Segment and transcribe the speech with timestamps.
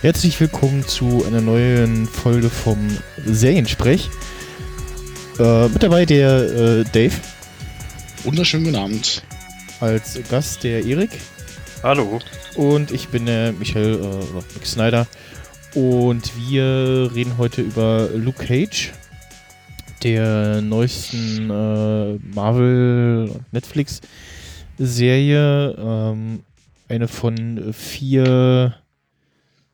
[0.00, 2.78] Herzlich willkommen zu einer neuen Folge vom
[3.24, 4.10] Seriensprech.
[5.38, 7.14] Äh, mit dabei der äh, Dave.
[8.24, 9.22] Wunderschönen guten Abend.
[9.80, 11.10] Als Gast der Erik.
[11.82, 12.20] Hallo.
[12.54, 15.06] Und ich bin der Michael äh, oder Mick Snyder.
[15.74, 18.92] Und wir reden heute über Luke Cage,
[20.02, 25.76] der neuesten äh, Marvel- und Netflix-Serie.
[25.78, 26.40] Ähm,
[26.88, 28.74] eine von vier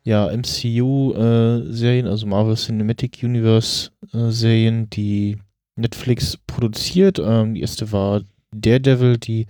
[0.03, 5.39] ja, MCU-Serien, äh, also Marvel Cinematic Universe-Serien, äh, die
[5.77, 7.19] Netflix produziert.
[7.19, 8.21] Ähm, die erste war
[8.53, 9.47] Daredevil, die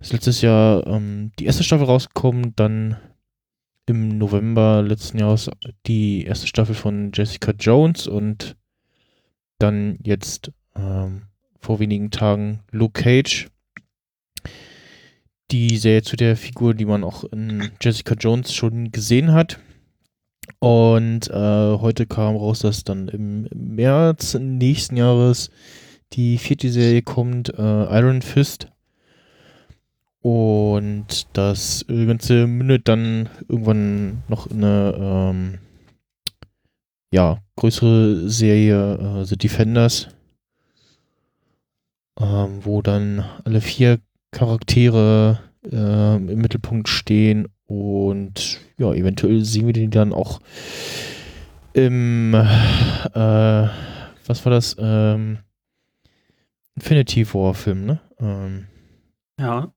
[0.00, 2.98] ist letztes Jahr ähm, die erste Staffel rausgekommen, dann
[3.86, 5.50] im November letzten Jahres
[5.86, 8.56] die erste Staffel von Jessica Jones und
[9.58, 11.22] dann jetzt ähm,
[11.58, 13.48] vor wenigen Tagen Luke Cage.
[15.50, 19.58] Die Serie zu der Figur, die man auch in Jessica Jones schon gesehen hat.
[20.58, 21.32] Und äh,
[21.78, 25.50] heute kam raus, dass dann im März nächsten Jahres
[26.14, 28.68] die vierte Serie kommt, äh, Iron Fist.
[30.22, 35.58] Und das Ganze mündet dann irgendwann noch in eine ähm,
[37.12, 40.08] ja, größere Serie, äh, The Defenders,
[42.18, 43.98] ähm, wo dann alle vier
[44.30, 50.40] Charaktere äh, im Mittelpunkt stehen und ja, eventuell sehen wir den dann auch
[51.74, 52.38] im, äh,
[53.14, 54.76] was war das?
[54.78, 55.38] Ähm,
[56.76, 58.00] Infinity War Film, ne?
[58.18, 58.66] Ähm,
[59.38, 59.72] ja.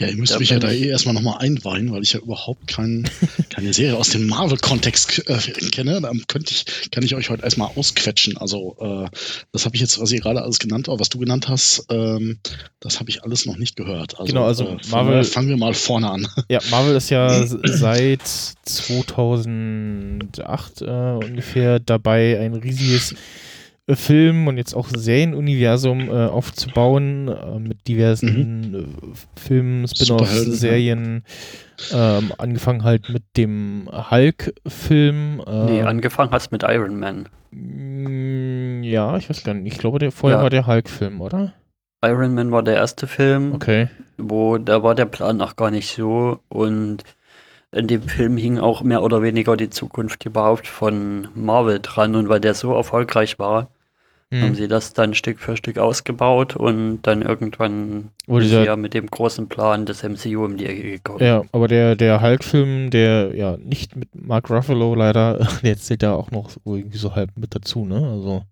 [0.00, 2.66] Ja, ihr müsst da mich ja da eh erstmal nochmal einweihen, weil ich ja überhaupt
[2.66, 3.08] kein,
[3.50, 5.38] keine Serie aus dem Marvel-Kontext äh,
[5.70, 6.00] kenne.
[6.00, 8.36] Da könnte ich, kann ich euch heute erstmal ausquetschen.
[8.36, 9.08] Also, äh,
[9.52, 12.40] das habe ich jetzt, was ihr gerade alles genannt habt, was du genannt hast, ähm,
[12.80, 14.18] das habe ich alles noch nicht gehört.
[14.18, 15.22] Also, genau, also äh, Marvel.
[15.22, 16.26] Fangen wir mal vorne an.
[16.48, 23.14] Ja, Marvel ist ja seit 2008 äh, ungefähr dabei, ein riesiges
[23.88, 28.74] Film und jetzt auch Serienuniversum äh, aufzubauen äh, mit diversen mhm.
[28.74, 31.22] Äh, Filmen, Spin-offs, Serien.
[31.92, 35.42] Ähm, angefangen halt mit dem Hulk-Film.
[35.46, 37.28] Äh, nee, angefangen hat es mit Iron Man.
[37.50, 39.74] Mm, ja, ich weiß gar nicht.
[39.74, 40.42] Ich glaube, der vorher ja.
[40.42, 41.52] war der Hulk-Film, oder?
[42.02, 43.52] Iron Man war der erste Film.
[43.52, 43.88] Okay.
[44.16, 47.02] Wo da war der Plan noch gar nicht so und
[47.74, 52.28] in dem Film hing auch mehr oder weniger die Zukunft überhaupt von Marvel dran und
[52.28, 53.68] weil der so erfolgreich war,
[54.30, 54.42] hm.
[54.42, 59.06] haben sie das dann Stück für Stück ausgebaut und dann irgendwann ist ja mit dem
[59.06, 61.24] großen Plan des MCU um die Ecke gekommen.
[61.24, 66.14] Ja, aber der, der Hulk-Film, der ja nicht mit Mark Ruffalo leider, der zählt ja
[66.14, 67.96] auch noch irgendwie so halb mit dazu, ne?
[67.96, 68.42] Also.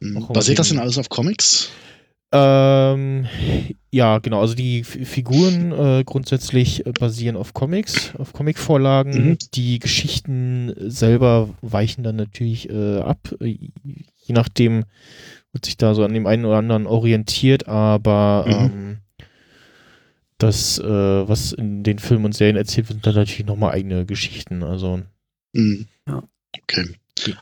[0.00, 0.26] Hm.
[0.32, 1.70] Basiert das denn alles auf Comics?
[2.32, 3.26] Ähm,
[3.90, 4.40] ja, genau.
[4.40, 9.12] Also die F Figuren äh, grundsätzlich äh, basieren auf Comics, auf Comicvorlagen.
[9.12, 9.38] Mhm.
[9.54, 13.18] Die Geschichten selber weichen dann natürlich äh, ab.
[13.40, 14.84] Äh, je nachdem
[15.52, 18.52] wird sich da so an dem einen oder anderen orientiert, aber mhm.
[18.52, 18.98] ähm,
[20.38, 24.06] das, äh, was in den Filmen und Serien erzählt wird, sind dann natürlich nochmal eigene
[24.06, 24.62] Geschichten.
[24.62, 25.02] Also.
[25.52, 25.86] Mhm.
[26.08, 26.22] Ja.
[26.62, 26.86] Okay.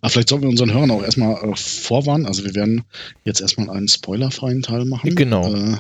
[0.00, 2.26] Aber vielleicht sollten wir unseren Hörern auch erstmal äh, vorwarnen.
[2.26, 2.84] Also wir werden
[3.25, 5.14] jetzt erstmal einen spoilerfreien Teil machen.
[5.14, 5.54] Genau.
[5.54, 5.78] Äh,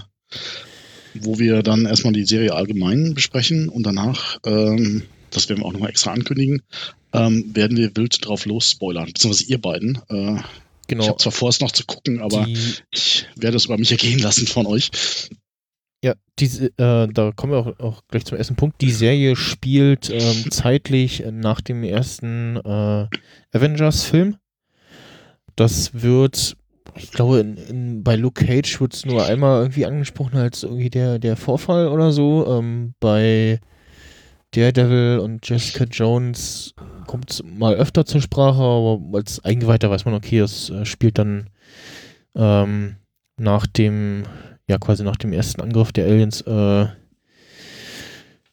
[1.14, 5.72] wo wir dann erstmal die Serie allgemein besprechen und danach, ähm, das werden wir auch
[5.72, 6.62] nochmal extra ankündigen,
[7.12, 9.06] ähm, werden wir wild drauf los spoilern.
[9.06, 9.96] Beziehungsweise ihr beiden.
[10.08, 10.36] Äh,
[10.86, 11.02] genau.
[11.02, 12.56] Ich habe zwar vor, es noch zu gucken, aber die
[12.92, 14.90] ich werde es über mich ergehen lassen von euch.
[16.02, 18.80] Ja, diese, äh, da kommen wir auch, auch, gleich zum ersten Punkt.
[18.80, 23.06] Die Serie spielt ähm, zeitlich nach dem ersten äh,
[23.52, 24.36] Avengers-Film.
[25.56, 26.56] Das wird,
[26.96, 30.88] ich glaube, in, in, bei Luke Cage wird es nur einmal irgendwie angesprochen als irgendwie
[30.88, 32.46] der, der Vorfall oder so.
[32.48, 33.60] Ähm, bei
[34.52, 36.74] Daredevil und Jessica Jones
[37.06, 41.18] kommt es mal öfter zur Sprache, aber als Eingeweihter weiß man, okay, das äh, spielt
[41.18, 41.50] dann
[42.34, 42.96] ähm,
[43.36, 44.24] nach dem
[44.70, 46.86] ja quasi nach dem ersten Angriff der Aliens äh,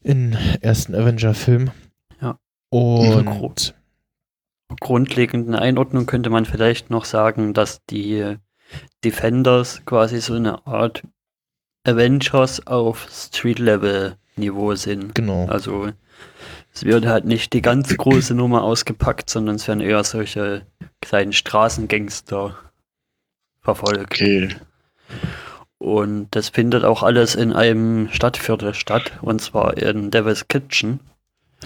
[0.01, 1.71] in ersten Avenger-Film.
[2.21, 2.37] Ja.
[2.69, 3.73] Und
[4.79, 8.35] grundlegenden Einordnung könnte man vielleicht noch sagen, dass die
[9.03, 11.03] Defenders quasi so eine Art
[11.85, 15.15] Avengers auf Street-Level-Niveau sind.
[15.15, 15.45] Genau.
[15.45, 15.89] Also
[16.73, 20.65] es wird halt nicht die ganz große Nummer ausgepackt, sondern es werden eher solche
[21.01, 22.57] kleinen Straßengangster
[23.61, 24.13] verfolgt.
[24.13, 24.55] Okay.
[25.79, 30.99] Und das findet auch alles in einem Stadtviertel statt, und zwar in Devil's Kitchen.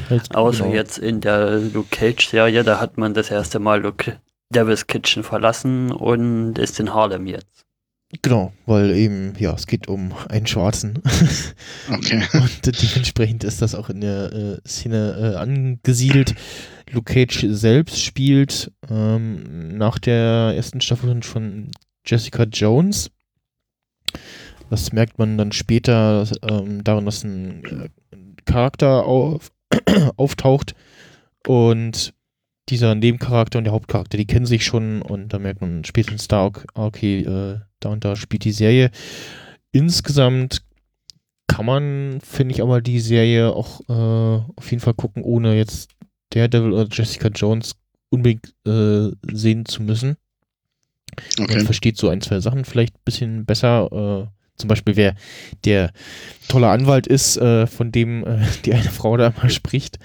[0.09, 0.75] Halt, Außer genau.
[0.75, 4.17] jetzt in der Luke Cage-Serie, da hat man das erste Mal Luke
[4.49, 7.65] Devil's Kitchen verlassen und ist in Harlem jetzt.
[8.21, 11.01] Genau, weil eben, ja, es geht um einen Schwarzen.
[11.89, 12.23] Okay.
[12.33, 16.35] Und dementsprechend ist das auch in der äh, Szene äh, angesiedelt.
[16.89, 21.71] Luke Cage selbst spielt ähm, nach der ersten Staffel von
[22.05, 23.11] Jessica Jones.
[24.69, 27.89] Das merkt man dann später ähm, daran, dass ein äh,
[28.45, 29.51] Charakter auf,
[30.17, 30.75] auftaucht
[31.47, 32.13] und
[32.69, 36.49] dieser Nebencharakter und der Hauptcharakter, die kennen sich schon und da merkt man spätestens da,
[36.73, 38.91] okay, äh, da und da spielt die Serie.
[39.73, 40.63] Insgesamt
[41.47, 45.91] kann man, finde ich, aber die Serie auch äh, auf jeden Fall gucken, ohne jetzt
[46.29, 47.75] Daredevil oder Jessica Jones
[48.09, 50.15] unbedingt äh, sehen zu müssen.
[51.39, 51.55] Okay.
[51.55, 54.27] Man versteht so ein, zwei Sachen vielleicht ein bisschen besser.
[54.27, 55.15] Äh, zum Beispiel, wer
[55.65, 55.91] der
[56.47, 59.99] tolle Anwalt ist, äh, von dem äh, die eine Frau da mal spricht.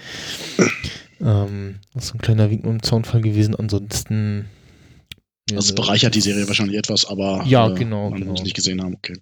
[1.21, 3.55] Ähm, das ist so ein kleiner Wink im Zaunfall gewesen.
[3.55, 4.49] Ansonsten.
[5.49, 8.31] Ja, das bereichert die Serie wahrscheinlich etwas, aber ja, genau, man genau.
[8.31, 9.15] muss nicht gesehen haben, okay.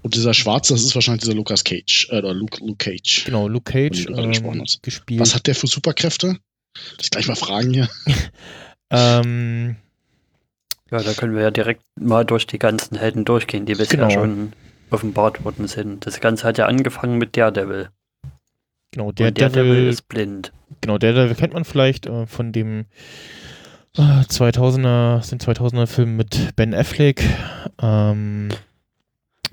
[0.00, 3.26] Und dieser Schwarze, das ist wahrscheinlich dieser Lucas Cage, äh, oder Luke, Luke Cage.
[3.26, 5.20] Genau, Luke Cage ähm, gespielt.
[5.20, 6.38] Was hat der für Superkräfte?
[7.00, 7.90] Ich gleich mal fragen hier.
[8.90, 9.76] ähm,
[10.90, 14.10] ja, da können wir ja direkt mal durch die ganzen Helden durchgehen, die bisher genau.
[14.10, 14.52] schon
[14.90, 16.06] offenbart worden sind.
[16.06, 17.90] Das Ganze hat ja angefangen mit Daredevil.
[18.92, 20.52] Genau, der Daredevil ist blind.
[20.80, 22.86] Genau, Daredevil kennt man vielleicht äh, von dem
[23.96, 27.22] äh, 2000er, den 2000er Film mit Ben Affleck,
[27.82, 28.48] ähm,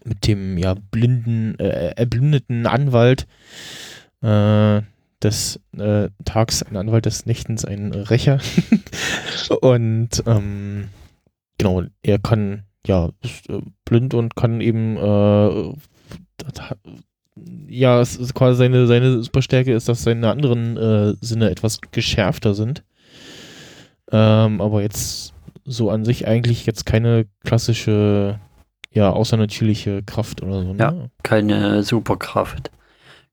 [0.05, 3.27] mit dem ja blinden, äh, erblindeten Anwalt
[4.21, 4.81] äh,
[5.21, 8.39] des äh, Tags, ein Anwalt des Nächtens, ein Rächer.
[9.61, 10.89] Und ähm,
[11.57, 15.73] genau, er kann, ja, ist äh, blind und kann eben, äh,
[17.67, 22.53] ja, es ist quasi seine, seine Superstärke ist, dass seine anderen äh, Sinne etwas geschärfter
[22.53, 22.83] sind.
[24.11, 25.33] Ähm, aber jetzt
[25.65, 28.39] so an sich eigentlich jetzt keine klassische,
[28.91, 30.73] ja, außernatürliche Kraft oder so.
[30.73, 30.79] Ne?
[30.79, 30.93] Ja,
[31.23, 32.71] keine Superkraft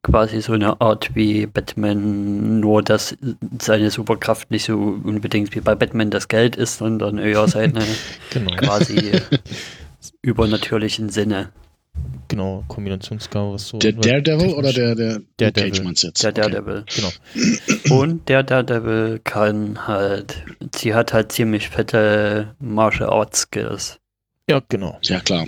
[0.03, 3.17] quasi so eine Art wie Batman, nur dass
[3.61, 7.85] seine Superkraft nicht so unbedingt wie bei Batman das Geld ist, sondern eher seine
[8.31, 8.57] genau.
[8.57, 9.13] quasi
[10.23, 11.51] übernatürlichen Sinne.
[12.29, 13.79] Genau, Kombinationsgabe, was so.
[13.79, 16.25] Der Daredevil oder der, der, der Cage jetzt?
[16.25, 16.85] Der Daredevil.
[16.95, 17.11] Genau.
[18.01, 20.43] Und der Daredevil kann halt,
[20.75, 23.99] sie hat halt ziemlich fette Martial Arts Skills.
[24.49, 24.99] Ja, genau.
[25.03, 25.47] Ja, klar.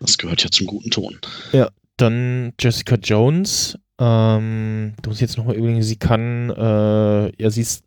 [0.00, 1.18] Das gehört ja zum guten Ton.
[1.52, 1.68] Ja,
[2.02, 3.78] dann Jessica Jones.
[3.98, 7.84] Ähm, du musst jetzt nochmal überlegen, sie kann, äh, ja, sie ist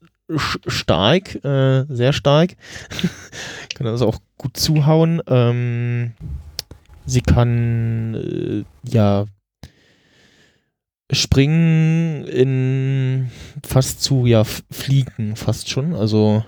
[0.68, 2.56] stark, äh, sehr stark.
[3.76, 5.22] kann also auch gut zuhauen.
[5.28, 6.14] Ähm,
[7.06, 9.26] sie kann, äh, ja,
[11.12, 13.30] springen in
[13.64, 15.94] fast zu, ja, fliegen fast schon.
[15.94, 16.44] Also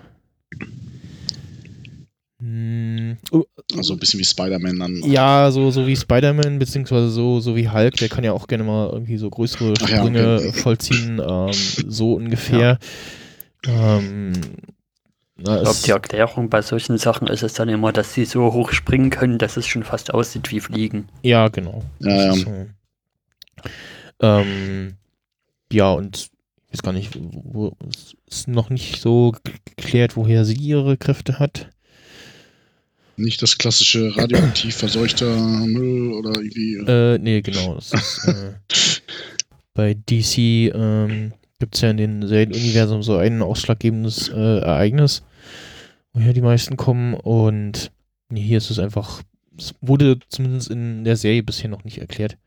[3.76, 4.96] also ein bisschen wie Spider-Man dann.
[5.04, 8.64] Ja, so, so wie Spider-Man, beziehungsweise so, so wie Hulk, der kann ja auch gerne
[8.64, 10.52] mal irgendwie so größere Sprünge ja, okay.
[10.54, 11.54] vollziehen, ähm,
[11.88, 12.80] so ungefähr.
[13.66, 13.98] Ja.
[13.98, 14.34] Ähm,
[15.38, 18.54] na, ich glaube, die Erklärung bei solchen Sachen ist es dann immer, dass sie so
[18.54, 21.10] hoch springen können, dass es schon fast aussieht wie Fliegen.
[21.22, 21.84] Ja, genau.
[22.00, 22.34] Ja, ja.
[22.34, 22.68] So.
[24.20, 24.96] Ähm,
[25.72, 29.36] ja, und ich weiß gar nicht, wo, es ist noch nicht so
[29.66, 31.70] geklärt, woher sie ihre Kräfte hat.
[33.18, 36.76] Nicht das klassische radioaktiv verseuchter Müll oder irgendwie.
[36.76, 37.74] Äh, nee, genau.
[37.74, 38.54] Das ist, äh,
[39.74, 40.38] bei DC
[40.76, 45.24] ähm, gibt es ja in den Serienuniversum so ein ausschlaggebendes äh, Ereignis,
[46.14, 47.16] woher die meisten kommen.
[47.16, 47.92] Und
[48.30, 49.24] nee, hier ist es einfach,
[49.58, 52.38] es wurde zumindest in der Serie bisher noch nicht erklärt.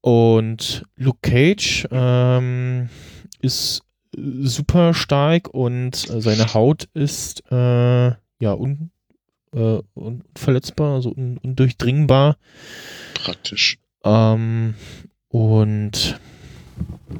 [0.00, 2.90] Und Luke Cage ähm,
[3.40, 3.82] ist
[4.16, 8.90] super stark und seine Haut ist äh, ja un
[9.54, 12.36] äh, unverletzbar, also un undurchdringbar.
[13.14, 13.78] Praktisch.
[14.04, 14.74] Ähm,
[15.28, 16.20] und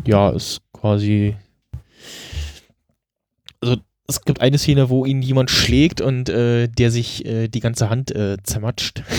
[0.04, 1.36] ja, ist quasi.
[3.60, 3.76] Also
[4.06, 7.88] es gibt eine Szene, wo ihn jemand schlägt und äh, der sich äh, die ganze
[7.88, 9.02] Hand äh, zermatscht.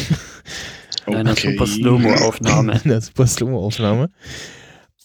[1.07, 1.51] In einer okay.
[1.51, 2.73] super Slow-Mo-Aufnahme.
[2.83, 4.09] In einer super Slow-Mo-Aufnahme.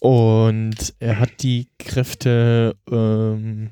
[0.00, 3.71] Und er hat die Kräfte ähm,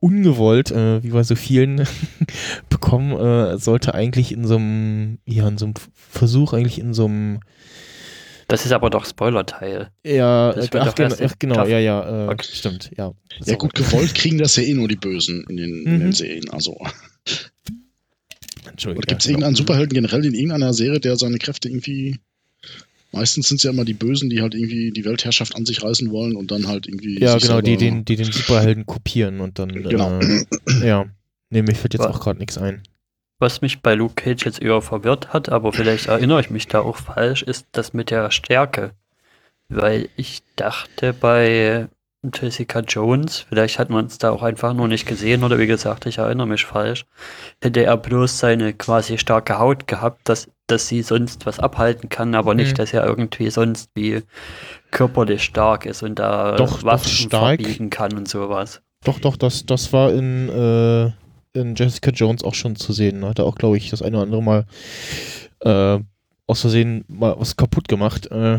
[0.00, 1.86] ungewollt, äh, wie bei so vielen,
[2.68, 7.06] bekommen, äh, sollte eigentlich in so einem, ja, in so einem Versuch, eigentlich in so
[7.06, 7.40] einem
[8.48, 9.90] das ist aber doch Spoiler-Teil.
[10.04, 12.46] Ja, ach, ach, ach, genau, ja, ja, äh, okay.
[12.52, 13.12] stimmt, ja.
[13.40, 13.50] So.
[13.50, 15.86] Ja, gut, gewollt kriegen das ja eh nur die Bösen in den, mhm.
[15.86, 16.12] in den mhm.
[16.12, 16.78] Serien, also.
[18.70, 19.04] Entschuldigung.
[19.06, 22.18] Gibt es irgendeinen Superhelden generell in irgendeiner Serie, der seine Kräfte irgendwie
[23.14, 26.10] Meistens sind es ja immer die Bösen, die halt irgendwie die Weltherrschaft an sich reißen
[26.10, 27.20] wollen und dann halt irgendwie.
[27.20, 29.68] Ja, genau, die den, die den Superhelden kopieren und dann.
[29.68, 30.18] Genau.
[30.18, 30.44] Äh,
[30.86, 31.06] ja.
[31.50, 32.82] Nee, mir fällt jetzt auch gerade nichts ein.
[33.38, 36.80] Was mich bei Luke Cage jetzt eher verwirrt hat, aber vielleicht erinnere ich mich da
[36.80, 38.92] auch falsch, ist das mit der Stärke.
[39.68, 41.88] Weil ich dachte bei
[42.32, 46.06] Jessica Jones, vielleicht hat man es da auch einfach nur nicht gesehen oder wie gesagt,
[46.06, 47.04] ich erinnere mich falsch,
[47.60, 52.34] hätte er bloß seine quasi starke Haut gehabt, dass, dass sie sonst was abhalten kann,
[52.34, 52.76] aber nicht, mhm.
[52.76, 54.22] dass er irgendwie sonst wie
[54.90, 58.80] körperlich stark ist und da doch, Waffen doch verbiegen kann und sowas.
[59.04, 63.24] Doch, doch, das, das war in, äh, in Jessica Jones auch schon zu sehen.
[63.24, 64.66] Hat er auch, glaube ich, das eine oder andere Mal
[65.60, 66.02] äh,
[66.46, 68.30] aus Versehen mal was kaputt gemacht.
[68.30, 68.58] Äh,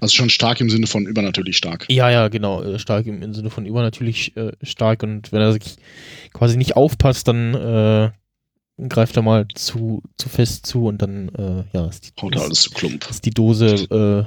[0.00, 1.86] also schon stark im Sinne von übernatürlich stark.
[1.88, 2.62] Ja, ja, genau.
[2.62, 5.02] Äh, stark im, im Sinne von übernatürlich äh, stark.
[5.02, 5.76] Und wenn er sich
[6.32, 8.10] quasi nicht aufpasst, dann äh,
[8.88, 12.62] greift er mal zu, zu fest zu und dann, äh, ja, ist die, Haut alles
[12.62, 13.08] zu klump.
[13.08, 14.22] Ist die Dose äh,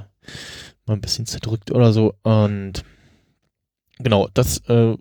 [0.85, 2.13] mal ein bisschen zerdrückt oder so.
[2.23, 2.83] Und
[3.99, 4.95] genau, das, äh,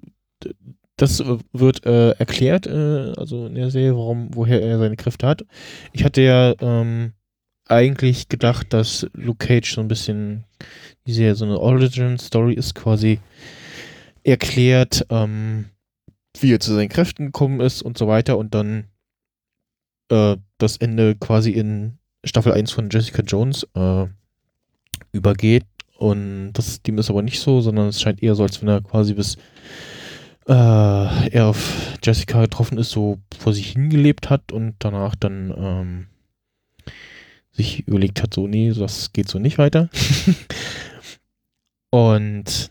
[0.97, 5.45] das wird erklärt, also in der Serie, warum, woher er seine Kräfte hat.
[5.93, 7.13] Ich hatte ja ähm,
[7.69, 10.45] eigentlich gedacht, dass Luke Cage so ein bisschen
[11.07, 13.21] diese so eine Origin-Story ist, quasi
[14.25, 15.67] erklärt, ähm,
[16.39, 18.89] wie er zu seinen Kräften gekommen ist und so weiter und dann
[20.11, 24.07] äh, das Ende quasi in Staffel 1 von Jessica Jones äh,
[25.13, 25.67] übergeht.
[25.97, 28.83] Und das dem ist aber nicht so, sondern es scheint eher so, als wenn er
[28.83, 29.37] quasi bis
[30.47, 30.53] äh,
[31.31, 36.07] er auf Jessica getroffen ist, so vor sich hingelebt hat und danach dann ähm,
[37.53, 39.91] sich überlegt hat, so, nee, das geht so nicht weiter.
[41.91, 42.71] Und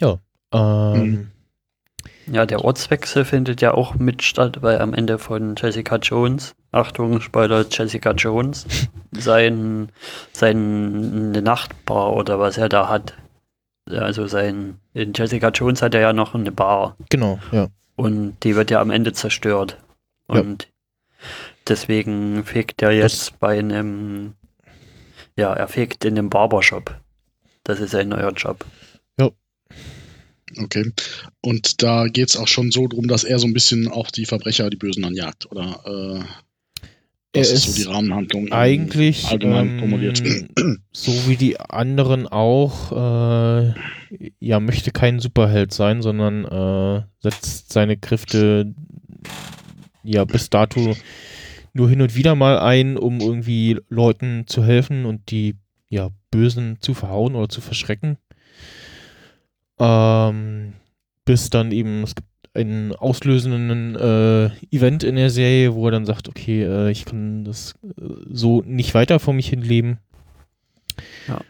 [0.00, 0.20] ja,
[0.52, 1.30] ähm, hm.
[2.30, 7.20] Ja, der Ortswechsel findet ja auch mit statt, weil am Ende von Jessica Jones, Achtung,
[7.20, 8.66] Spoiler, Jessica Jones,
[9.12, 9.90] sein,
[10.32, 13.14] sein Nachtbar oder was er da hat.
[13.90, 16.96] Also sein, in Jessica Jones hat er ja noch eine Bar.
[17.08, 17.68] Genau, ja.
[17.96, 19.78] Und die wird ja am Ende zerstört.
[20.26, 20.68] Und ja.
[21.68, 24.34] Deswegen fegt er jetzt das bei einem,
[25.36, 26.94] ja, er fegt in dem Barbershop.
[27.64, 28.64] Das ist sein neuer Job.
[30.56, 30.92] Okay.
[31.40, 34.26] Und da geht es auch schon so drum, dass er so ein bisschen auch die
[34.26, 35.82] Verbrecher, die Bösen anjagt, oder?
[35.84, 36.24] Äh,
[37.32, 38.50] das ist so die Rahmenhandlung.
[38.52, 43.74] Eigentlich allgemein ähm, So wie die anderen auch, äh,
[44.40, 48.74] ja, möchte kein Superheld sein, sondern äh, setzt seine Kräfte
[50.02, 50.96] ja bis dato
[51.74, 55.56] nur hin und wieder mal ein, um irgendwie Leuten zu helfen und die
[55.88, 58.16] ja Bösen zu verhauen oder zu verschrecken.
[59.78, 60.74] Ähm,
[61.24, 66.06] bis dann eben, es gibt einen auslösenden äh, Event in der Serie, wo er dann
[66.06, 69.98] sagt, okay, äh, ich kann das äh, so nicht weiter vor mich hin leben.
[71.28, 71.40] Ja.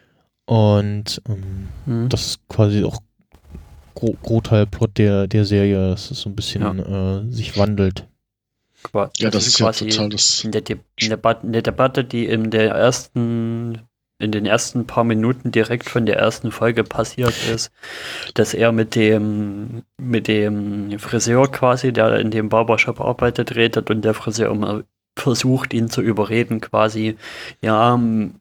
[0.44, 2.08] Und ähm, mhm.
[2.08, 3.00] das ist quasi auch
[3.94, 7.18] Gro Großteil-Plot der, der Serie, dass es so ein bisschen ja.
[7.18, 8.06] äh, sich wandelt.
[8.82, 10.44] Qua ja, das, das ist quasi ja total das.
[10.44, 13.80] In der, De in, der in der Debatte, die in der ersten
[14.19, 17.71] in den ersten paar Minuten direkt von der ersten Folge passiert ist,
[18.35, 24.05] dass er mit dem, mit dem Friseur quasi, der in dem Barbershop arbeitet, redet und
[24.05, 24.83] der Friseur immer
[25.19, 27.17] versucht, ihn zu überreden, quasi,
[27.61, 27.99] ja,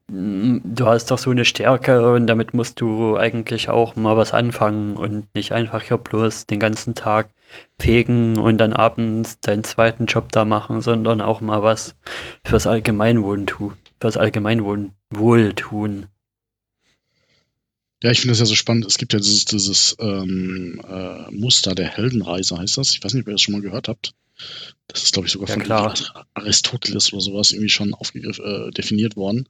[0.07, 4.95] du hast doch so eine Stärke und damit musst du eigentlich auch mal was anfangen
[4.95, 7.29] und nicht einfach hier bloß den ganzen Tag
[7.79, 11.95] fegen und dann abends deinen zweiten Job da machen, sondern auch mal was
[12.43, 16.07] fürs Allgemeinwohl tun, fürs Allgemeinwohl tun.
[18.03, 18.85] Ja, ich finde das ja so spannend.
[18.85, 22.91] Es gibt ja dieses, dieses ähm, äh, Muster der Heldenreise, heißt das.
[22.91, 24.13] Ich weiß nicht, ob ihr das schon mal gehört habt.
[24.87, 25.93] Das ist, glaube ich, sogar ja, von klar.
[26.33, 29.49] Aristoteles oder sowas irgendwie schon äh, definiert worden.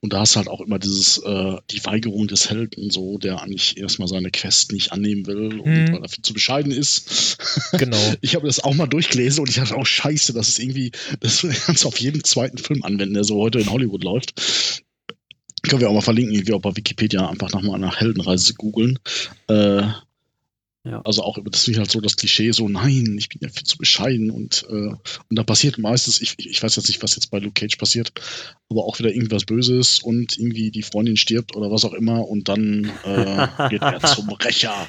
[0.00, 3.40] Und da hast du halt auch immer dieses, äh, die Weigerung des Helden, so, der
[3.40, 5.92] eigentlich erstmal seine Quest nicht annehmen will und hm.
[5.92, 7.38] weil er viel zu bescheiden ist.
[7.72, 7.96] Genau.
[8.20, 11.46] ich habe das auch mal durchgelesen und ich dachte auch, scheiße, das ist irgendwie, das
[11.64, 14.82] kannst du auf jeden zweiten Film anwenden, der so heute in Hollywood läuft.
[15.62, 18.98] Können wir auch mal verlinken, irgendwie auch bei Wikipedia einfach nochmal nach Heldenreise googeln.
[19.48, 19.82] Äh,
[20.84, 21.00] ja.
[21.04, 23.62] Also auch über das ist halt so das Klischee, so nein, ich bin ja viel
[23.62, 24.98] zu bescheiden und, äh, und
[25.30, 28.12] da passiert meistens, ich, ich weiß jetzt nicht, was jetzt bei Luke Cage passiert,
[28.68, 32.48] aber auch wieder irgendwas Böses und irgendwie die Freundin stirbt oder was auch immer und
[32.48, 34.88] dann äh, geht er zum Rächer.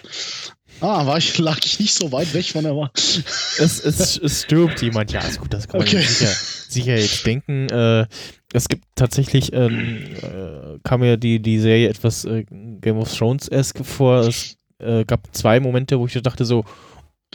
[0.82, 2.90] Ah, war ich, lag ich nicht so weit weg von der Wahl.
[2.96, 6.02] Es, es, es stirbt jemand, ja, ist gut, das kann man okay.
[6.02, 6.32] sicher,
[6.68, 7.70] sicher jetzt denken.
[7.70, 8.08] Äh,
[8.52, 12.46] es gibt tatsächlich, ähm, äh, kam mir die, die Serie etwas äh,
[12.82, 14.22] Game of Thrones-esque vor.
[14.22, 16.66] Es äh, gab zwei Momente, wo ich dachte so,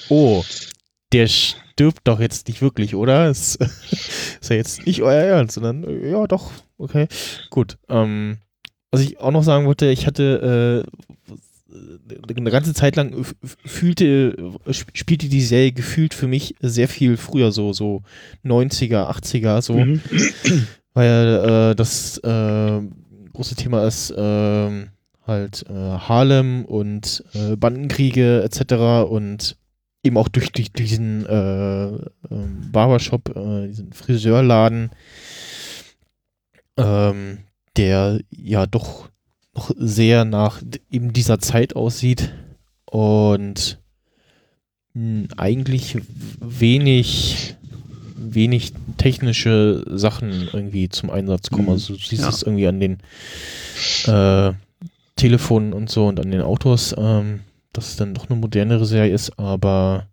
[0.09, 0.45] oh,
[1.13, 3.27] der stirbt doch jetzt nicht wirklich, oder?
[3.31, 7.09] Es ist ja jetzt nicht euer Ernst, sondern ja, doch, okay,
[7.51, 7.79] gut.
[7.89, 8.39] Ähm,
[8.91, 11.09] was ich auch noch sagen wollte, ich hatte äh,
[12.37, 17.73] eine ganze Zeit lang fühlte, spielte die Serie gefühlt für mich sehr viel früher so,
[17.73, 18.03] so
[18.45, 19.75] 90er, 80er, so.
[19.75, 20.01] Mhm.
[20.95, 22.81] Weil äh, das äh,
[23.33, 24.87] große Thema ist äh,
[25.29, 29.09] halt äh, Harlem und äh, Bandenkriege etc.
[29.09, 29.57] und
[30.03, 31.89] eben auch durch, durch diesen äh,
[32.31, 34.91] ähm, Barbershop, äh, diesen Friseurladen,
[36.77, 37.39] ähm,
[37.77, 39.11] der ja doch
[39.55, 42.33] noch sehr nach eben dieser Zeit aussieht
[42.87, 43.79] und
[44.95, 45.99] mh, hm, eigentlich
[46.41, 47.57] wenig
[48.21, 51.65] wenig technische Sachen irgendwie zum Einsatz kommen.
[51.65, 51.71] Mhm.
[51.71, 52.29] Also du siehst ja.
[52.29, 52.99] es irgendwie an den
[54.07, 54.53] äh,
[55.19, 57.41] Telefonen und so und an den Autos, ähm,
[57.73, 60.09] dass es dann doch eine modernere Serie ist, aber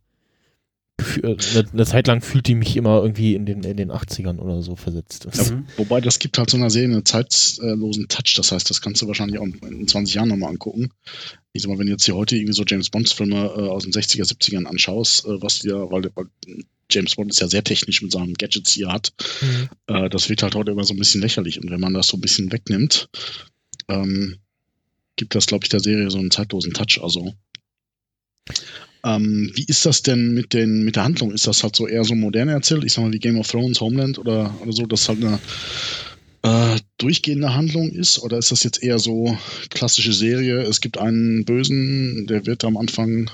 [0.97, 4.39] eine, äh, eine, Zeit lang fühlte ich mich immer irgendwie in den, in den 80ern
[4.39, 5.27] oder so versetzt.
[5.33, 9.01] Ja, wobei das gibt halt so einer Serie einen zeitlosen Touch, das heißt, das kannst
[9.01, 10.89] du wahrscheinlich auch in 20 Jahren nochmal angucken.
[11.53, 13.93] Ich sag mal, wenn du jetzt hier heute irgendwie so James Bonds-Filme äh, aus den
[13.93, 16.27] 60er, 70ern anschaust, äh, was dir, weil, weil,
[16.89, 19.69] James Bond ist ja sehr technisch mit seinen Gadgets hier hat, mhm.
[19.87, 21.61] äh, das wird halt heute immer so ein bisschen lächerlich.
[21.61, 23.09] Und wenn man das so ein bisschen wegnimmt,
[23.87, 24.37] ähm,
[25.15, 26.99] gibt das, glaube ich, der Serie so einen zeitlosen Touch.
[27.01, 27.33] Also
[29.03, 31.31] ähm, wie ist das denn mit, den, mit der Handlung?
[31.31, 32.83] Ist das halt so eher so modern erzählt?
[32.83, 35.39] Ich sag mal wie Game of Thrones, Homeland oder, oder so, dass halt eine
[36.41, 38.19] äh, durchgehende Handlung ist?
[38.19, 39.37] Oder ist das jetzt eher so
[39.69, 40.61] klassische Serie?
[40.63, 43.29] Es gibt einen Bösen, der wird am Anfang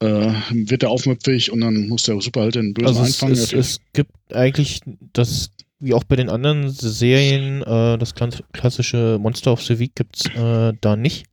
[0.00, 3.32] äh, wird er aufmüpfig und dann muss der Superheld den Bösen also einfangen.
[3.34, 4.80] Es, es, es, gibt eigentlich
[5.12, 10.16] das, wie auch bei den anderen Serien, äh, das klassische Monster of the Week gibt
[10.16, 11.26] es äh, da nicht.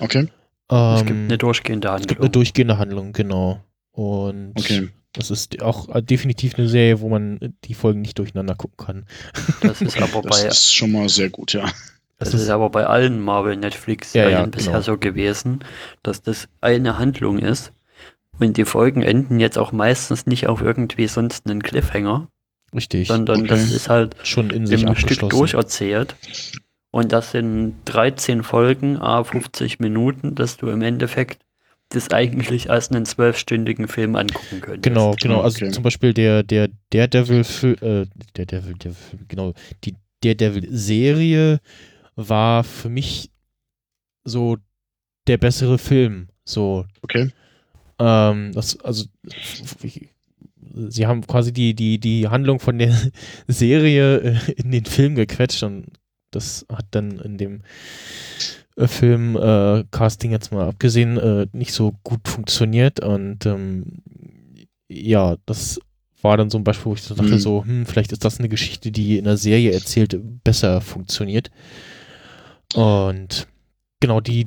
[0.00, 0.28] Okay.
[0.70, 2.02] Ähm, es gibt eine durchgehende Handlung.
[2.02, 3.60] Es gibt eine durchgehende Handlung, genau.
[3.92, 4.88] Und okay.
[5.12, 9.06] das ist auch definitiv eine Serie, wo man die Folgen nicht durcheinander gucken kann.
[9.60, 10.48] Das ist aber das bei.
[10.48, 11.62] Das ist schon mal sehr gut, ja.
[11.62, 14.82] Das, das ist, ist aber bei allen Marvel Netflix-Serien ja, ja, bisher genau.
[14.82, 15.64] so gewesen,
[16.02, 17.72] dass das eine Handlung ist.
[18.38, 22.28] Und die Folgen enden jetzt auch meistens nicht auf irgendwie sonst einen Cliffhanger.
[22.74, 23.08] Richtig.
[23.08, 23.48] Sondern okay.
[23.48, 26.16] das ist halt schon in sich im Stück durcherzählt.
[26.90, 31.42] Und das sind 13 Folgen, a 50 Minuten, dass du im Endeffekt
[31.88, 34.82] das eigentlich als einen zwölfstündigen Film angucken könntest.
[34.82, 35.40] Genau, genau.
[35.40, 35.72] Also okay.
[35.72, 37.44] zum Beispiel der, der Daredevil,
[37.80, 38.06] äh,
[38.36, 38.92] der Devil, der,
[39.28, 39.52] genau,
[39.84, 41.60] die Daredevil-Serie
[42.16, 43.30] war für mich
[44.24, 44.56] so
[45.26, 46.28] der bessere Film.
[46.44, 46.86] So.
[47.02, 47.30] Okay.
[47.98, 49.06] Ähm, das, also,
[50.88, 52.94] sie haben quasi die, die, die Handlung von der
[53.46, 55.86] Serie äh, in den Film gequetscht und
[56.30, 57.62] das hat dann in dem
[58.76, 64.02] äh, Film äh, Casting jetzt mal abgesehen äh, nicht so gut funktioniert und ähm,
[64.88, 65.80] ja, das
[66.22, 67.38] war dann so ein Beispiel, wo ich so dachte, mhm.
[67.38, 71.50] so, hm, vielleicht ist das eine Geschichte, die in der Serie erzählt besser funktioniert.
[72.74, 73.48] Und
[74.00, 74.46] genau, die,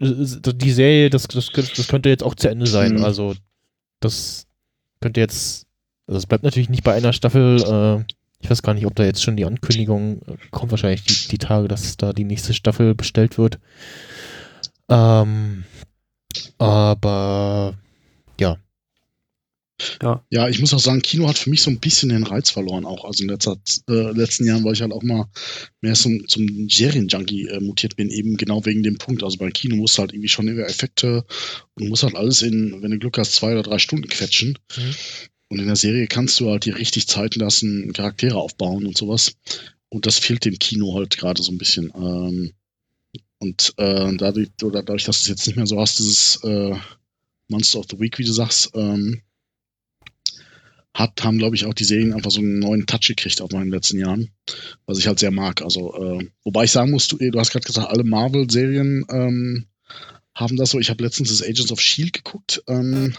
[0.00, 2.96] die Serie, das, das, das könnte jetzt auch zu Ende sein.
[2.96, 3.04] Mhm.
[3.04, 3.34] Also,
[4.00, 4.46] das
[5.02, 5.66] könnte jetzt,
[6.06, 9.04] also es bleibt natürlich nicht bei einer Staffel, äh, ich weiß gar nicht, ob da
[9.04, 12.94] jetzt schon die Ankündigung äh, kommt, wahrscheinlich die, die Tage, dass da die nächste Staffel
[12.94, 13.58] bestellt wird.
[14.88, 15.64] Ähm,
[16.58, 17.74] aber.
[20.02, 20.24] Ja.
[20.30, 22.84] ja, ich muss auch sagen, Kino hat für mich so ein bisschen den Reiz verloren,
[22.84, 23.04] auch.
[23.04, 23.56] Also in letzter,
[23.88, 25.28] äh, letzten Jahren, weil ich halt auch mal
[25.80, 29.22] mehr zum, zum Serienjunkie äh, mutiert bin, eben genau wegen dem Punkt.
[29.22, 31.24] Also bei Kino musst du halt irgendwie schon über Effekte
[31.74, 34.58] und musst halt alles in, wenn du Glück hast, zwei oder drei Stunden quetschen.
[34.76, 34.94] Mhm.
[35.48, 39.34] Und in der Serie kannst du halt dir richtig Zeit lassen, Charaktere aufbauen und sowas.
[39.90, 41.92] Und das fehlt dem Kino halt gerade so ein bisschen.
[41.94, 42.52] Ähm,
[43.38, 46.74] und äh, dadurch, oder dadurch, dass du es jetzt nicht mehr so hast, dieses äh,
[47.48, 49.20] Monster of the Week, wie du sagst, ähm,
[50.94, 53.70] hat, haben, glaube ich, auch die Serien einfach so einen neuen Touch gekriegt auf meinen
[53.70, 54.30] letzten Jahren,
[54.86, 55.62] was ich halt sehr mag.
[55.62, 59.66] Also, äh, wobei ich sagen muss, du, du hast gerade gesagt, alle Marvel-Serien ähm,
[60.34, 60.78] haben das so.
[60.78, 62.62] Ich habe letztens das Agents of Shield geguckt.
[62.66, 63.14] Ähm,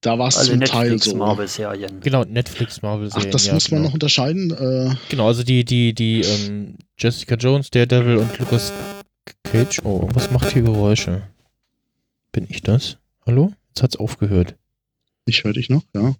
[0.00, 1.16] da war es also zum Netflix, Teil so.
[1.16, 2.00] Marvel-Serien.
[2.00, 3.28] Genau, Netflix Marvel-Serien.
[3.28, 3.88] Ach, das ja, muss man genau.
[3.88, 4.50] noch unterscheiden.
[4.50, 8.72] Äh, genau, also die, die, die ähm, Jessica Jones, Daredevil und Lucas
[9.44, 9.80] Cage.
[9.84, 11.22] Oh, was macht hier Geräusche?
[12.32, 12.96] Bin ich das?
[13.26, 13.52] Hallo?
[13.68, 14.56] Jetzt hat's aufgehört.
[15.26, 16.14] Ich höre dich noch, ja.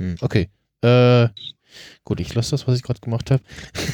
[0.00, 0.48] Hm, okay.
[0.80, 1.28] Äh,
[2.04, 3.42] gut, ich lasse das, was ich gerade gemacht habe.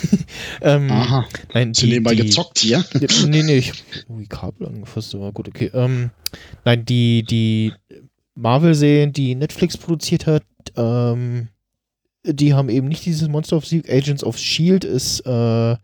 [0.63, 1.27] ähm, Aha.
[1.53, 2.85] Nein, die, nebenbei die, gezockt hier?
[3.27, 5.71] nee, nee, ich habe die Kabel angefasst, aber gut, okay.
[5.75, 6.11] Ähm,
[6.65, 7.73] nein, die, die
[8.37, 10.45] Marvel-Serien, die Netflix produziert hat,
[10.77, 11.49] ähm,
[12.25, 13.91] die haben eben nicht dieses Monster of Sieg.
[13.91, 15.77] Agents of Shield ist äh,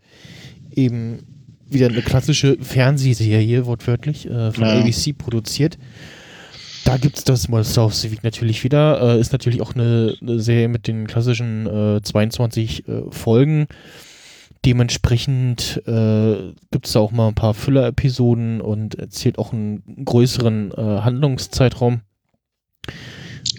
[0.71, 1.19] eben
[1.65, 4.79] wieder eine klassische Fernsehserie, wortwörtlich, äh, von ja.
[4.79, 5.77] ABC produziert.
[6.85, 9.15] Da gibt es das Monster of Civic natürlich wieder.
[9.15, 13.67] Äh, ist natürlich auch eine, eine Serie mit den klassischen äh, 22 äh, Folgen.
[14.65, 20.71] Dementsprechend äh, gibt es da auch mal ein paar Füller-Episoden und erzählt auch einen größeren
[20.71, 22.01] äh, Handlungszeitraum.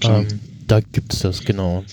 [0.03, 1.85] Ähm, da gibt es das, genau.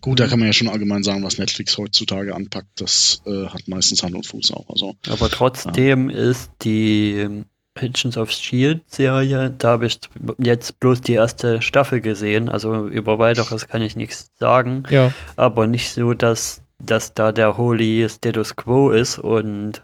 [0.00, 2.80] Gut, da kann man ja schon allgemein sagen, was Netflix heutzutage anpackt.
[2.80, 4.68] Das äh, hat meistens Hand und Fuß auch.
[4.70, 6.16] Also, Aber trotzdem ja.
[6.16, 7.44] ist die
[7.82, 10.00] Agents of Shield Serie, da habe ich
[10.38, 12.48] jetzt bloß die erste Staffel gesehen.
[12.48, 14.84] Also über weiteres kann ich nichts sagen.
[14.90, 15.12] Ja.
[15.36, 19.82] Aber nicht so, dass dass da der Holy Status Quo ist und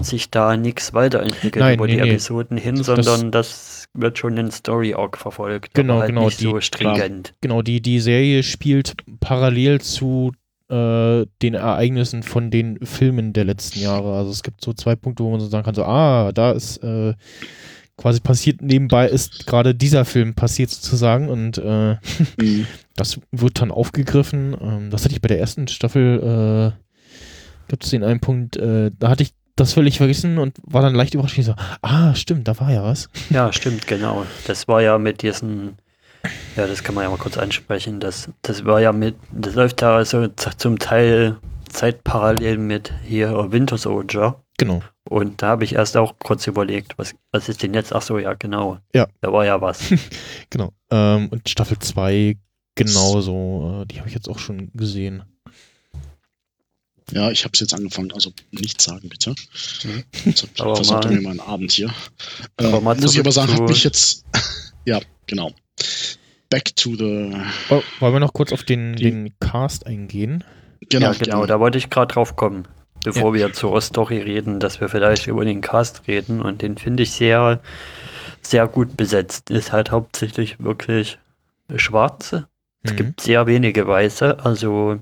[0.00, 2.10] sich da nichts weiterentwickelt Nein, über nee, die nee.
[2.10, 5.74] Episoden hin, das, sondern das wird schon in Story Arc verfolgt.
[5.74, 6.24] Genau, halt genau.
[6.24, 7.28] Nicht die, so stringent.
[7.28, 10.32] Klar, genau, die, die Serie spielt parallel zu
[10.74, 14.16] äh, den Ereignissen von den Filmen der letzten Jahre.
[14.16, 16.78] Also es gibt so zwei Punkte, wo man so sagen kann, so, ah, da ist
[16.78, 17.14] äh,
[17.96, 21.96] quasi passiert, nebenbei ist gerade dieser Film passiert sozusagen und äh,
[22.40, 22.66] mhm.
[22.96, 24.56] das wird dann aufgegriffen.
[24.60, 28.90] Ähm, das hatte ich bei der ersten Staffel, äh, gibt es den einen Punkt, äh,
[28.98, 31.38] da hatte ich das völlig vergessen und war dann leicht überrascht.
[31.38, 33.08] Ich so, ah, stimmt, da war ja was.
[33.30, 34.26] Ja, stimmt, genau.
[34.48, 35.78] Das war ja mit diesen,
[36.56, 38.00] ja, das kann man ja mal kurz ansprechen.
[38.00, 43.78] Das, das war ja mit, das läuft da so zum Teil zeitparallel mit hier Winter
[43.78, 44.40] Soldier.
[44.58, 44.82] Genau.
[45.08, 47.92] Und da habe ich erst auch kurz überlegt, was, was ist denn jetzt?
[47.92, 48.78] Ach so, ja, genau.
[48.94, 49.08] Ja.
[49.20, 49.80] Da war ja was.
[50.50, 50.72] genau.
[50.90, 52.38] Ähm, und Staffel 2
[52.74, 53.82] genauso.
[53.82, 55.24] Äh, die habe ich jetzt auch schon gesehen.
[57.10, 59.34] Ja, ich habe es jetzt angefangen, also nichts sagen bitte.
[59.84, 60.04] Mhm.
[60.24, 61.92] Jetzt versorgt mir meinen Abend hier.
[62.56, 64.24] Äh, muss ich aber sagen, hat mich jetzt.
[64.86, 65.52] ja, genau.
[66.50, 67.32] Back to the.
[67.70, 70.44] Oh, wollen wir noch kurz auf den, den Cast eingehen?
[70.90, 71.46] Genau, ja, genau, genau.
[71.46, 72.68] da wollte ich gerade drauf kommen
[73.04, 73.46] bevor ja.
[73.46, 76.40] wir zur Story reden, dass wir vielleicht über den Cast reden.
[76.40, 77.60] Und den finde ich sehr,
[78.42, 79.50] sehr gut besetzt.
[79.50, 81.18] Ist halt hauptsächlich wirklich
[81.76, 82.48] Schwarze.
[82.82, 82.96] Es mhm.
[82.96, 84.44] gibt sehr wenige Weiße.
[84.44, 84.98] Also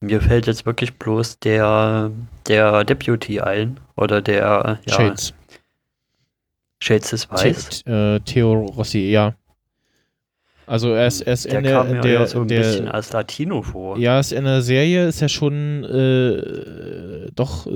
[0.00, 2.10] mir fällt jetzt wirklich bloß der,
[2.46, 3.78] der Deputy ein.
[3.96, 5.34] Oder der ja, Shades.
[6.80, 7.82] Shades ist weiß.
[7.84, 9.34] The äh, Theo Rossi, ja.
[10.66, 12.88] Also er ist, er ist der in der, kam der, ja so ein der, bisschen
[12.88, 13.98] als Latino vor.
[13.98, 17.70] Ja, ist in der Serie ist er schon äh, doch äh,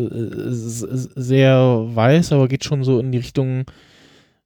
[0.51, 3.65] sehr weiß, aber geht schon so in die Richtung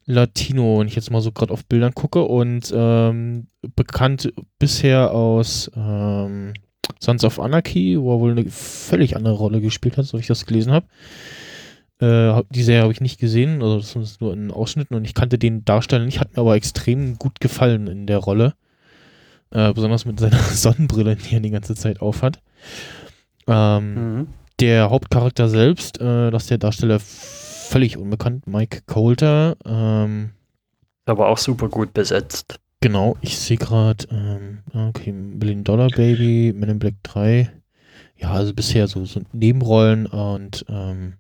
[0.05, 5.71] Latino, wenn ich jetzt mal so gerade auf Bildern gucke und ähm, bekannt bisher aus
[5.77, 6.55] ähm,
[7.01, 10.27] Sons of Anarchy, wo er wohl eine völlig andere Rolle gespielt hat, so wie ich
[10.27, 10.87] das gelesen habe.
[12.03, 15.15] Äh, die Serie habe ich nicht gesehen, also das ist nur in Ausschnitten und ich
[15.15, 18.55] kannte den Darsteller nicht, hat mir aber extrem gut gefallen in der Rolle.
[19.51, 22.41] Äh, besonders mit seiner Sonnenbrille, die er die ganze Zeit aufhat.
[23.47, 24.27] Ähm, mhm.
[24.59, 29.57] Der Hauptcharakter selbst, äh, das ist der Darsteller völlig unbekannt, Mike Coulter.
[29.65, 30.31] Ähm,
[31.05, 32.59] aber auch super gut besetzt.
[32.81, 37.49] Genau, ich sehe gerade, ähm, okay, Million Dollar Baby, Men in Black 3.
[38.17, 41.15] Ja, also bisher so, so Nebenrollen und ähm,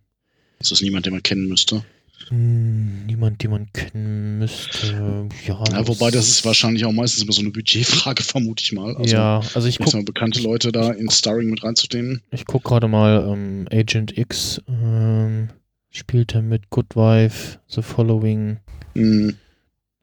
[0.62, 1.84] ist das niemand, den man kennen müsste?
[2.28, 5.28] Hm, niemand, den man kennen müsste.
[5.46, 8.96] Ja, ja wobei das ist wahrscheinlich auch meistens immer so eine Budgetfrage, vermute ich mal.
[8.96, 10.02] Also, ja, also ich gucke.
[10.02, 12.22] bekannte Leute da in Starring mit reinzunehmen.
[12.30, 14.62] Ich gucke gerade mal ähm, Agent X.
[14.68, 15.50] Ähm,
[15.90, 18.58] spielt er mit Good Wife, The Following,
[18.94, 19.36] mhm.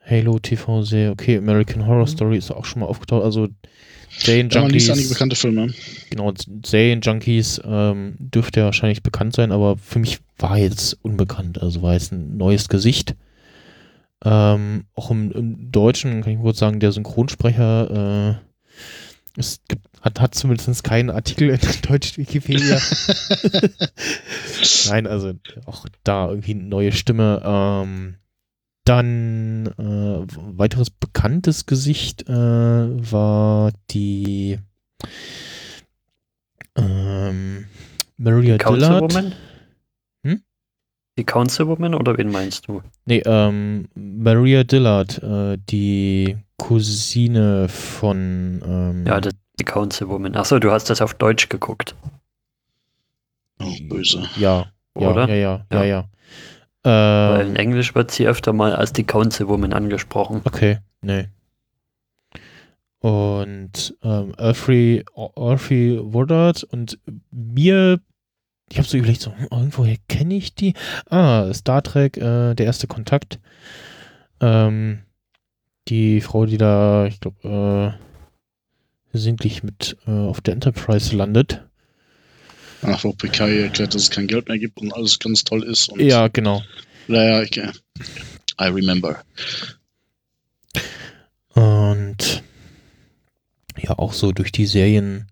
[0.05, 1.11] Halo TV Serie.
[1.11, 3.23] Okay, American Horror Story ist auch schon mal aufgetaucht.
[3.23, 3.47] Also
[4.17, 4.87] Serien Junkies.
[4.87, 5.73] Ja, einige bekannte Filme.
[6.09, 6.33] Genau,
[6.65, 11.61] Serien Junkies ähm, dürfte ja wahrscheinlich bekannt sein, aber für mich war jetzt unbekannt.
[11.61, 13.15] Also war jetzt ein neues Gesicht.
[14.23, 18.49] Ähm, auch im, im, Deutschen kann ich kurz sagen, der Synchronsprecher äh,
[19.37, 22.79] es gibt, hat, hat zumindest keinen Artikel in der deutschen Wikipedia.
[24.89, 25.33] Nein, also
[25.65, 27.41] auch da irgendwie eine neue Stimme.
[27.45, 28.15] Ähm,
[28.89, 34.57] dann äh, weiteres bekanntes Gesicht äh, war die
[36.75, 37.67] ähm,
[38.17, 39.13] Maria Dillard.
[40.23, 40.41] Hm?
[41.19, 42.81] Die Councilwoman oder wen meinst du?
[43.05, 48.61] Nee, ähm, Maria Dillard, äh, die Cousine von.
[48.65, 50.35] Ähm, ja, das die Councilwoman.
[50.35, 51.95] Achso, du hast das auf Deutsch geguckt.
[53.61, 54.27] Oh, böse.
[54.37, 54.71] Ja.
[54.95, 55.27] Oder?
[55.27, 55.83] Ja, ja, ja, ja.
[55.83, 56.09] ja.
[56.89, 57.35] Ja.
[57.35, 60.41] Äh, Weil in Englisch wird sie öfter mal als die Councilwoman angesprochen.
[60.45, 61.27] Okay, nee.
[62.99, 66.99] Und ähm, Alfie, Alfie Woodard und
[67.31, 67.99] mir,
[68.69, 70.73] ich habe so überlegt, so, hm, irgendwoher kenne ich die?
[71.09, 73.39] Ah, Star Trek, äh, der erste Kontakt.
[74.41, 74.99] Ähm,
[75.87, 81.68] die Frau, die da, ich glaube, äh, versehentlich mit äh, auf der Enterprise landet.
[82.81, 85.91] Ach, wo Picard erklärt, dass es kein Geld mehr gibt und alles ganz toll ist.
[85.97, 86.63] ja, genau.
[87.07, 89.23] Naja, ich, I remember.
[91.53, 92.43] Und
[93.77, 95.31] ja, auch so durch die Serien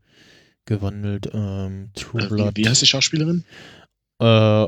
[0.65, 1.29] gewandelt.
[1.33, 2.57] Ähm, True Äh, Blood.
[2.57, 3.45] wie, heißt die Schauspielerin?
[4.19, 4.67] Äh,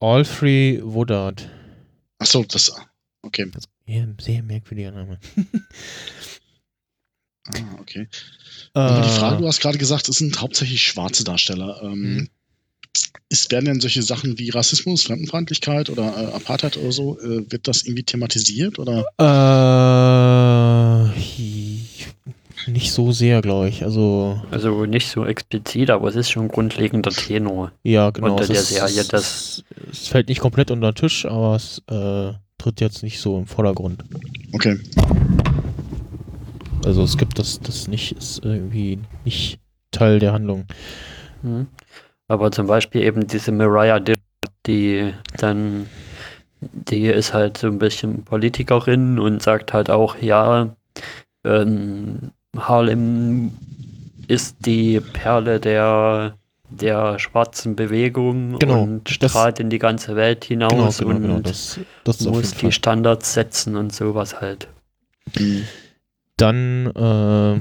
[0.00, 1.48] Alfrey Woodard.
[2.18, 2.72] Achso, das.
[3.22, 3.50] Okay.
[3.52, 3.64] Das
[4.20, 5.18] sehr merkwürdiger Name.
[7.48, 8.06] Ah, okay.
[8.74, 11.80] Aber die Äh, Frage, du hast gerade gesagt, es sind hauptsächlich schwarze Darsteller.
[11.82, 12.28] Ähm, Mhm.
[13.28, 17.68] ist, werden denn solche Sachen wie Rassismus, Fremdenfeindlichkeit oder äh, Apartheid oder so, äh, wird
[17.68, 18.78] das irgendwie thematisiert?
[18.78, 19.04] Oder?
[19.18, 21.10] Äh,
[22.70, 23.82] nicht so sehr, glaube ich.
[23.84, 27.72] Also, Also nicht so explizit, aber es ist schon ein grundlegender Tenor.
[27.82, 28.32] ja, genau.
[28.32, 31.82] Unter es der ist- Serie, das- es fällt nicht komplett unter den Tisch, aber es
[31.88, 34.04] äh, tritt jetzt nicht so im Vordergrund.
[34.52, 34.78] Okay.
[36.84, 39.58] Also es gibt das, das nicht, ist irgendwie nicht
[39.90, 40.64] Teil der Handlung.
[41.42, 41.66] Hm.
[42.28, 44.20] Aber zum Beispiel eben diese Mariah Dillard,
[44.66, 45.86] die dann,
[46.60, 50.74] die ist halt so ein bisschen Politikerin und sagt halt auch, ja,
[51.44, 53.52] ähm, Harlem
[54.28, 56.34] ist die Perle der,
[56.70, 61.46] der schwarzen Bewegung Genau, und das- strahlt in die ganze Welt hinaus genau, genau, und
[61.48, 62.70] das, das auf muss die.
[62.72, 64.68] Standards setzen und sowas halt.
[65.38, 65.64] Mhm.
[66.40, 67.60] Dann äh,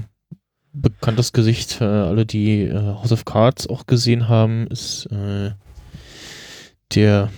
[0.71, 5.51] bekanntes Gesicht für alle, die äh, House of Cards auch gesehen haben, ist äh,
[6.95, 7.29] der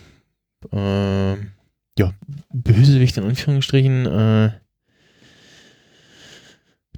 [0.72, 1.34] äh,
[1.98, 2.14] ja,
[2.54, 4.52] Bösewicht in Anführungsstrichen, äh,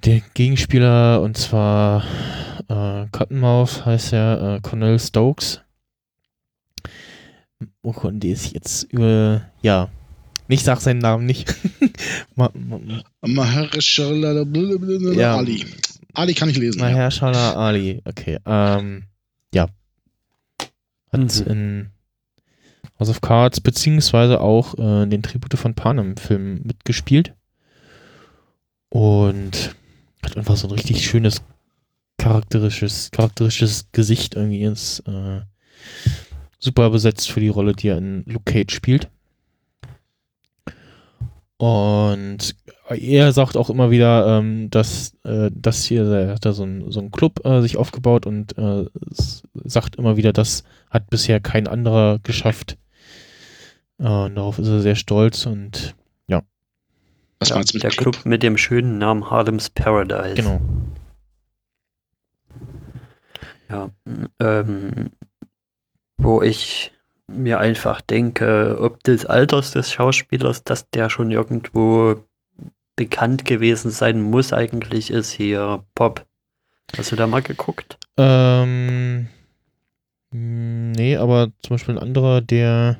[0.03, 2.03] der Gegenspieler und zwar
[2.67, 5.61] äh, Cottonmouth heißt er, Cornell Stokes.
[7.81, 9.89] Oh Gott, der ist jetzt über, ja,
[10.47, 11.53] ich sag seinen Namen nicht.
[12.35, 12.51] Ma,
[15.15, 15.37] Ja.
[15.37, 15.65] Ali.
[16.13, 16.79] Ali kann ich lesen.
[16.79, 16.85] ja.
[16.91, 18.37] Mahershala Ali, okay.
[18.45, 19.03] Ähm,
[19.53, 19.67] ja.
[21.11, 21.51] Hat Mhm.
[21.51, 21.89] in
[22.99, 27.33] House of Cards beziehungsweise auch äh, in den Tribute von Panem Film mitgespielt.
[28.89, 29.75] Und
[30.23, 31.41] hat einfach so ein richtig schönes
[32.17, 35.41] charakteristisches, charakteristisches Gesicht irgendwie ist äh,
[36.59, 39.09] super besetzt für die Rolle, die er in Luke Cage spielt.
[41.63, 42.57] Und
[42.89, 46.91] er sagt auch immer wieder, ähm, dass äh, das hier, er hat da so ein,
[46.91, 48.85] so ein Club äh, sich aufgebaut und äh,
[49.63, 52.77] sagt immer wieder, das hat bisher kein anderer geschafft.
[53.97, 55.95] Äh, und darauf ist er sehr stolz und
[57.39, 60.35] Was Ja, meinst du mit der Club mit dem schönen Namen Harlem's Paradise.
[60.35, 60.59] genau.
[63.69, 63.89] Ja,
[64.39, 65.11] ähm,
[66.17, 66.92] wo ich
[67.27, 72.23] mir einfach denke, ob des Alters des Schauspielers, dass der schon irgendwo
[72.95, 76.25] bekannt gewesen sein muss, eigentlich ist hier Pop.
[76.95, 77.97] Hast du da mal geguckt?
[78.17, 79.27] Ähm,
[80.31, 82.97] nee, aber zum Beispiel ein anderer, der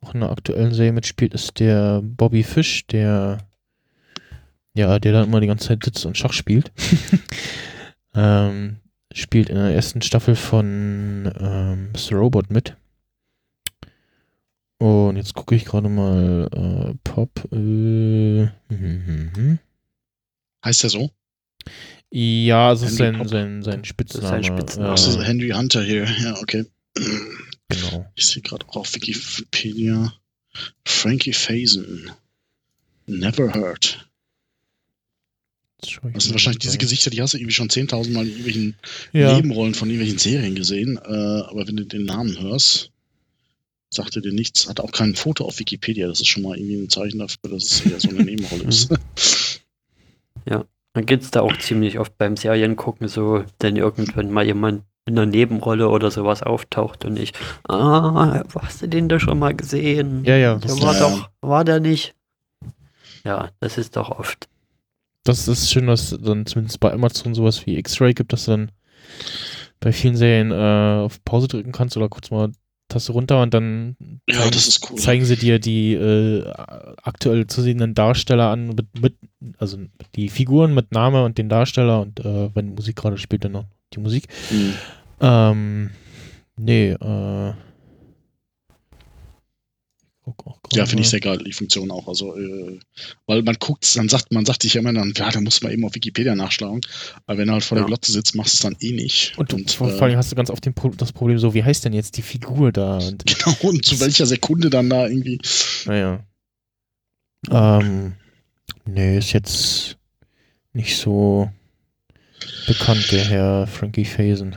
[0.00, 3.38] auch in einer aktuellen Serie mitspielt, ist der Bobby Fish, der
[4.74, 6.72] ja, der da immer die ganze Zeit sitzt und Schach spielt.
[8.14, 8.78] ähm,
[9.12, 12.16] spielt in der ersten Staffel von ähm, Mr.
[12.16, 12.76] Robot mit.
[14.84, 17.30] Und jetzt gucke ich gerade mal äh, Pop.
[17.50, 19.58] Äh, hm, hm, hm.
[20.62, 21.10] Heißt der so?
[22.10, 23.28] Ja, also ist sein, Pop.
[23.28, 24.44] sein, sein Spitzname.
[24.44, 24.90] Spitzname.
[24.90, 26.04] Ach so, äh, Henry Hunter hier.
[26.04, 26.66] Ja, okay.
[27.70, 28.12] genau.
[28.14, 30.12] Ich sehe gerade auch auf Wikipedia.
[30.84, 32.10] Frankie Faison.
[33.06, 34.06] Never heard.
[35.80, 36.76] Das sind wahrscheinlich diese.
[36.76, 38.76] Gesichter, die hast du irgendwie schon 10.000 Mal in irgendwelchen
[39.14, 40.98] Ja, Nebenrollen von irgendwelchen Serien gesehen.
[40.98, 42.90] Äh, aber wenn du den Namen hörst,
[43.94, 44.68] sagt er dir nichts.
[44.68, 46.06] Hat auch kein Foto auf Wikipedia.
[46.08, 48.90] Das ist schon mal irgendwie ein Zeichen dafür, dass es eher so eine Nebenrolle ist.
[50.96, 55.26] Dann geht's da auch ziemlich oft beim Seriengucken so, wenn irgendwann mal jemand in einer
[55.26, 57.32] Nebenrolle oder sowas auftaucht und ich,
[57.68, 60.24] ah, hast du den da schon mal gesehen?
[60.24, 60.54] ja, ja.
[60.54, 62.14] Der Das, war Ja, doch, war der nicht?
[63.24, 64.48] Ja, das ist doch oft.
[65.24, 68.52] das ist schön, dass es dann zumindest bei Amazon sowas wie X-Ray gibt, dass du
[68.52, 68.72] dann
[69.80, 72.52] bei vielen Serien äh, auf Pause drücken kannst oder kurz mal
[72.88, 73.96] Taste runter und dann
[74.28, 74.98] ja, zeigen, das ist cool.
[74.98, 76.44] zeigen sie dir die äh,
[77.02, 79.16] aktuell zu sehenden Darsteller an, mit, mit,
[79.58, 79.78] also
[80.14, 83.64] die Figuren mit Name und den Darsteller und äh, wenn Musik gerade spielt, dann noch
[83.94, 84.28] die Musik.
[84.50, 84.74] Mhm.
[85.20, 85.90] Ähm,
[86.56, 87.52] nee, äh.
[90.24, 92.08] guck auch Ja, finde ich sehr geil, die Funktion auch.
[92.08, 92.78] Also, äh,
[93.26, 95.72] weil man guckt, dann sagt man sagt sich ja immer dann, ja, da muss man
[95.72, 96.80] eben auf Wikipedia nachschlagen.
[97.26, 97.86] Aber wenn du halt vor der Ja.
[97.86, 99.38] Glotze sitzt, machst du es dann eh nicht.
[99.38, 101.54] Und, du, und, vor, äh, vor allem hast du ganz oft den das Problem so,
[101.54, 102.98] wie heißt denn jetzt die Figur da?
[102.98, 105.38] Und, genau, und zu welcher Sekunde dann da irgendwie.
[105.86, 106.24] naja.
[107.50, 108.14] Ähm,
[108.86, 109.96] nee, ist jetzt
[110.72, 111.50] nicht so
[112.66, 114.56] bekannt, der Herr Frankie Faison.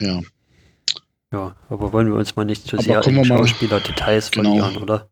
[0.00, 0.20] Ja,
[1.32, 4.56] Ja, aber wollen wir uns mal nicht zu Aber sehr mal- Schauspieler-Details Genau.
[4.56, 5.08] verlieren, oder?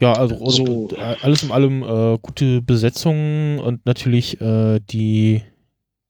[0.00, 0.88] Ja, also so.
[1.22, 5.42] alles in allem äh, gute Besetzung und natürlich äh, die,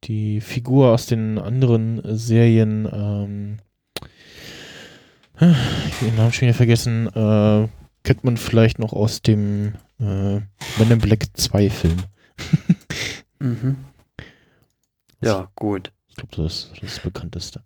[0.04, 3.56] die Figur aus den anderen Serien, ähm,
[5.36, 7.68] ich habe den Namen schon wieder vergessen, äh,
[8.04, 11.96] kennt man vielleicht noch aus dem äh, Men in Black 2 Film.
[13.38, 13.76] mhm.
[15.22, 15.90] Ja, gut.
[16.14, 17.62] Ich glaube, das ist das bekannteste.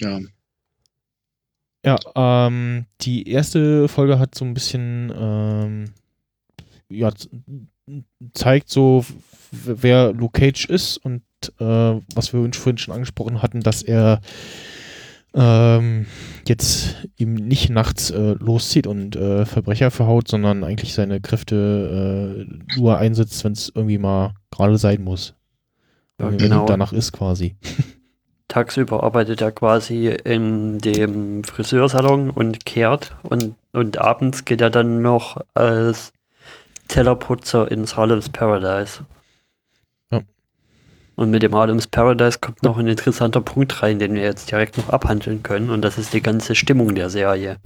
[0.00, 0.20] Ja.
[1.84, 5.92] Ja, ähm, die erste Folge hat so ein bisschen, ähm,
[6.88, 7.10] ja,
[8.32, 9.04] zeigt so,
[9.50, 11.22] wer Luke Cage ist und
[11.58, 14.20] äh, was wir vorhin schon angesprochen hatten, dass er
[15.34, 16.06] ähm,
[16.48, 22.78] jetzt eben nicht nachts äh, loszieht und äh, Verbrecher verhaut, sondern eigentlich seine Kräfte äh,
[22.78, 25.34] nur einsetzt, wenn es irgendwie mal gerade sein muss.
[26.22, 26.66] Ja, genau.
[26.66, 27.56] danach ist quasi.
[28.52, 35.00] tagsüber arbeitet er quasi in dem Friseursalon und kehrt und, und abends geht er dann
[35.00, 36.12] noch als
[36.88, 39.06] Tellerputzer ins Harlem's Paradise.
[40.10, 40.20] Ja.
[41.16, 44.76] Und mit dem Harlem's Paradise kommt noch ein interessanter Punkt rein, den wir jetzt direkt
[44.76, 47.56] noch abhandeln können und das ist die ganze Stimmung der Serie.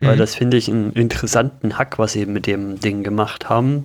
[0.00, 0.06] Mhm.
[0.06, 3.84] Weil das finde ich einen interessanten Hack, was sie mit dem Ding gemacht haben,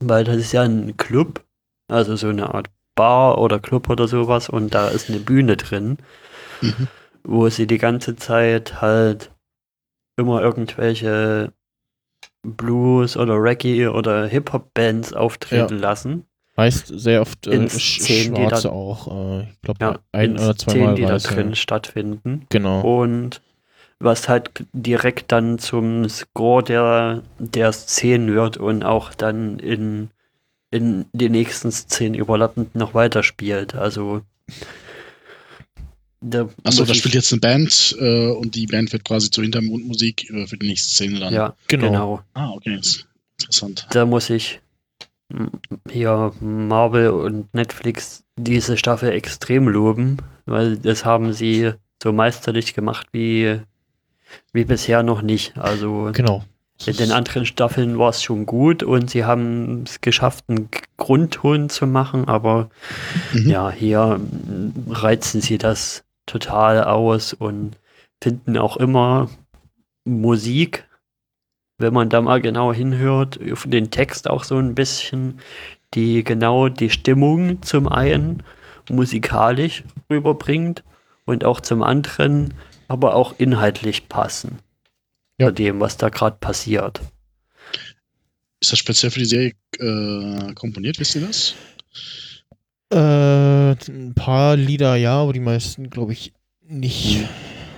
[0.00, 1.44] weil das ist ja ein Club,
[1.88, 5.98] also so eine Art Bar oder Club oder sowas und da ist eine Bühne drin,
[6.60, 6.88] mhm.
[7.24, 9.30] wo sie die ganze Zeit halt
[10.16, 11.52] immer irgendwelche
[12.42, 15.80] Blues oder Reggae oder Hip-Hop-Bands auftreten ja.
[15.80, 16.24] lassen.
[16.56, 20.56] Meist sehr oft äh, in Szenen, die da, auch, äh, ich glaube, ja, ein oder
[20.56, 21.54] zwei Szenen, Mal die da drin ja.
[21.54, 22.46] stattfinden.
[22.48, 22.80] Genau.
[22.80, 23.42] Und
[24.00, 30.10] was halt direkt dann zum Score der, der Szenen wird und auch dann in
[30.70, 33.74] in den nächsten Szenen überlappend noch weiterspielt.
[33.74, 34.22] Also
[36.64, 40.46] Achso, da spielt jetzt eine Band äh, und die Band wird quasi zur Hintergrundmusik äh,
[40.48, 41.32] für die nächste Szene dann.
[41.32, 41.86] Ja, genau.
[41.86, 42.20] genau.
[42.34, 42.80] Ah, okay,
[43.38, 43.86] interessant.
[43.90, 44.60] Da muss ich
[45.90, 53.08] hier Marvel und Netflix diese Staffel extrem loben, weil das haben sie so meisterlich gemacht
[53.12, 53.60] wie,
[54.52, 55.56] wie bisher noch nicht.
[55.58, 56.44] Also genau.
[56.86, 61.68] In den anderen Staffeln war es schon gut und sie haben es geschafft, einen Grundton
[61.68, 62.70] zu machen, aber
[63.32, 63.48] mhm.
[63.48, 64.20] ja, hier
[64.88, 67.76] reizen sie das total aus und
[68.22, 69.28] finden auch immer
[70.04, 70.86] Musik,
[71.78, 75.40] wenn man da mal genau hinhört, den Text auch so ein bisschen,
[75.94, 78.42] die genau die Stimmung zum einen
[78.88, 80.84] musikalisch rüberbringt
[81.24, 82.54] und auch zum anderen
[82.86, 84.58] aber auch inhaltlich passen
[85.38, 85.50] ja.
[85.50, 87.00] dem, was da gerade passiert.
[88.60, 91.54] Ist das speziell für die Serie äh, komponiert, wisst ihr das?
[92.90, 96.32] Äh, ein paar Lieder ja, aber die meisten glaube ich
[96.66, 97.28] nicht.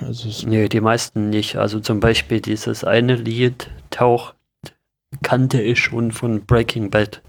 [0.00, 1.56] Also nee, die meisten nicht.
[1.56, 4.34] Also zum Beispiel dieses eine Lied taucht,
[5.22, 7.22] kannte ich schon von Breaking Bad.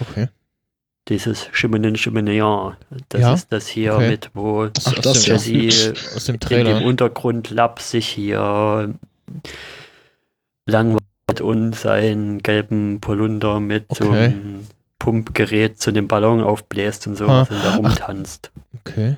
[0.00, 0.28] Okay.
[1.08, 2.76] Dieses Schimmeln, ja.
[3.08, 3.34] Das ja?
[3.34, 4.10] ist das hier okay.
[4.10, 5.92] mit, wo Ach, das Jesse ja.
[6.14, 6.70] aus dem Trailer.
[6.70, 8.94] in dem Untergrund Lab sich hier
[10.66, 14.04] langweilt und seinen gelben Polunder mit okay.
[14.04, 14.66] so einem
[14.98, 17.42] Pumpgerät zu dem Ballon aufbläst und so ah.
[17.42, 18.50] und da rumtanzt.
[18.80, 19.16] Okay.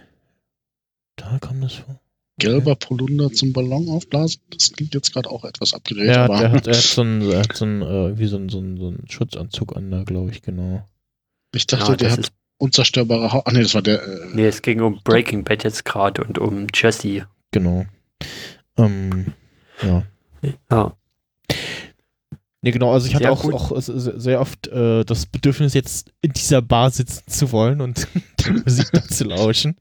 [1.16, 2.00] Da kam das vor.
[2.38, 6.08] Gelber Polunder zum Ballon aufblasen, das klingt jetzt gerade auch etwas abgedreht.
[6.08, 8.48] Ja, aber der hat, er hat so einen, hat so einen, äh, wie so einen,
[8.48, 10.86] so einen, so einen Schutzanzug an da, glaube ich, genau.
[11.54, 13.42] Ich dachte, ja, der hat unzerstörbare Haut.
[13.46, 14.02] Ach nee, das war der.
[14.02, 17.26] Äh nee, es ging um Breaking Bad jetzt gerade und um Jesse.
[17.50, 17.86] Genau.
[18.76, 19.32] Ähm,
[19.82, 20.02] ja.
[20.70, 20.96] Ja.
[22.62, 26.60] Nee, genau, also ich hatte auch, auch, sehr oft äh, das Bedürfnis, jetzt in dieser
[26.60, 28.06] Bar sitzen zu wollen und
[28.40, 29.76] die Musik dazu lauschen.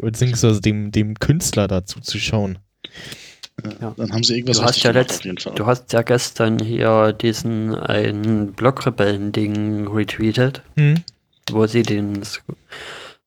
[0.00, 2.58] Beziehungsweise dem, dem Künstler dazu zu schauen.
[3.80, 3.94] Ja.
[3.96, 8.52] Dann haben sie irgendwas du hast ja letzt, Du hast ja gestern hier diesen ein
[8.52, 11.02] Blockrebellen-Ding retweetet, hm.
[11.50, 12.20] wo sie den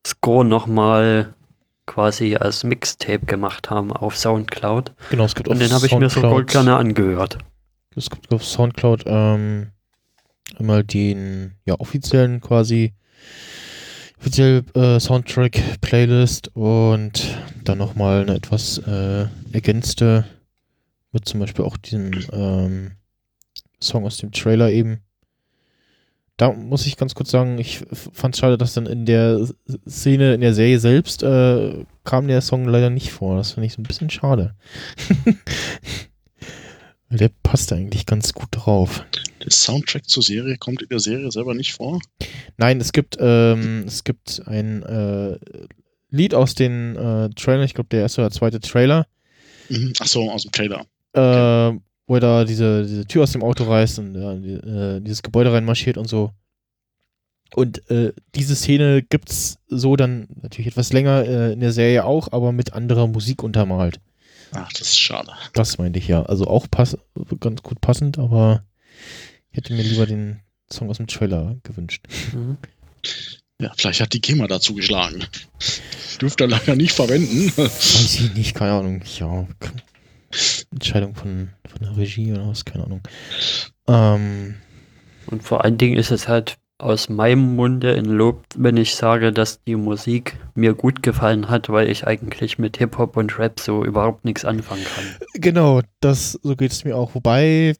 [0.06, 1.34] Score nochmal
[1.90, 4.92] quasi als Mixtape gemacht haben auf Soundcloud.
[5.10, 7.38] Genau, es gibt Und den habe ich mir so gerne angehört.
[7.96, 9.72] Es gibt auf Soundcloud ähm,
[10.56, 12.94] einmal den ja, offiziellen quasi
[14.20, 20.26] offiziell äh, Soundtrack-Playlist und dann nochmal eine etwas äh, ergänzte
[21.10, 22.92] mit zum Beispiel auch diesem ähm,
[23.82, 25.00] Song aus dem Trailer eben
[26.40, 29.46] da muss ich ganz kurz sagen, ich fand es schade, dass dann in der
[29.86, 33.36] Szene, in der Serie selbst, äh, kam der Song leider nicht vor.
[33.36, 34.54] Das finde ich so ein bisschen schade.
[37.10, 39.04] der passt eigentlich ganz gut drauf.
[39.44, 42.00] Der Soundtrack zur Serie kommt in der Serie selber nicht vor?
[42.56, 45.38] Nein, es gibt, ähm, es gibt ein äh,
[46.08, 49.06] Lied aus den äh, Trailern, ich glaube der erste oder zweite Trailer.
[49.68, 49.92] Mhm.
[50.00, 50.86] Ach so, aus dem Trailer.
[51.12, 51.78] Äh,
[52.10, 55.96] wo er da diese, diese Tür aus dem Auto reißt und äh, dieses Gebäude reinmarschiert
[55.96, 56.32] und so.
[57.54, 62.32] Und äh, diese Szene gibt's so dann natürlich etwas länger äh, in der Serie auch,
[62.32, 64.00] aber mit anderer Musik untermalt.
[64.50, 65.30] Ach, das ist schade.
[65.52, 66.24] Das meinte ich ja.
[66.24, 66.98] Also auch pass
[67.38, 68.64] ganz gut passend, aber
[69.52, 72.08] ich hätte mir lieber den Song aus dem Trailer gewünscht.
[72.32, 72.56] Mhm.
[73.60, 75.22] Ja, vielleicht hat die GEMA dazu geschlagen.
[76.20, 77.52] Dürfte er leider nicht verwenden.
[77.56, 79.02] Weiß ich nicht, keine Ahnung.
[79.20, 79.46] Ja,
[80.72, 83.00] Entscheidung von, von der Regie oder was, keine Ahnung.
[83.88, 84.56] Ähm,
[85.26, 89.32] Und vor allen Dingen ist es halt aus meinem Munde in Lob, wenn ich sage,
[89.32, 93.84] dass die Musik mir gut gefallen hat, weil ich eigentlich mit Hip-Hop und Rap so
[93.84, 95.04] überhaupt nichts anfangen kann.
[95.34, 97.14] Genau, das so geht es mir auch.
[97.14, 97.74] Wobei,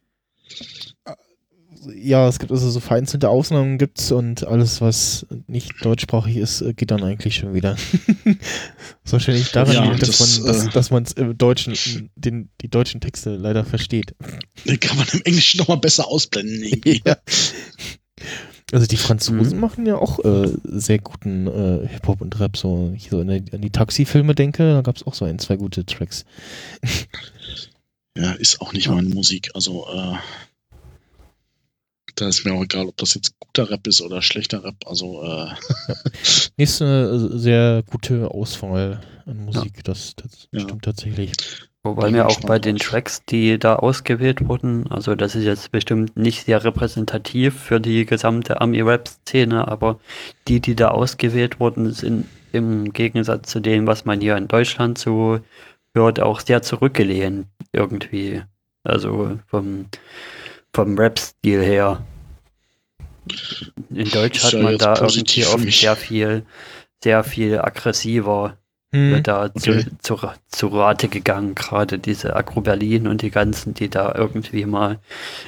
[1.94, 6.74] ja, es gibt also so vereinzelte Ausnahmen gibt's und alles, was nicht deutschsprachig ist, äh,
[6.74, 7.76] geht dann eigentlich schon wieder.
[9.04, 12.68] so wahrscheinlich daran, ja, dass, das, man, dass, äh, dass man im Deutschen, den, die
[12.68, 14.14] deutschen Texte leider versteht.
[14.66, 16.80] Den kann man im Englischen nochmal besser ausblenden.
[17.04, 17.16] ja.
[18.72, 19.60] Also die Franzosen mhm.
[19.60, 22.56] machen ja auch äh, sehr guten äh, Hip-Hop und Rap.
[22.56, 25.38] So, ich so an die, an die Taxi-Filme denke, da gab es auch so ein,
[25.38, 26.24] zwei gute Tracks.
[28.16, 29.50] ja, ist auch nicht meine Musik.
[29.54, 30.16] Also äh,
[32.20, 34.76] da ist mir auch egal, ob das jetzt guter Rap ist oder schlechter Rap.
[34.86, 35.56] Also äh ja.
[36.56, 36.84] nächste
[37.34, 39.78] äh, sehr gute Auswahl an Musik.
[39.78, 39.82] Ja.
[39.84, 40.60] Das, das ja.
[40.60, 41.32] stimmt tatsächlich.
[41.82, 46.14] Wobei mir auch bei den Tracks, die da ausgewählt wurden, also das ist jetzt bestimmt
[46.14, 49.98] nicht sehr repräsentativ für die gesamte Ami-Rap-Szene, aber
[50.46, 54.98] die, die da ausgewählt wurden, sind im Gegensatz zu dem, was man hier in Deutschland
[54.98, 55.40] so
[55.94, 58.42] hört, auch sehr zurückgelehnt irgendwie.
[58.84, 59.86] Also vom,
[60.74, 62.04] vom Rap-Stil her.
[63.90, 66.44] In Deutsch hat man da irgendwie oft sehr viel,
[67.02, 68.56] sehr viel aggressiver
[68.92, 69.84] hm, wird da okay.
[70.02, 74.66] zu, zu, zu Rate gegangen, gerade diese Agro Berlin und die ganzen, die da irgendwie
[74.66, 74.98] mal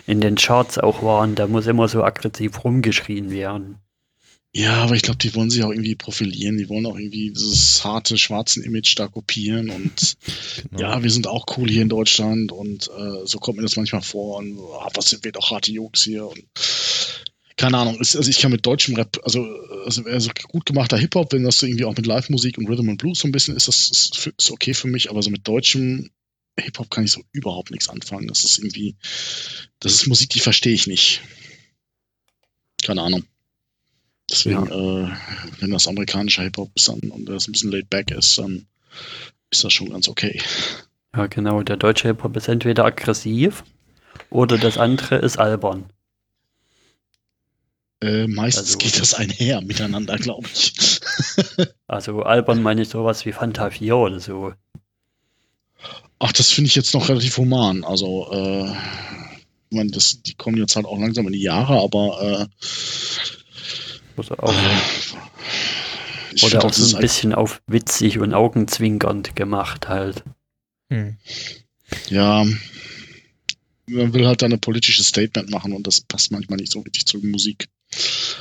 [0.07, 3.79] in den Charts auch waren, da muss immer so aggressiv rumgeschrien werden.
[4.55, 7.83] Ja, aber ich glaube, die wollen sich auch irgendwie profilieren, die wollen auch irgendwie dieses
[7.83, 10.19] harte schwarzen Image da kopieren und
[10.71, 10.83] genau.
[10.83, 14.03] ja, wir sind auch cool hier in Deutschland und äh, so kommt mir das manchmal
[14.03, 16.45] vor und ah, was sind wir doch harte Jungs hier und
[17.63, 19.47] keine Ahnung, ist, also ich kann mit deutschem Rap, also,
[19.85, 22.99] also, also gut gemachter Hip-Hop, wenn das so irgendwie auch mit Live-Musik und Rhythm and
[22.99, 26.11] Blues so ein bisschen ist, das ist, ist okay für mich, aber so mit deutschem
[26.59, 28.27] Hip-Hop kann ich so überhaupt nichts anfangen.
[28.27, 28.97] Das ist irgendwie,
[29.79, 31.21] das ist Musik, die verstehe ich nicht.
[32.83, 33.23] Keine Ahnung.
[34.29, 35.05] Deswegen, ja.
[35.05, 35.13] äh,
[35.61, 38.67] wenn das amerikanischer Hip-Hop ist dann, und das ein bisschen laid back ist, dann
[39.53, 40.43] ist das schon ganz okay.
[41.15, 41.63] Ja, genau.
[41.63, 43.63] Der deutsche Hip-Hop ist entweder aggressiv
[44.31, 45.93] oder das andere ist albern.
[48.03, 51.01] Äh, meistens also, geht das einher miteinander, glaube ich.
[51.87, 54.53] also albern meine ich sowas wie Fanta 4 oder so.
[56.19, 57.85] Ach, das finde ich jetzt noch relativ human.
[57.85, 58.71] Also, äh,
[59.71, 62.49] ich meine, das, die kommen jetzt halt auch langsam in die Jahre, aber
[64.19, 64.67] äh, auch, äh,
[66.45, 70.25] oder auch so ein bisschen auf witzig und augenzwinkernd gemacht halt.
[70.91, 71.19] Hm.
[72.09, 72.45] Ja,
[73.87, 77.07] man will halt da ein politisches Statement machen und das passt manchmal nicht so richtig
[77.07, 77.69] zur Musik.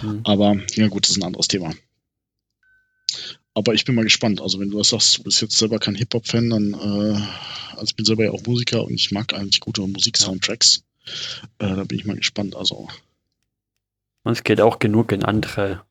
[0.02, 0.22] Mhm.
[0.24, 1.74] Aber ja gut, das ist ein anderes Thema.
[3.54, 4.42] Aber ich bin mal gespannt.
[4.42, 7.22] Also wenn du das sagst, du bist jetzt selber kein Hip-Hop-Fan, dann, äh,
[7.72, 10.84] also ich bin selber ja auch Musiker und ich mag eigentlich gute Musik-Soundtracks.
[11.60, 12.56] Äh, da bin ich mal gespannt.
[12.56, 12.88] Also.
[14.24, 15.82] es geht auch genug in andere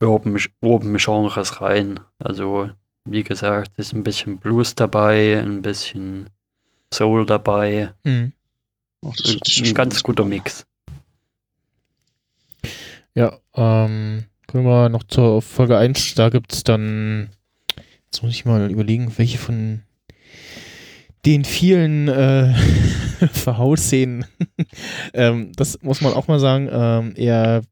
[0.00, 2.00] Urban-Genres rein.
[2.18, 2.70] Also,
[3.04, 6.30] wie gesagt, ist ein bisschen Blues dabei, ein bisschen
[6.92, 7.92] Soul dabei.
[8.04, 8.32] Mhm.
[9.04, 10.66] Ach, ein ganz guter Mix.
[13.14, 16.14] Ja, ähm, kommen wir noch zur Folge 1.
[16.14, 17.30] Da gibt es dann,
[18.06, 19.82] jetzt muss ich mal überlegen, welche von
[21.24, 22.52] den vielen äh,
[23.32, 24.24] Verhausszenen,
[25.14, 27.62] ähm, das muss man auch mal sagen, ähm, er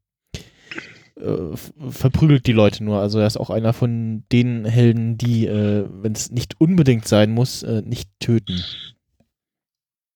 [1.19, 1.57] äh,
[1.89, 2.99] verprügelt die Leute nur.
[2.99, 7.31] Also er ist auch einer von den Helden, die, äh, wenn es nicht unbedingt sein
[7.31, 8.63] muss, äh, nicht töten.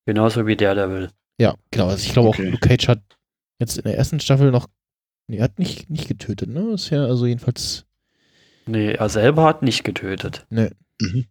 [0.05, 1.09] Genauso wie der, der will.
[1.39, 1.87] Ja, genau.
[1.87, 2.47] Also ich glaube okay.
[2.47, 3.01] auch, Luke Cage hat
[3.59, 4.67] jetzt in der ersten Staffel noch
[5.27, 6.73] Nee, er hat nicht, nicht getötet, ne?
[6.73, 7.85] Ist ja also jedenfalls.
[8.65, 10.45] Nee, er selber hat nicht getötet.
[10.49, 10.71] Nee.
[10.99, 11.25] Mhm.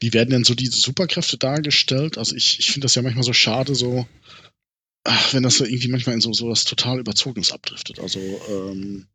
[0.00, 2.18] Wie werden denn so diese Superkräfte dargestellt?
[2.18, 4.06] Also ich, ich finde das ja manchmal so schade, so,
[5.04, 7.98] ach, wenn das so irgendwie manchmal in so, so was total Überzogenes abdriftet.
[7.98, 9.08] Also, ähm,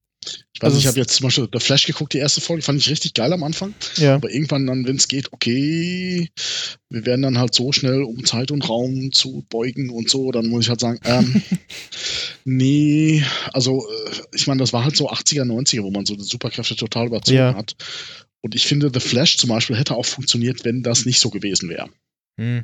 [0.54, 2.80] ich weiß also ich habe jetzt zum Beispiel The Flash geguckt, die erste Folge, fand
[2.80, 3.74] ich richtig geil am Anfang.
[3.98, 4.16] Ja.
[4.16, 6.30] Aber irgendwann dann, wenn es geht, okay,
[6.90, 10.48] wir werden dann halt so schnell, um Zeit und Raum zu beugen und so, dann
[10.48, 11.42] muss ich halt sagen, ähm,
[12.46, 16.24] nee, also äh, ich meine, das war halt so 80er, 90er, wo man so die
[16.24, 17.56] Superkräfte total überzogen ja.
[17.56, 17.76] hat.
[18.42, 21.70] Und ich finde, The Flash zum Beispiel hätte auch funktioniert, wenn das nicht so gewesen
[21.70, 21.90] wäre.
[22.40, 22.64] Hm.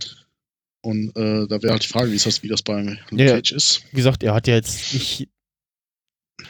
[0.81, 3.35] Und äh, da wäre halt die Frage, wie, ist das, wie das bei Luke Ja,
[3.35, 3.81] Cage ist.
[3.91, 5.29] Wie gesagt, er hat ja jetzt nicht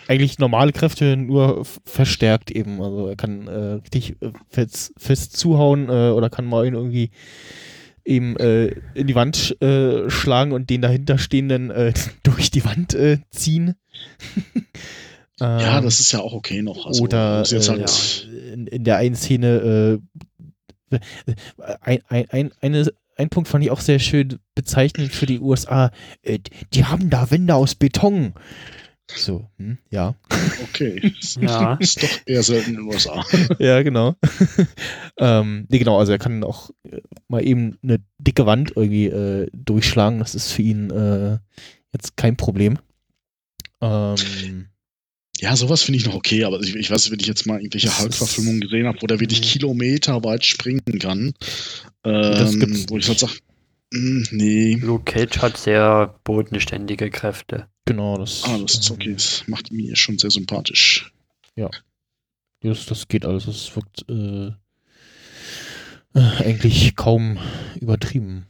[0.08, 2.82] eigentlich normale Kräfte nur verstärkt eben.
[2.82, 7.12] Also er kann äh, richtig äh, fest, fest zuhauen äh, oder kann mal ihn irgendwie
[8.06, 12.98] eben äh, in die Wand äh, schlagen und den dahinterstehenden äh, durch die Wand
[13.32, 13.76] ziehen.
[15.42, 16.86] Ja, Ähm, das ist ja auch okay noch.
[16.86, 20.02] Also, oder halt, in, in der einen Szene
[21.80, 25.92] ein, ein, ein, eine, ein Punkt fand ich auch sehr schön bezeichnend für die USA.
[26.74, 28.34] Die haben da Wände aus Beton.
[29.16, 30.16] So, hm, ja.
[30.64, 31.14] okay.
[31.42, 31.74] Ja.
[31.80, 33.26] ist doch eher selten in den USA.
[33.60, 34.16] ja, genau.
[35.18, 39.48] ähm, nee, genau, also er kann auch äh, mal eben eine dicke Wand irgendwie äh,
[39.54, 40.20] durchschlagen.
[40.20, 41.40] Das ist für ihn äh,
[41.94, 42.78] jetzt kein Problem.
[43.82, 44.68] Ähm,
[45.40, 47.98] Ja, sowas finde ich noch okay, aber ich, ich weiß, wenn ich jetzt mal irgendwelche
[47.98, 49.46] Halbverfilmungen gesehen habe, wo der wirklich Mhm.
[49.46, 51.34] Kilometer weit springen kann,
[52.04, 53.34] ähm, wo ich halt sage,
[53.92, 57.68] nee, Luke Cage hat sehr bodenständige Kräfte.
[57.90, 61.12] Genau, das, ah, das ist okay, das macht mir schon sehr sympathisch.
[62.62, 63.46] Das, das geht alles.
[63.46, 64.48] Das wirkt äh,
[66.14, 67.38] äh, eigentlich kaum
[67.80, 68.46] übertrieben.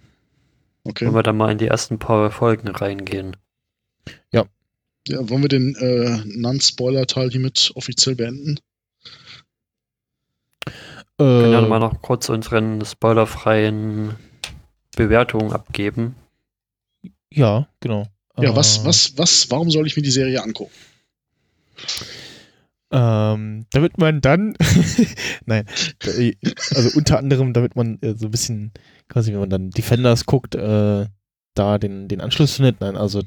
[0.83, 1.05] Okay.
[1.05, 3.35] Wenn wir dann mal in die ersten paar Folgen reingehen.
[4.31, 4.45] Ja,
[5.29, 8.59] wollen wir den äh, Non-Spoiler-Teil hiermit offiziell beenden?
[11.17, 14.15] Wir können ja Äh, mal noch kurz unseren spoilerfreien
[14.95, 16.15] Bewertungen abgeben.
[17.31, 18.07] ja, genau.
[18.43, 20.73] Ja, was, Äh, was, was, warum soll ich mir die Serie angucken?
[22.91, 24.55] Ähm, damit man dann,
[25.45, 25.65] nein,
[26.03, 26.33] äh,
[26.73, 28.71] also unter anderem, damit man äh, so ein bisschen,
[29.07, 31.05] quasi, wenn man dann Defenders guckt, äh,
[31.53, 32.81] da den, den Anschluss findet.
[32.81, 33.21] Nein, also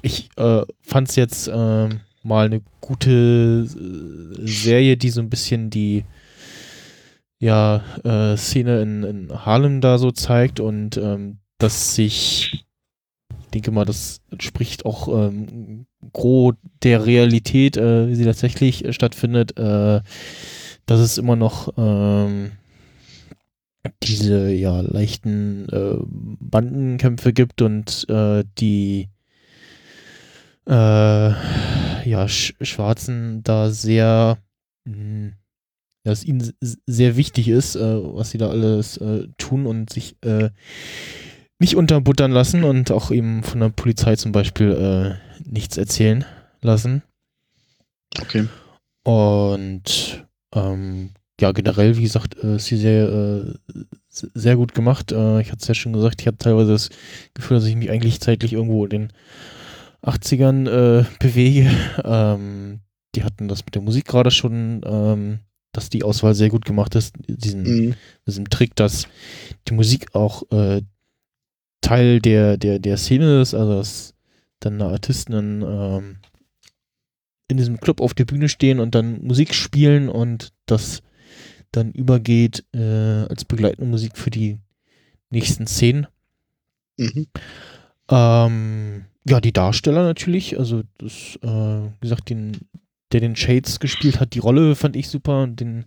[0.00, 5.68] ich äh, fand es jetzt ähm, mal eine gute äh, Serie, die so ein bisschen
[5.68, 6.04] die
[7.38, 12.65] ja, äh, Szene in, in Harlem da so zeigt und ähm, dass sich, ich
[13.56, 19.58] denke mal, das entspricht auch ähm, gros der Realität, äh, wie sie tatsächlich äh, stattfindet,
[19.58, 20.02] äh,
[20.84, 22.52] dass es immer noch ähm,
[24.02, 29.08] diese ja leichten äh, Bandenkämpfe gibt und äh, die
[30.68, 34.38] äh, ja Sch Schwarzen da sehr
[34.84, 39.00] ja, es ihnen sehr wichtig ist, was sie da alles
[39.36, 40.16] tun und sich
[41.58, 46.24] nicht unterbuttern lassen und auch eben von der Polizei zum Beispiel äh, nichts erzählen
[46.60, 47.02] lassen.
[48.20, 48.46] Okay.
[49.04, 55.12] Und ähm, ja, generell, wie gesagt, äh, ist die Serie äh, sehr gut gemacht.
[55.12, 56.90] Äh, ich hatte es ja schon gesagt, ich hatte teilweise das
[57.34, 59.12] Gefühl, dass ich mich eigentlich zeitlich irgendwo in den
[60.02, 61.70] 80ern äh, bewege.
[62.04, 62.80] Ähm,
[63.14, 65.38] die hatten das mit der Musik gerade schon, ähm,
[65.72, 67.14] dass die Auswahl sehr gut gemacht ist.
[67.28, 67.94] Diesen, Mhm.
[68.26, 69.06] diesem Trick, dass
[69.68, 70.82] die Musik auch äh,
[71.80, 74.14] Teil der, der, der Szene ist, also dass
[74.60, 76.16] dann da Artisten ähm,
[77.48, 81.02] in diesem Club auf der Bühne stehen und dann Musik spielen und das
[81.72, 84.58] dann übergeht äh, als begleitende Musik für die
[85.30, 86.06] nächsten Szenen.
[86.96, 87.26] Mhm.
[88.10, 92.56] Ähm, ja, die Darsteller natürlich, also das, äh, wie gesagt, den,
[93.12, 95.84] der den Shades gespielt hat, die Rolle fand ich super und den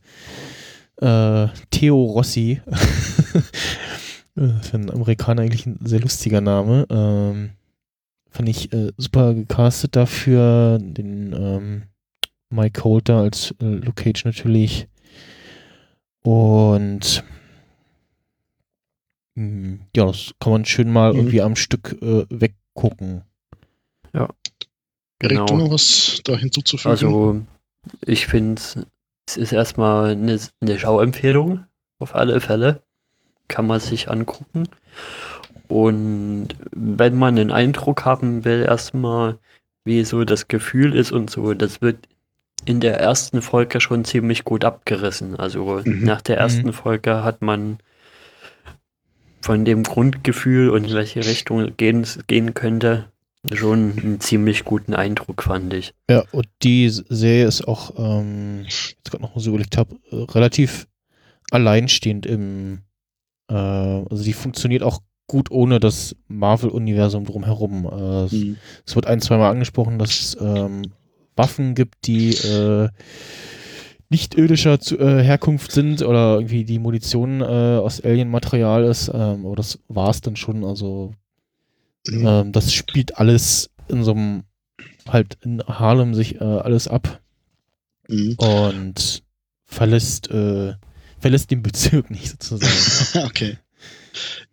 [0.97, 2.61] äh, Theo Rossi,
[4.35, 7.51] für einen Amerikaner eigentlich ein sehr lustiger Name, ähm,
[8.29, 11.83] fand ich äh, super gecastet dafür, den ähm,
[12.49, 14.87] Mike Coulter als äh, Luke Cage natürlich
[16.21, 17.23] und
[19.35, 21.19] mh, ja, das kann man schön mal Mhm.
[21.19, 23.23] irgendwie am Stück äh, weggucken.
[25.21, 25.45] Erik, Genau.
[25.47, 26.91] du noch was da hinzuzufügen?
[26.91, 27.41] Also,
[28.05, 28.61] ich finde,
[29.27, 31.65] es ist erstmal eine, eine Schauempfehlung,
[31.99, 32.83] auf alle Fälle.
[33.49, 34.69] Kann man sich angucken.
[35.67, 39.37] Und wenn man einen Eindruck haben will, erstmal,
[39.83, 41.97] wie so das Gefühl ist und so, das wird
[42.65, 45.35] in der ersten Folge schon ziemlich gut abgerissen.
[45.35, 46.03] Also Mhm.
[46.05, 47.77] nach der ersten Folge hat man
[49.41, 53.05] von dem Grundgefühl und in welche Richtung gehen, gehen könnte,
[53.53, 55.93] schon einen ziemlich guten Eindruck, fand ich.
[56.09, 60.15] Ja, und die Serie ist auch, ähm, jetzt gerade noch mal so überlegt habe, äh,
[60.31, 60.87] relativ
[61.51, 62.79] alleinstehend im,
[63.49, 67.85] äh, also die funktioniert auch gut ohne das Marvel-Universum drumherum.
[67.85, 68.57] Äh, es- Mhm.
[68.85, 70.83] Es wird ein, zweimal angesprochen, dass es ähm,
[71.35, 72.89] Waffen gibt, die äh,
[74.09, 79.45] nicht irdischer zu, äh, Herkunft sind oder irgendwie die Munition äh, aus Alien-Material ist, ähm,
[79.45, 80.63] aber das war es dann schon.
[80.65, 81.13] Also
[82.07, 82.25] Mhm.
[82.27, 84.43] ähm, das spielt alles in so einem,
[85.07, 87.19] halt in Harlem sich äh, alles ab
[88.07, 88.35] Mhm.
[88.37, 89.23] und
[89.65, 90.73] verlässt, äh,
[91.19, 93.25] verlässt den Bezirk nicht sozusagen.
[93.27, 93.57] okay.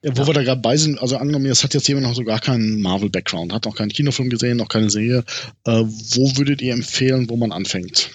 [0.02, 0.26] Ja, wo ja.
[0.28, 2.80] wir da gerade bei sind, also angenommen, es hat jetzt jemand noch so gar keinen
[2.80, 5.24] Marvel-Background, hat noch keinen Kinofilm gesehen, noch keine Serie.
[5.64, 8.10] Äh, wo würdet ihr empfehlen, wo man anfängt?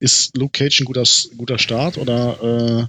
[0.00, 1.04] Ist Luke Cage ein guter,
[1.36, 2.88] guter Start oder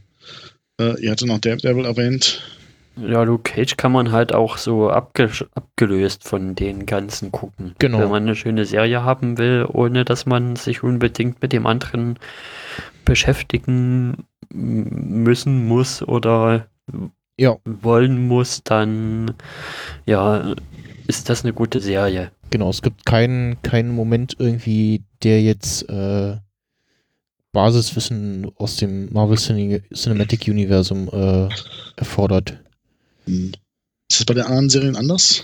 [0.79, 2.41] äh, äh, ihr hattet noch Daredevil erwähnt?
[2.97, 7.75] Ja, Luke Cage kann man halt auch so abge abgelöst von den ganzen gucken.
[7.79, 7.99] Genau.
[7.99, 12.17] Wenn man eine schöne Serie haben will, ohne dass man sich unbedingt mit dem anderen
[13.03, 16.67] beschäftigen müssen muss oder
[17.37, 17.57] ja.
[17.65, 19.33] wollen muss, dann
[20.05, 20.55] ja,
[21.07, 22.31] ist das eine gute Serie.
[22.49, 26.37] Genau, es gibt keinen, keinen Moment irgendwie, der jetzt äh,
[27.51, 31.49] Basiswissen aus dem Marvel Cinematic Universum äh,
[31.97, 32.59] erfordert.
[33.25, 33.51] Hm.
[34.09, 35.43] Ist das bei den anderen Serien anders?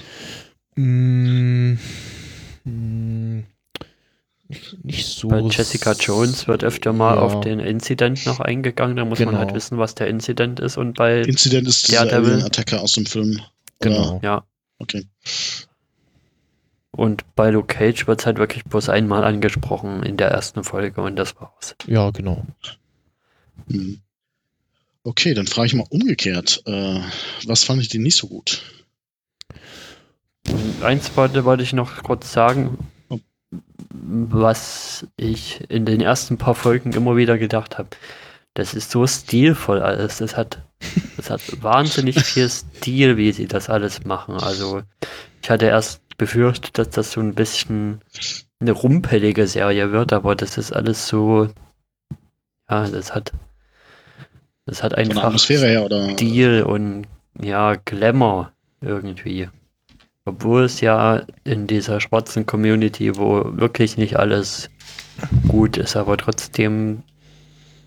[0.75, 1.73] Mm,
[2.63, 3.43] mm,
[4.83, 5.27] nicht so.
[5.29, 7.21] Bei Jessica Jones wird öfter mal ja.
[7.21, 8.97] auf den Incident noch eingegangen.
[8.97, 9.31] Da muss genau.
[9.31, 9.57] man halt genau.
[9.57, 10.77] wissen, was der Incident ist.
[10.77, 13.41] Und bei Incident ist der Attacker aus dem Film.
[13.79, 14.19] Genau.
[14.23, 14.43] Ja.
[14.79, 15.07] Okay.
[16.91, 21.01] Und bei Luke Cage wird es halt wirklich bloß einmal angesprochen in der ersten Folge
[21.01, 21.75] und das war's.
[21.87, 22.45] Ja, genau.
[23.69, 24.01] Hm.
[25.03, 26.61] Okay, dann frage ich mal umgekehrt.
[26.65, 27.01] Äh,
[27.45, 28.61] was fand ich denn nicht so gut?
[30.81, 32.77] Eins wollte, wollte ich noch kurz sagen,
[33.09, 33.19] oh.
[33.89, 37.89] was ich in den ersten paar Folgen immer wieder gedacht habe.
[38.53, 40.17] Das ist so stilvoll alles.
[40.17, 40.61] Das hat,
[41.17, 44.35] das hat wahnsinnig viel Stil, wie sie das alles machen.
[44.35, 44.81] Also
[45.41, 48.01] ich hatte erst befürchtet, dass das so ein bisschen
[48.59, 51.49] eine rumpelige Serie wird, aber das ist alles so,
[52.69, 53.31] ja, das hat
[54.65, 56.09] das hat einfach Atmosphäre her, oder?
[56.11, 57.07] Stil und
[57.41, 58.51] ja, Glamour
[58.81, 59.49] irgendwie.
[60.25, 64.69] Obwohl es ja in dieser schwarzen Community, wo wirklich nicht alles
[65.47, 67.03] gut ist, aber trotzdem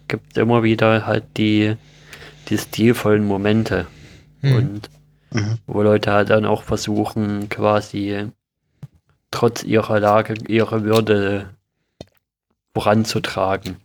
[0.09, 1.77] gibt es immer wieder halt die,
[2.49, 3.87] die stilvollen Momente.
[4.41, 4.57] Hm.
[4.57, 4.91] Und
[5.31, 5.59] mhm.
[5.67, 8.27] wo Leute halt dann auch versuchen, quasi
[9.31, 11.51] trotz ihrer Lage, ihre Würde
[12.73, 13.77] voranzutragen.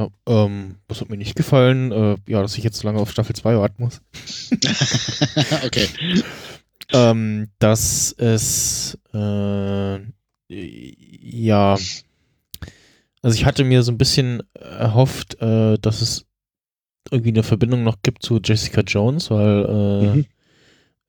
[0.00, 1.92] Ja, ähm, was hat mir nicht gefallen?
[1.92, 4.00] Äh, ja, dass ich jetzt lange auf Staffel 2 warten muss.
[5.64, 5.88] okay.
[6.92, 10.00] ähm, dass es äh,
[10.48, 11.76] ja
[13.22, 16.24] also ich hatte mir so ein bisschen erhofft, äh, dass es
[17.10, 20.26] irgendwie eine Verbindung noch gibt zu Jessica Jones, weil äh, mhm.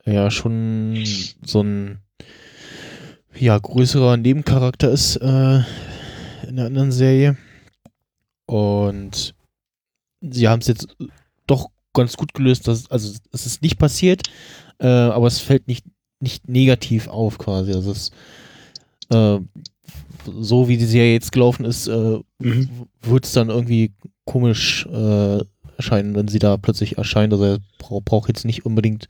[0.04, 1.04] er ja schon
[1.46, 2.00] so ein
[3.38, 5.62] ja größerer Nebencharakter ist äh,
[6.48, 7.38] in der anderen Serie.
[8.52, 9.34] Und
[10.20, 10.88] sie haben es jetzt
[11.48, 14.24] doch ganz gut gelöst, dass, also es ist nicht passiert,
[14.80, 15.86] äh, aber es fällt nicht,
[16.20, 17.74] nicht negativ auf quasi.
[17.74, 18.12] Also es
[19.10, 19.40] äh,
[20.40, 22.70] so wie die Serie jetzt gelaufen ist, äh, mhm.
[23.02, 23.94] wird es dann irgendwie
[24.26, 25.40] komisch äh,
[25.78, 27.32] erscheinen, wenn sie da plötzlich erscheint.
[27.32, 29.08] Also er braucht brauch jetzt nicht unbedingt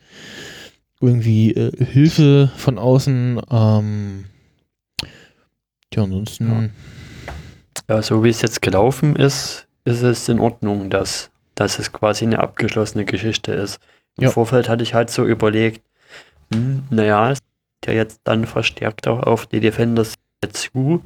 [1.02, 3.42] irgendwie äh, Hilfe von außen.
[3.50, 4.26] Ähm,
[5.94, 6.48] ja, ansonsten.
[6.48, 6.70] Ja.
[7.90, 12.26] Ja, so wie es jetzt gelaufen ist, ist es in Ordnung, dass, dass es quasi
[12.26, 13.80] eine abgeschlossene Geschichte ist.
[14.18, 14.32] Im ja.
[14.32, 15.82] Vorfeld hatte ich halt so überlegt,
[16.54, 17.34] hm, naja,
[17.86, 20.16] der jetzt dann verstärkt auch auf die Defenders
[20.52, 21.04] zu.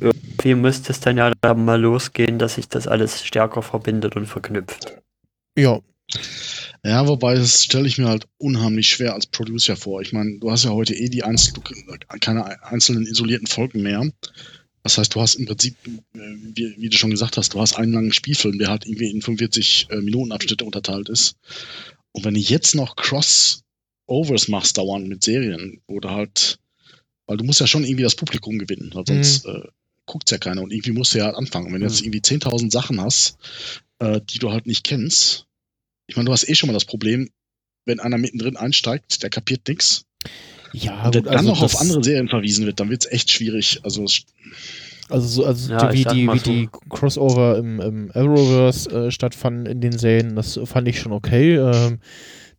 [0.00, 4.26] Irgendwie müsste es dann ja dann mal losgehen, dass sich das alles stärker verbindet und
[4.26, 4.92] verknüpft.
[5.56, 5.80] Ja.
[6.84, 10.00] Ja, wobei das stelle ich mir halt unheimlich schwer als Producer vor.
[10.00, 11.54] Ich meine, du hast ja heute eh die Einzel
[12.20, 14.08] keine einzelnen isolierten Folgen mehr.
[14.88, 17.74] Das heißt, du hast im Prinzip, äh, wie, wie, du schon gesagt hast, du hast
[17.74, 21.36] einen langen Spielfilm, der halt irgendwie in 45 äh, Minuten Abschnitte unterteilt ist.
[22.12, 26.58] Und wenn du jetzt noch Crossovers machst dauernd mit Serien oder halt,
[27.26, 29.56] weil du musst ja schon irgendwie das Publikum gewinnen, weil sonst mhm.
[29.56, 29.68] äh,
[30.06, 31.70] guckt ja keiner und irgendwie musst du ja halt anfangen.
[31.70, 32.14] Wenn du jetzt mhm.
[32.14, 33.36] irgendwie 10.000 Sachen hast,
[33.98, 35.44] äh, die du halt nicht kennst,
[36.06, 37.28] ich meine, du hast eh schon mal das Problem,
[37.84, 40.06] wenn einer mittendrin einsteigt, der kapiert nichts.
[40.72, 43.30] Ja, und gut, dann also noch auf andere Serien verwiesen wird, dann wird es echt
[43.30, 43.80] schwierig.
[43.82, 44.06] Also,
[45.08, 46.50] also, so, also ja, wie, die, wie so.
[46.50, 51.56] die Crossover im, im Arrowverse äh, stattfanden in den Serien, das fand ich schon okay.
[51.56, 52.00] Ähm,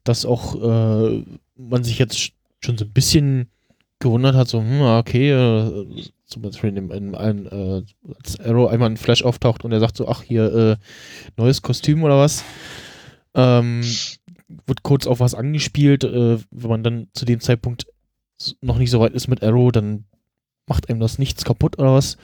[0.03, 1.23] dass auch äh,
[1.55, 2.31] man sich jetzt
[2.61, 3.49] schon so ein bisschen
[3.99, 5.85] gewundert hat, so, hm, okay, äh,
[6.25, 7.83] zum Beispiel in, in, in äh,
[8.17, 10.75] als Arrow einmal ein Flash auftaucht und er sagt so, ach, hier, äh,
[11.37, 12.43] neues Kostüm oder was.
[13.35, 13.81] Ähm,
[14.65, 17.87] wird kurz auf was angespielt, äh, wenn man dann zu dem Zeitpunkt
[18.61, 20.05] noch nicht so weit ist mit Arrow, dann
[20.67, 22.17] macht einem das nichts kaputt oder was.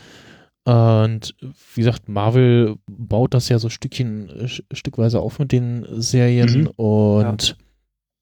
[0.66, 6.62] Und wie gesagt, Marvel baut das ja so Stückchen, äh, stückweise auf mit den Serien
[6.62, 6.68] mhm.
[6.76, 7.56] und ja.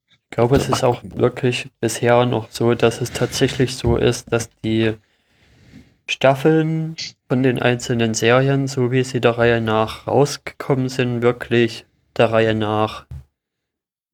[0.10, 4.50] ich glaube, es ist auch wirklich bisher noch so, dass es tatsächlich so ist, dass
[4.64, 4.94] die
[6.06, 6.98] Staffeln
[7.30, 11.86] von den einzelnen Serien, so wie sie der Reihe nach rausgekommen sind, wirklich
[12.18, 13.06] der Reihe nach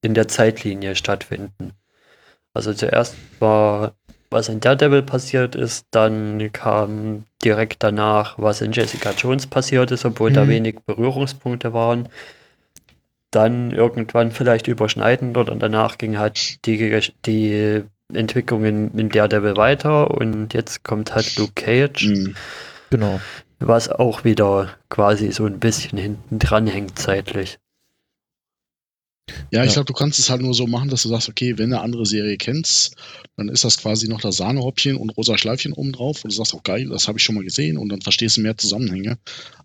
[0.03, 1.73] in der Zeitlinie stattfinden.
[2.59, 3.93] Also zuerst war,
[4.29, 10.03] was in Daredevil passiert ist, dann kam direkt danach, was in Jessica Jones passiert ist,
[10.03, 10.33] obwohl mhm.
[10.33, 12.09] da wenig Berührungspunkte waren.
[13.31, 17.83] Dann irgendwann vielleicht überschneidend oder danach ging halt die, die
[18.13, 22.07] Entwicklung in, in Daredevil weiter und jetzt kommt halt Luke Cage.
[22.07, 22.35] Mhm.
[22.89, 23.21] Genau.
[23.59, 27.57] Was auch wieder quasi so ein bisschen hinten dran hängt zeitlich.
[29.51, 31.69] Ja, ich glaube, du kannst es halt nur so machen, dass du sagst, okay, wenn
[31.69, 32.95] du eine andere Serie kennst,
[33.37, 36.53] dann ist das quasi noch das Sahnehäubchen und rosa Schleifchen oben drauf und du sagst,
[36.53, 39.17] oh geil, das habe ich schon mal gesehen und dann verstehst du mehr Zusammenhänge.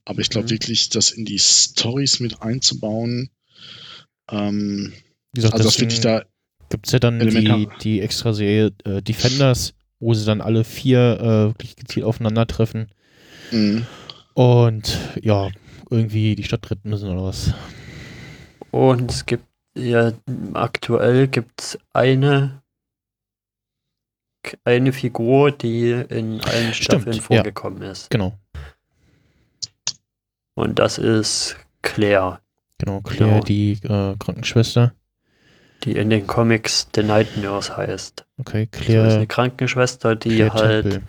[0.05, 0.51] Aber ich glaube mhm.
[0.51, 3.31] wirklich, das in die Stories mit einzubauen,
[4.31, 4.93] ähm,
[5.33, 6.25] gesagt, also das wirklich da
[6.71, 11.19] gibt es ja dann die, die extra Serie äh, Defenders, wo sie dann alle vier
[11.21, 12.89] äh, wirklich gezielt aufeinandertreffen.
[13.53, 13.87] Mhm.
[14.35, 15.51] Und ja,
[15.91, 17.55] irgendwie die Stadt retten müssen oder was.
[18.71, 19.45] Und es gibt
[19.77, 20.13] ja,
[20.53, 22.63] aktuell gibt es eine,
[24.65, 27.91] eine Figur, die in allen Staffeln Stimmt, vorgekommen ja.
[27.91, 28.11] ist.
[28.11, 28.39] Genau.
[30.55, 32.41] Und das ist Claire.
[32.79, 33.45] Genau, Claire, genau.
[33.45, 34.95] die äh, Krankenschwester.
[35.83, 38.25] Die in den Comics The Night Nurse heißt.
[38.39, 39.05] Okay, Claire.
[39.05, 41.03] Das ist eine Krankenschwester, die Claire halt Temple.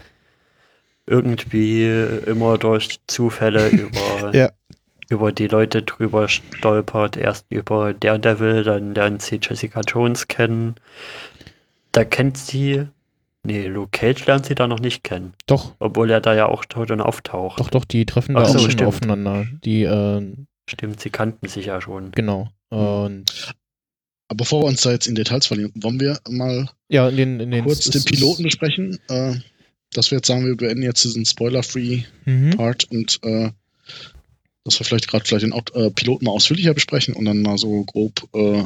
[1.06, 1.88] irgendwie
[2.26, 4.52] immer durch Zufälle über ja
[5.10, 7.18] über die Leute drüber stolpert.
[7.18, 10.76] Erst über Daredevil, dann lernt sie Jessica Jones kennen.
[11.92, 12.88] Da kennt sie.
[13.44, 15.34] Nee, Luke Cage lernt sie da noch nicht kennen.
[15.46, 15.76] Doch.
[15.80, 17.60] Obwohl er da ja auch tot und auftaucht.
[17.60, 19.46] Doch, doch, die treffen da Ach auch so, schon aufeinander.
[19.64, 20.22] Die, äh,
[20.68, 22.12] Stimmt, sie kannten sich ja schon.
[22.12, 22.50] Genau.
[22.72, 22.80] Hm.
[22.80, 23.56] Und.
[24.28, 27.40] Aber bevor wir uns da jetzt in Details verlieren, wollen wir mal ja, in den,
[27.40, 29.00] in den kurz den Piloten besprechen.
[29.08, 29.36] Äh,
[29.94, 32.98] dass wir jetzt sagen, wir beenden jetzt diesen Spoiler-Free-Part mhm.
[32.98, 33.52] und äh,
[34.66, 37.84] dass wir vielleicht gerade vielleicht den äh, Piloten mal ausführlicher besprechen und dann mal so
[37.84, 38.64] grob, äh,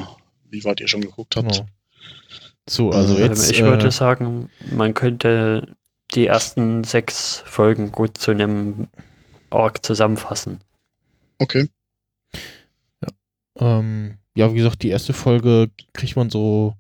[0.50, 1.52] wie weit ihr schon geguckt habt.
[1.52, 1.68] Genau.
[2.68, 3.52] So, also ähm, jetzt.
[3.52, 5.76] Ich würde äh, sagen, man könnte
[6.16, 8.88] die ersten sechs Folgen gut zu einem
[9.50, 10.62] Arc zusammenfassen.
[11.38, 11.68] Okay.
[13.02, 13.10] Ja.
[13.80, 16.76] Ähm, ja, wie gesagt, die erste Folge kriegt man so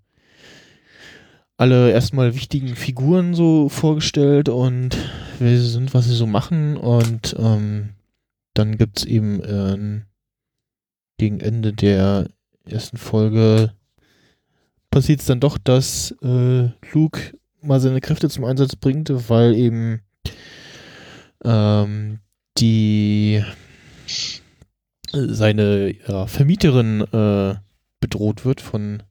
[1.57, 4.95] alle erstmal wichtigen Figuren so vorgestellt und
[5.39, 7.89] wer sie sind, was sie so machen und ähm,
[8.59, 10.01] dann gibt es eben äh,
[11.17, 12.29] gegen Ende der
[12.65, 13.73] ersten Folge
[14.91, 20.01] passiert es dann doch, dass äh, Luke mal seine Kräfte zum Einsatz bringt, weil eben
[21.43, 22.19] ähm,
[22.57, 23.43] die
[25.11, 27.55] seine ja, Vermieterin äh,
[28.01, 29.03] bedroht wird von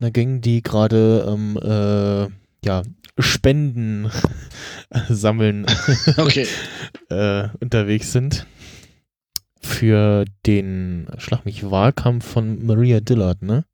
[0.00, 2.32] einer Gang, die gerade ähm, äh,
[2.66, 2.82] ja,
[3.22, 4.10] Spenden
[5.08, 5.66] sammeln
[6.16, 6.46] okay.
[7.08, 8.46] äh, unterwegs sind
[9.60, 13.64] für den Schlag mich Wahlkampf von Maria Dillard, ne?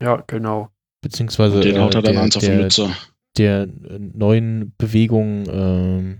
[0.00, 0.70] Ja, genau.
[1.00, 2.96] Beziehungsweise den haut er dann der, der,
[3.36, 3.68] der,
[3.98, 6.18] neuen Bewegung, äh,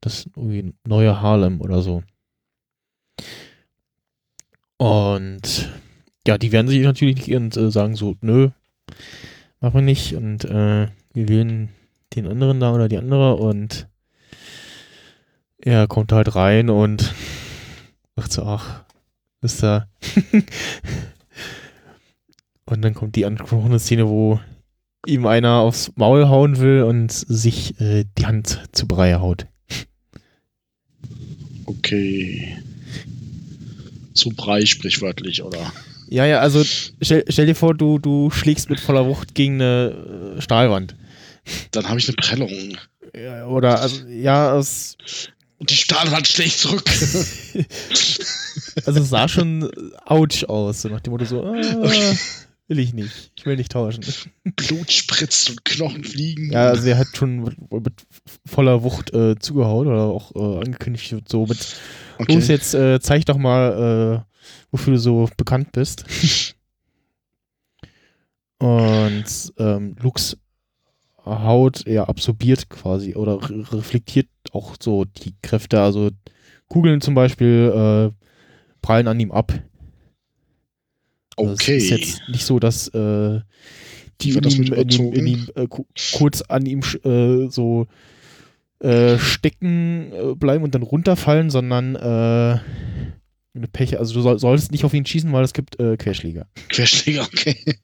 [0.00, 0.28] das
[0.86, 2.02] neue Harlem oder so.
[4.78, 5.72] Und
[6.26, 8.50] ja, die werden sich natürlich nicht äh, sagen so, nö,
[9.60, 11.70] machen wir nicht und äh, wir wählen
[12.14, 13.88] den anderen da oder die andere und
[15.58, 17.14] er kommt halt rein und
[18.16, 18.84] sagt so, ach,
[19.40, 19.88] ist da.
[22.66, 24.40] und dann kommt die angesprochene Szene, wo
[25.06, 29.46] ihm einer aufs Maul hauen will und sich äh, die Hand zu Brei haut.
[31.66, 32.58] Okay.
[34.14, 35.72] Zu Brei sprichwörtlich, oder?
[36.08, 40.36] Ja, ja, also stell, stell, dir vor, du, du schlägst mit voller Wucht gegen eine
[40.36, 40.96] äh, Stahlwand.
[41.70, 42.76] Dann habe ich eine Prellung.
[43.16, 44.96] Ja, oder, also, ja, es.
[45.58, 46.84] Und die Stahlwand schlägt zurück.
[48.86, 49.70] also es sah schon
[50.04, 52.18] ouch aus, so nach dem Motto so, ah, okay.
[52.66, 54.04] will ich nicht, ich will nicht tauschen.
[54.56, 56.52] Blut spritzt und Knochen fliegen.
[56.52, 57.94] Ja, also er hat schon mit, mit
[58.44, 61.76] voller Wucht äh, zugehauen oder auch äh, angekündigt so mit,
[62.18, 62.34] okay.
[62.34, 64.33] los jetzt, äh, zeig doch mal, äh,
[64.70, 66.04] wofür du so bekannt bist.
[68.58, 70.36] Und ähm, Lux
[71.24, 75.80] Haut ja absorbiert quasi oder re reflektiert auch so die Kräfte.
[75.80, 76.10] Also
[76.68, 78.24] Kugeln zum Beispiel äh,
[78.82, 79.52] prallen an ihm ab.
[81.36, 81.76] Also okay.
[81.76, 83.40] Es ist jetzt nicht so, dass äh,
[84.20, 85.66] die in ihm, in ihm, in ihm äh,
[86.12, 87.86] kurz an ihm äh, so
[88.80, 91.96] äh, stecken äh, bleiben und dann runterfallen, sondern
[93.54, 96.46] du Pech, also du soll, solltest nicht auf ihn schießen, weil es gibt äh, Querschläger.
[96.68, 97.78] Querschläger, okay.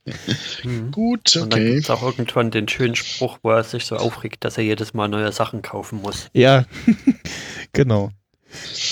[0.64, 0.90] Mhm.
[0.90, 1.42] Gut, okay.
[1.42, 4.64] Und dann gibt auch irgendwann den schönen Spruch, wo er sich so aufregt, dass er
[4.64, 6.28] jedes Mal neue Sachen kaufen muss.
[6.32, 6.66] Ja,
[7.72, 8.10] genau.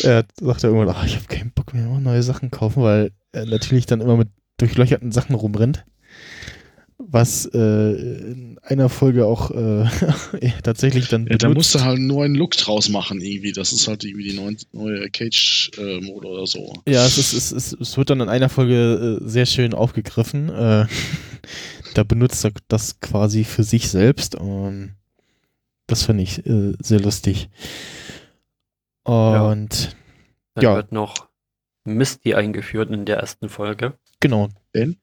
[0.03, 3.47] Er sagt ja irgendwann, ach, ich habe keinen Bock mehr, neue Sachen kaufen, weil er
[3.47, 5.85] natürlich dann immer mit durchlöcherten Sachen rumrennt
[7.11, 7.93] was äh,
[8.33, 9.87] in einer Folge auch äh,
[10.63, 11.27] tatsächlich dann.
[11.27, 13.53] Ja, da musst du halt nur einen Look draus machen, irgendwie.
[13.53, 16.75] Das ist halt irgendwie die neue, neue Cage-Mode oder so.
[16.87, 20.51] Ja, es, ist, es, ist, es wird dann in einer Folge äh, sehr schön aufgegriffen.
[20.51, 20.87] Äh,
[21.95, 24.35] da benutzt er das quasi für sich selbst.
[24.35, 24.95] Und
[25.87, 27.49] das finde ich äh, sehr lustig.
[29.05, 29.91] Und ja.
[30.55, 30.75] Dann ja.
[30.75, 31.29] wird noch
[31.85, 33.95] Misty eingeführt in der ersten Folge.
[34.21, 34.49] Genau.
[34.75, 34.99] Denn?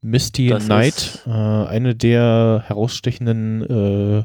[0.00, 4.24] Misty das Knight, äh, eine der herausstechenden,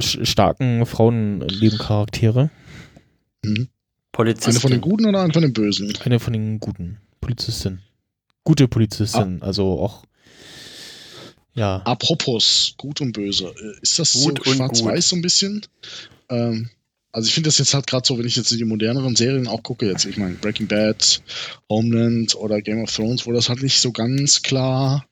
[0.00, 2.50] starken Frauennebencharaktere.
[3.44, 3.68] Mhm.
[4.12, 4.52] Polizistin.
[4.52, 5.92] Eine von den Guten oder eine von den Bösen?
[6.04, 6.98] Eine von den Guten.
[7.20, 7.80] Polizistin.
[8.44, 9.46] Gute Polizistin, ah.
[9.46, 10.04] also auch.
[11.54, 11.82] Ja.
[11.84, 13.46] Apropos gut und böse.
[13.46, 15.66] Äh, ist das gut so schwarz-weiß so ein bisschen?
[16.28, 16.70] Ähm,
[17.12, 19.62] also ich finde das jetzt halt gerade so, wenn ich jetzt die moderneren Serien auch
[19.62, 21.22] gucke, jetzt, ich meine, Breaking Bad,
[21.68, 25.06] Homeland oder Game of Thrones, wo das halt nicht so ganz klar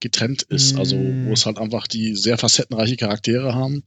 [0.00, 0.76] getrennt ist.
[0.78, 3.82] Also wo es halt einfach die sehr facettenreiche Charaktere haben.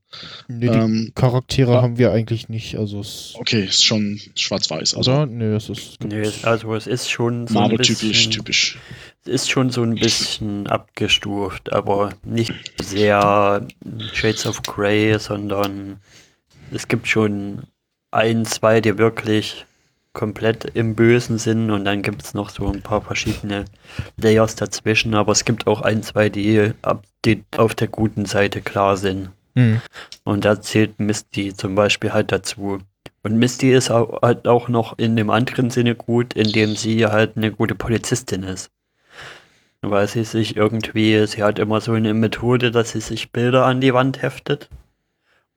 [0.47, 1.81] Nee, die ähm, Charaktere ja.
[1.81, 2.75] haben wir eigentlich nicht.
[2.77, 3.03] Also
[3.35, 4.95] okay, ist schon schwarz-weiß.
[4.95, 5.11] Also.
[5.11, 5.25] Oder?
[5.27, 6.03] Nee, es ist.
[6.03, 8.79] Nee, also es ist schon so Marvel-typisch, typisch.
[9.23, 13.67] Es ist schon so ein bisschen abgestuft, aber nicht sehr
[14.13, 15.99] Shades of Grey, sondern
[16.71, 17.63] es gibt schon
[18.11, 19.65] ein, zwei, die wirklich
[20.13, 23.65] komplett im Bösen sind und dann gibt es noch so ein paar verschiedene
[24.17, 26.71] Layers dazwischen, aber es gibt auch ein, zwei, die,
[27.25, 29.29] die auf der guten Seite klar sind.
[29.53, 29.81] Mhm.
[30.23, 32.79] Und da zählt Misty zum Beispiel halt dazu.
[33.21, 37.37] Und Misty ist auch, halt auch noch in dem anderen Sinne gut, indem sie halt
[37.37, 38.71] eine gute Polizistin ist.
[39.81, 43.79] Weil sie sich irgendwie, sie hat immer so eine Methode, dass sie sich Bilder an
[43.79, 44.69] die Wand heftet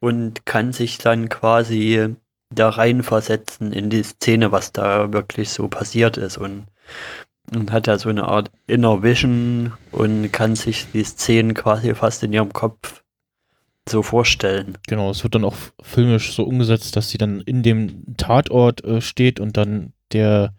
[0.02, 2.16] und kann sich dann quasi
[2.50, 6.66] da reinversetzen in die Szene, was da wirklich so passiert ist und,
[7.54, 12.24] und hat da so eine Art Inner Vision und kann sich die Szenen quasi fast
[12.24, 13.04] in ihrem Kopf
[13.88, 14.76] so vorstellen.
[14.88, 19.00] Genau, es wird dann auch filmisch so umgesetzt, dass sie dann in dem Tatort äh,
[19.00, 20.52] steht und dann der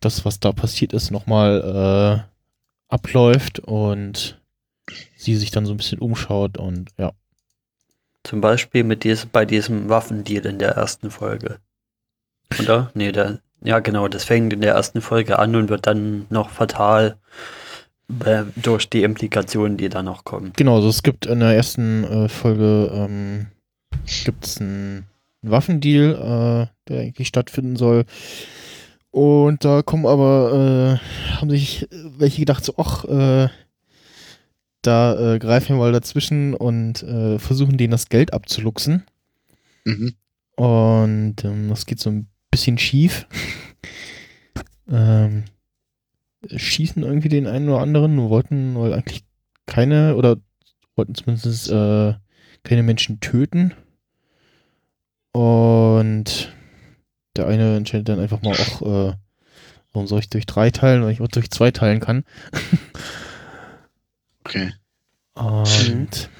[0.00, 4.38] das, was da passiert ist, nochmal äh, abläuft und
[5.16, 7.12] sie sich dann so ein bisschen umschaut und ja.
[8.24, 11.58] Zum Beispiel mit dies, bei diesem Waffendeal in der ersten Folge.
[12.58, 12.90] Oder?
[12.94, 16.50] Nee, der, ja genau, das fängt in der ersten Folge an und wird dann noch
[16.50, 17.16] fatal
[18.24, 20.52] äh, durch die Implikationen, die da noch kommen.
[20.56, 23.46] Genau, also es gibt in der ersten äh, Folge ähm,
[24.24, 25.06] gibt einen
[25.42, 28.04] Waffendeal, äh, der eigentlich stattfinden soll.
[29.10, 33.48] Und da kommen aber, äh, haben sich welche gedacht, so, ach, äh,
[34.82, 39.04] da äh, greifen wir mal dazwischen und äh, versuchen denen das Geld abzuluxen.
[39.84, 40.14] Mhm.
[40.56, 43.26] Und ähm, das geht so ein bisschen schief.
[44.90, 45.44] ähm,
[46.54, 49.24] schießen irgendwie den einen oder anderen, wollten wohl eigentlich
[49.66, 50.36] keine oder
[50.96, 52.14] wollten zumindest äh,
[52.62, 53.74] keine Menschen töten.
[55.32, 56.52] Und
[57.36, 59.14] der eine entscheidet dann einfach mal auch, äh,
[59.92, 62.24] warum soll ich durch drei teilen, weil ich auch durch zwei teilen kann.
[64.54, 64.72] Okay.
[65.34, 66.30] Und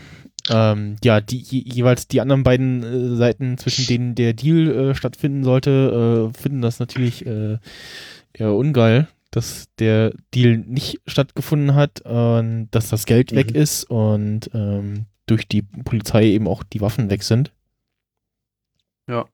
[0.48, 5.44] ähm, ja, die jeweils die anderen beiden äh, Seiten, zwischen denen der Deal äh, stattfinden
[5.44, 7.58] sollte, äh, finden das natürlich äh,
[8.32, 13.36] eher ungeil, dass der Deal nicht stattgefunden hat und dass das Geld mhm.
[13.36, 17.52] weg ist und ähm, durch die Polizei eben auch die Waffen weg sind.
[19.08, 19.26] Ja.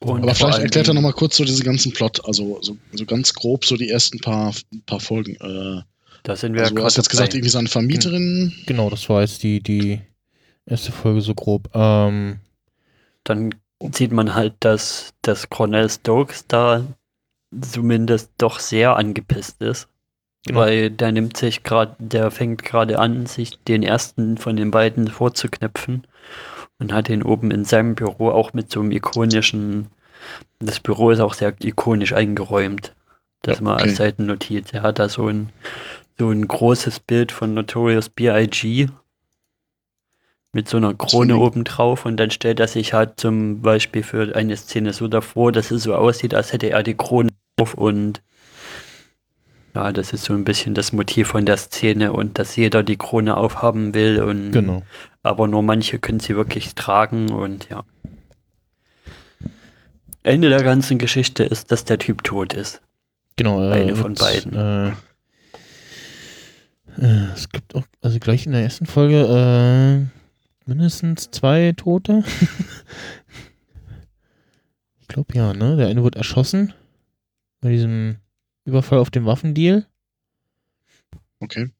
[0.00, 3.34] Und Aber vielleicht erklärt er nochmal kurz so diesen ganzen Plot, also so, so ganz
[3.34, 4.54] grob so die ersten paar,
[4.86, 5.34] paar Folgen.
[5.36, 5.82] Äh,
[6.22, 8.52] da sind wir also, Du hast jetzt gesagt, irgendwie so eine Vermieterin.
[8.66, 10.00] Genau, das war jetzt die, die
[10.66, 11.70] erste Folge so grob.
[11.74, 12.40] Ähm,
[13.24, 13.54] Dann
[13.92, 16.84] sieht man halt, dass, dass Cornell Stokes da
[17.60, 19.88] zumindest doch sehr angepisst ist.
[20.46, 20.60] Genau.
[20.60, 25.08] Weil der nimmt sich gerade, der fängt gerade an, sich den ersten von den beiden
[25.08, 26.06] vorzuknöpfen
[26.78, 29.88] und hat ihn oben in seinem Büro auch mit so einem ikonischen,
[30.58, 32.94] das Büro ist auch sehr ikonisch eingeräumt.
[33.42, 34.72] Das ja, mal als Seitennotiz.
[34.72, 35.50] Er hat da so ein
[36.18, 38.88] so ein großes Bild von Notorious B.I.G.
[40.52, 44.56] mit so einer Krone obendrauf und dann stellt er sich halt zum Beispiel für eine
[44.56, 48.22] Szene so davor, dass es so aussieht, als hätte er die Krone auf und
[49.74, 52.96] ja, das ist so ein bisschen das Motiv von der Szene und dass jeder die
[52.96, 54.82] Krone aufhaben will und genau.
[55.22, 57.84] aber nur manche können sie wirklich tragen und ja.
[60.24, 62.82] Ende der ganzen Geschichte ist, dass der Typ tot ist.
[63.36, 64.54] Genau, äh, Eine von beiden.
[64.54, 64.92] Äh,
[66.96, 72.22] äh, es gibt auch, also gleich in der ersten Folge, äh, mindestens zwei Tote.
[75.00, 75.76] ich glaube ja, ne?
[75.76, 76.72] Der eine wird erschossen
[77.60, 78.18] bei diesem
[78.64, 79.86] Überfall auf den Waffendeal.
[81.40, 81.70] Okay.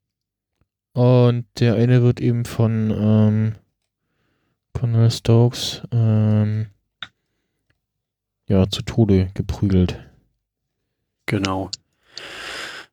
[0.92, 3.54] Und der eine wird eben von ähm,
[4.72, 6.66] Colonel Stokes ähm,
[8.48, 10.00] ja, zu Tode geprügelt.
[11.26, 11.70] Genau.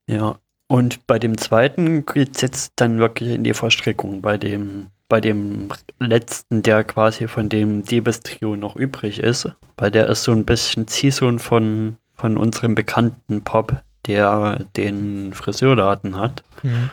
[0.08, 0.40] Ja.
[0.68, 4.22] Und bei dem zweiten geht es jetzt dann wirklich in die Verstrickung.
[4.22, 10.08] Bei dem, bei dem letzten, der quasi von dem Diebestrio noch übrig ist, bei der
[10.08, 16.44] ist so ein bisschen Ziehsohn von, von unserem bekannten Pop, der den Friseurladen hat.
[16.64, 16.90] Mhm.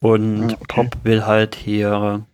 [0.00, 0.64] Und Ah, okay.
[0.68, 2.24] Pop will halt hier,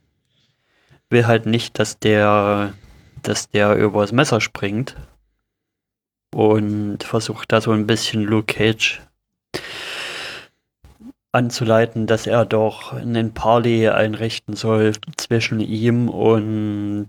[1.09, 2.74] will halt nicht, dass der,
[3.22, 4.97] dass der übers Messer springt.
[6.35, 9.01] Und versucht da so ein bisschen Luke Cage
[11.35, 17.09] anzuleiten, dass er doch einen Parley einrichten soll zwischen ihm und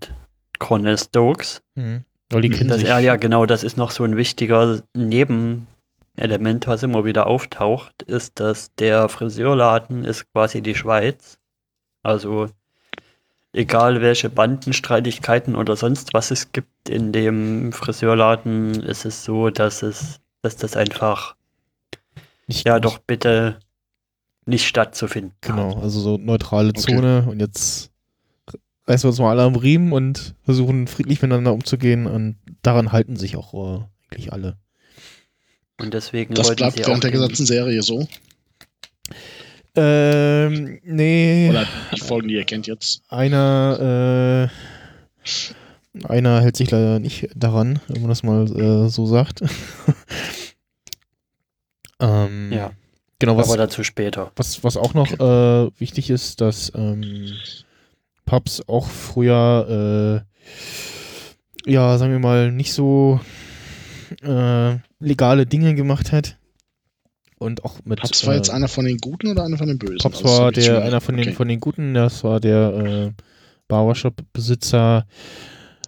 [0.60, 1.62] Colonel Stokes.
[1.76, 2.04] Mhm.
[2.32, 2.90] Weil die kennen Das, sich.
[2.90, 8.74] ja, genau, das ist noch so ein wichtiger Nebenelement, was immer wieder auftaucht, ist, dass
[8.76, 11.38] der Friseurladen ist quasi die Schweiz.
[12.02, 12.48] Also
[13.54, 19.84] egal welche Bandenstreitigkeiten oder sonst was es gibt in dem Friseurladen, ist es so, dass
[19.84, 21.36] es, dass das einfach,
[22.48, 23.60] Nicht- ja doch bitte
[24.46, 25.42] nicht stattzufinden hat.
[25.42, 26.96] Genau, also so neutrale Okay.
[26.96, 27.92] Zone und jetzt
[28.88, 33.16] reißen wir uns mal alle am Riemen und versuchen friedlich miteinander umzugehen und daran halten
[33.16, 34.58] sich auch äh, eigentlich alle.
[35.80, 38.08] Und deswegen Das wollten bleibt sie auch während der gesamten Serie so.
[39.76, 41.50] Ähm, nee.
[41.50, 43.02] Oder die Folgen, die ihr kennt jetzt.
[43.10, 44.50] Einer,
[46.02, 49.42] äh, einer hält sich leider nicht daran, wenn man das mal äh, so sagt.
[52.00, 52.72] ähm, Ja,
[53.20, 54.32] genau, was, aber dazu später.
[54.36, 57.34] was, was auch noch äh, wichtig ist, dass ähm,
[58.26, 60.24] Pubs auch früher,
[61.66, 63.20] äh, ja, sagen wir mal, nicht so
[64.22, 66.38] äh, legale Dinge gemacht hat.
[67.38, 68.00] Und auch mit.
[68.00, 69.98] Paps war äh, jetzt einer von den Guten oder einer von den Bösen?
[70.00, 71.36] Pops das war der, einer von den, okay.
[71.36, 73.12] von den Guten, das war der äh,
[73.68, 75.06] Barbershop-Besitzer,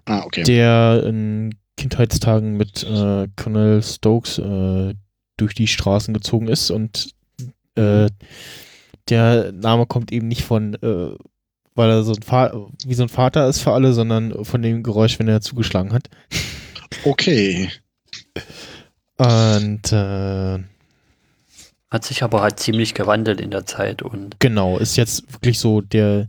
[0.05, 0.43] Ah, okay.
[0.43, 4.93] der in Kindheitstagen mit äh, Colonel Stokes äh,
[5.37, 7.13] durch die Straßen gezogen ist und
[7.77, 8.09] äh,
[9.09, 11.15] der Name kommt eben nicht von, äh,
[11.75, 12.51] weil er so ein Fa
[12.85, 16.09] wie so ein Vater ist für alle, sondern von dem Geräusch, wenn er zugeschlagen hat.
[17.03, 17.69] Okay.
[19.17, 20.59] Und äh,
[21.89, 25.81] Hat sich aber halt ziemlich gewandelt in der Zeit und genau, ist jetzt wirklich so
[25.81, 26.27] der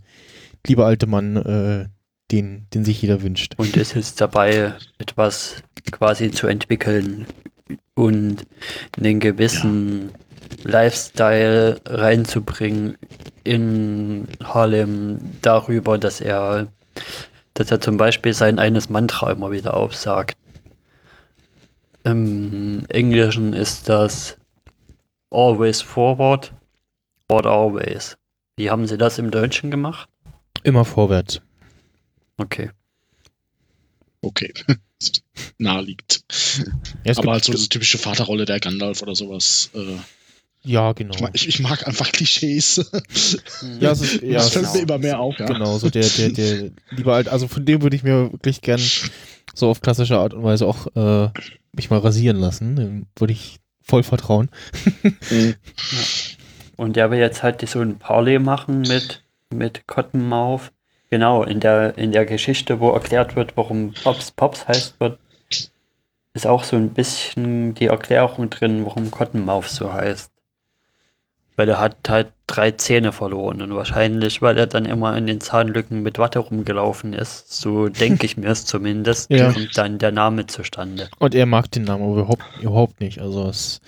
[0.66, 1.88] liebe alte Mann, äh,
[2.30, 3.54] den, den sich jeder wünscht.
[3.56, 7.26] und ist jetzt dabei, etwas quasi zu entwickeln
[7.94, 8.46] und
[8.96, 10.10] einen gewissen
[10.64, 12.96] Lifestyle reinzubringen
[13.44, 16.68] in Harlem darüber, dass er,
[17.54, 20.36] dass er zum Beispiel sein eines Mantra immer wieder aufsagt.
[22.04, 24.36] Im Englischen ist das
[25.30, 26.52] always forward
[27.28, 28.16] or always.
[28.56, 30.08] Wie haben Sie das im Deutschen gemacht?
[30.62, 31.40] Immer vorwärts.
[32.38, 32.70] Okay.
[34.20, 34.52] Okay.
[35.58, 36.24] Naheliegt.
[37.04, 39.70] Ja, Aber halt so diese typische Vaterrolle der Gandalf oder sowas.
[39.74, 39.98] Äh,
[40.62, 41.14] ja, genau.
[41.14, 42.90] ich, mag, ich, ich mag einfach Klischees.
[43.80, 45.46] Ja, es ist, ja, das fällt ist, mir immer mehr auf, ja.
[45.46, 48.80] genau, so der, der, der lieber alt, also von dem würde ich mir wirklich gern
[49.54, 51.30] so auf klassische Art und Weise auch äh,
[51.72, 52.76] mich mal rasieren lassen.
[52.76, 54.50] Dem würde ich voll vertrauen.
[55.30, 55.54] Mhm.
[56.76, 60.70] Und der will jetzt halt so ein Parley machen mit, mit Cottonmouth.
[61.10, 65.18] Genau, in der, in der Geschichte, wo erklärt wird, warum Pops Pops heißt, wird,
[66.34, 70.30] ist auch so ein bisschen die Erklärung drin, warum Cottonmouth so heißt.
[71.58, 75.40] Weil er hat halt drei Zähne verloren und wahrscheinlich, weil er dann immer in den
[75.40, 79.52] Zahnlücken mit Watte rumgelaufen ist, so denke ich mir es zumindest, Ja.
[79.52, 81.08] kommt dann der Name zustande.
[81.18, 83.20] Und er mag den Namen überhaupt, überhaupt nicht.
[83.20, 83.80] Also es,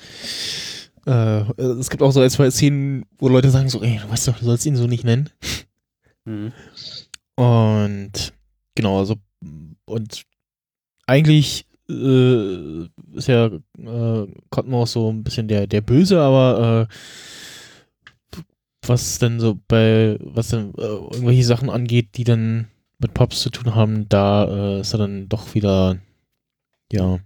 [1.06, 4.26] äh, es gibt auch so ein, zwei Szenen, wo Leute sagen so, ey, du weißt
[4.26, 5.30] doch, du sollst ihn so nicht nennen.
[6.24, 6.52] Mhm.
[7.36, 8.32] Und
[8.74, 9.14] genau, also
[9.84, 10.22] und
[11.06, 16.94] eigentlich äh, ist ja äh, Cottonmouth so ein bisschen der, der Böse, aber äh,
[18.86, 22.68] was denn so bei, was denn äh, irgendwelche Sachen angeht, die dann
[22.98, 24.44] mit Pops zu tun haben, da
[24.76, 25.98] äh, ist er dann doch wieder
[26.92, 27.18] ja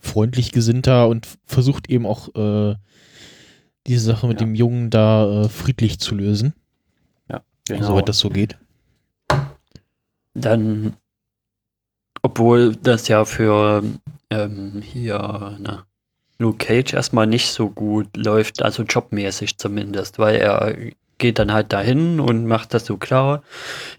[0.00, 2.76] freundlich gesinnter und versucht eben auch äh,
[3.86, 4.46] diese Sache mit Ja.
[4.46, 6.54] dem Jungen da äh, friedlich zu lösen,
[7.70, 7.86] Genau.
[7.86, 8.56] soweit das so geht.
[10.32, 10.96] dann,
[12.22, 13.82] obwohl das ja für
[14.30, 15.84] ähm, hier, na,
[16.38, 20.76] Luke Cage erstmal nicht so gut läuft, also jobmäßig zumindest, weil er
[21.18, 23.42] geht dann halt dahin und macht das so klar.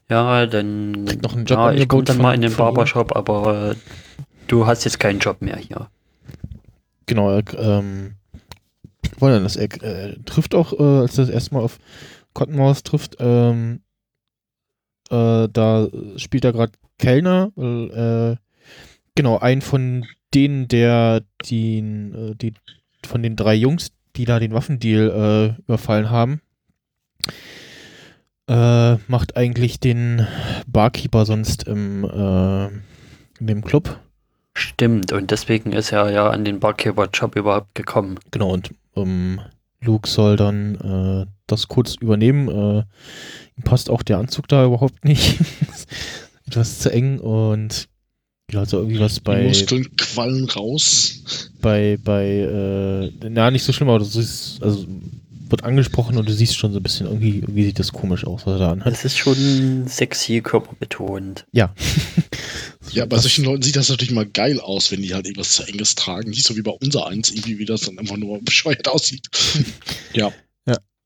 [0.09, 2.55] Ja, dann Kriegt noch einen ja, ich komme dann mal von- in den.
[2.55, 3.75] Barbershop, aber
[4.47, 5.89] du hast jetzt keinen Job mehr hier.
[7.07, 8.15] Genau, ähm,
[9.19, 9.57] war denn das?
[9.57, 11.77] Er äh, trifft auch, äh, als er das erste Mal auf
[12.33, 13.81] Cottonmouth trifft, ähm,
[15.09, 18.48] äh, da spielt er gerade Kellner, weil, äh,
[19.15, 22.53] genau, ein von denen, der den, äh, die,
[23.05, 26.41] von den drei Jungs, die da den Waffendeal äh, überfallen haben,
[28.47, 30.27] äh, macht eigentlich den
[30.67, 32.67] Barkeeper sonst im, äh,
[33.39, 33.99] in dem Club.
[34.53, 38.19] Stimmt, und deswegen ist er ja an den Barkeeper-Job überhaupt gekommen.
[38.31, 39.39] Genau, und ähm,
[39.81, 42.47] Luke soll dann äh, das kurz übernehmen.
[42.49, 42.79] Äh,
[43.57, 45.39] ihm passt auch der Anzug da überhaupt nicht.
[46.47, 47.88] Etwas zu eng und
[48.51, 51.49] ja, also irgendwie was Die bei, Muskeln quallen raus.
[51.61, 54.85] bei, bei, äh, na, nicht so schlimm, aber das ist, also
[55.49, 58.45] wird angesprochen und du siehst schon so ein bisschen, irgendwie, irgendwie sieht das komisch aus,
[58.45, 58.93] was er da anhat.
[58.93, 61.45] Es ist schon sexy, körperbetont.
[61.51, 61.73] Ja.
[62.91, 65.51] Ja, bei Das- solchen Leuten sieht das natürlich mal geil aus, wenn die halt irgendwas
[65.51, 66.31] zu Enges tragen.
[66.31, 69.27] Nicht so wie bei unser eins, irgendwie, wie das dann einfach nur bescheuert aussieht.
[70.13, 70.31] ja.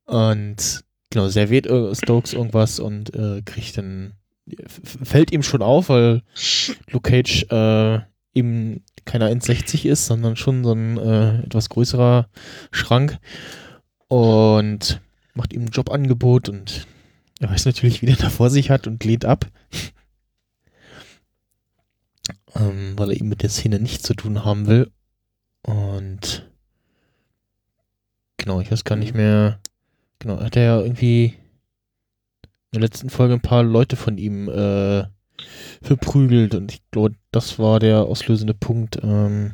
[0.05, 4.13] Und genau, serviert äh, Stokes irgendwas und äh, kriegt dann,
[5.03, 6.23] fällt ihm schon auf, weil
[6.89, 7.99] Luke Cage äh,
[8.33, 12.27] eben keiner 1,60 ist, sondern schon so ein äh, etwas größerer
[12.71, 13.19] Schrank
[14.07, 15.01] und
[15.33, 16.87] macht ihm ein Jobangebot und
[17.39, 19.45] er weiß natürlich, wie der da vor sich hat und lehnt ab.
[22.55, 24.91] ähm, weil er eben mit der Szene nichts zu tun haben will.
[25.63, 26.49] Und
[28.37, 29.59] genau, ich weiß gar nicht mehr.
[30.19, 31.33] Genau, hat er ja irgendwie
[32.73, 35.03] in der letzten Folge ein paar Leute von ihm äh,
[35.83, 39.53] verprügelt und ich glaube, das war der auslösende Punkt, ähm,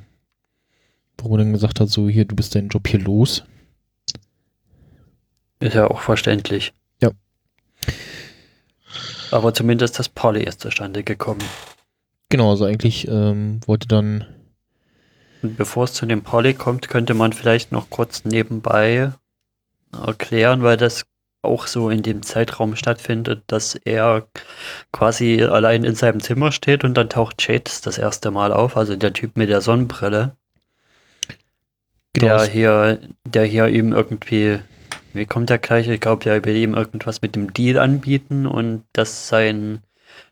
[1.18, 3.44] wo er dann gesagt hat, so hier, du bist deinen Job hier los.
[5.60, 6.74] Ist ja auch verständlich.
[7.02, 7.12] Ja.
[9.32, 11.44] Aber zumindest das Parley ist zustande gekommen.
[12.30, 14.26] Genau, also eigentlich ähm, wollte dann,
[15.42, 19.12] Und bevor es zu dem Parley kommt, könnte man vielleicht noch kurz nebenbei
[19.92, 21.06] erklären, weil das
[21.42, 24.28] auch so in dem Zeitraum stattfindet, dass er
[24.92, 28.96] quasi allein in seinem Zimmer steht und dann taucht Shades das erste Mal auf, also
[28.96, 30.36] der Typ mit der Sonnenbrille,
[32.14, 34.60] genau, der es- hier, der hier ihm irgendwie,
[35.14, 35.88] wie kommt der gleich?
[35.88, 39.82] Ich glaube, der will ihm irgendwas mit dem Deal anbieten und dass sein,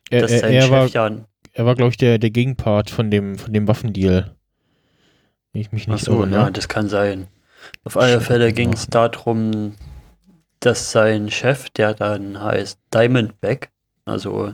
[0.10, 1.12] er, dass er, sein er Chef war, ja
[1.54, 4.36] er war glaube ich, der, der Gegenpart von dem, von dem Waffendeal.
[5.54, 6.52] Wenn ich mich Ach nicht so, irre, ja, ne?
[6.52, 7.28] das kann sein.
[7.84, 9.74] Auf alle Fälle mal ging es darum,
[10.60, 13.70] dass sein Chef, der dann heißt Diamondback,
[14.06, 14.54] also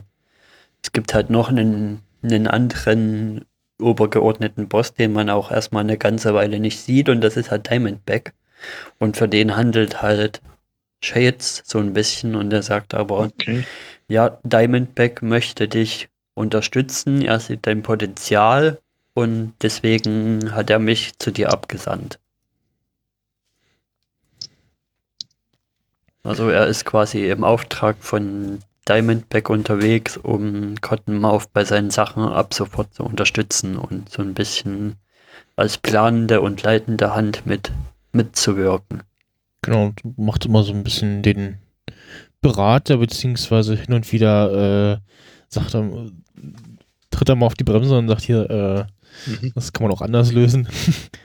[0.82, 3.46] es gibt halt noch einen, einen anderen
[3.80, 7.70] obergeordneten Boss, den man auch erstmal eine ganze Weile nicht sieht und das ist halt
[7.70, 8.34] Diamondback.
[8.98, 10.40] Und für den handelt halt
[11.02, 13.64] Shades so ein bisschen und er sagt aber, Okay.
[14.08, 18.80] ja, Diamondback möchte dich unterstützen, er sieht dein Potenzial
[19.14, 22.18] und deswegen hat er mich zu dir abgesandt.
[26.24, 28.58] Also er ist quasi im Auftrag von
[28.88, 34.96] Diamondback unterwegs, um Cottonmouth bei seinen Sachen ab sofort zu unterstützen und so ein bisschen
[35.56, 37.70] als planende und leitende Hand mit
[38.12, 39.02] mitzuwirken.
[39.62, 41.58] Genau, und macht immer so ein bisschen den
[42.40, 44.98] Berater, beziehungsweise hin und wieder äh,
[45.48, 46.10] sagt er,
[47.10, 48.84] tritt er mal auf die Bremse und sagt hier, äh,
[49.26, 49.52] Mhm.
[49.54, 50.68] das kann man auch anders lösen.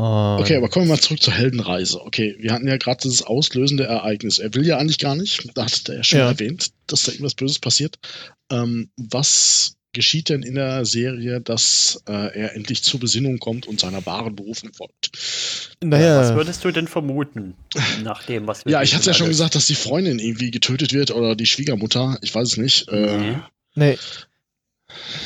[0.00, 2.00] Okay, Ähm, aber kommen wir mal zurück zur Heldenreise.
[2.00, 4.38] Okay, wir hatten ja gerade dieses auslösende Ereignis.
[4.38, 5.48] Er will ja eigentlich gar nicht.
[5.56, 6.28] Da hat er ja schon Ja.
[6.28, 7.98] erwähnt, dass da irgendwas Böses passiert.
[8.48, 13.80] Ähm, was geschieht denn in der Serie, dass äh, er endlich zur Besinnung kommt und
[13.80, 15.10] seiner wahren Berufung folgt?
[15.82, 17.54] naja, Was würdest du denn vermuten,
[18.04, 20.52] nach dem, was wir Ja, ich hatte ja schon alles- gesagt, dass die Freundin irgendwie
[20.52, 22.18] getötet wird oder die Schwiegermutter.
[22.22, 22.86] Ich weiß es nicht.
[22.88, 23.36] Äh, Nee.
[23.74, 23.98] nee,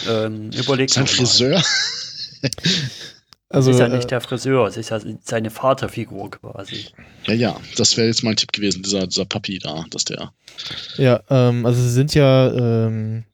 [0.08, 1.06] Ähm, überleg Sein.
[1.06, 1.62] Friseur.
[3.52, 6.86] also ist ja äh, nicht der Friseur, es ist ja seine Vaterfigur quasi.
[7.26, 10.32] Ja, ja, das wäre jetzt mein Tipp gewesen, dieser, dieser Papi da, dass der.
[10.96, 13.24] Ja, ähm, also sie sind ja ähm,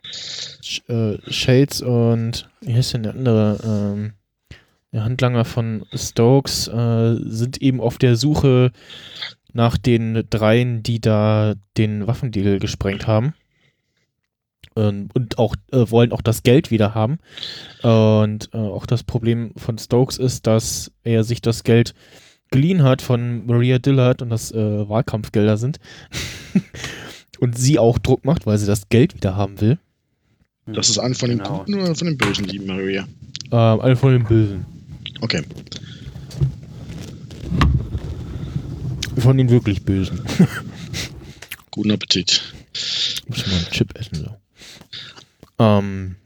[0.63, 3.59] Sh äh, Shades und wie heißt denn der andere?
[3.65, 4.13] Ähm,
[4.93, 8.73] der Handlanger von Stokes äh, sind eben auf der Suche
[9.53, 13.35] nach den dreien, die da den Waffendeal gesprengt haben.
[14.77, 17.19] Ähm, und auch äh, wollen auch das Geld wieder haben.
[17.83, 21.95] Und äh, auch das Problem von Stokes ist, dass er sich das Geld
[22.51, 25.79] geliehen hat von Maria Dillard und das äh, Wahlkampfgelder sind.
[27.41, 29.79] und sie auch Druck macht, weil sie das Geld wieder haben will.
[30.67, 31.59] Das ist eine von den genau.
[31.61, 33.07] Guten oder von den Bösen, die Maria?
[33.51, 34.67] Ähm, eine von den Bösen.
[35.21, 35.43] Okay.
[39.19, 40.21] Von den wirklich Bösen.
[41.71, 42.43] Guten Appetit.
[42.75, 44.17] Ich muss mal einen Chip essen.
[44.17, 44.37] So.
[45.59, 46.17] Ähm,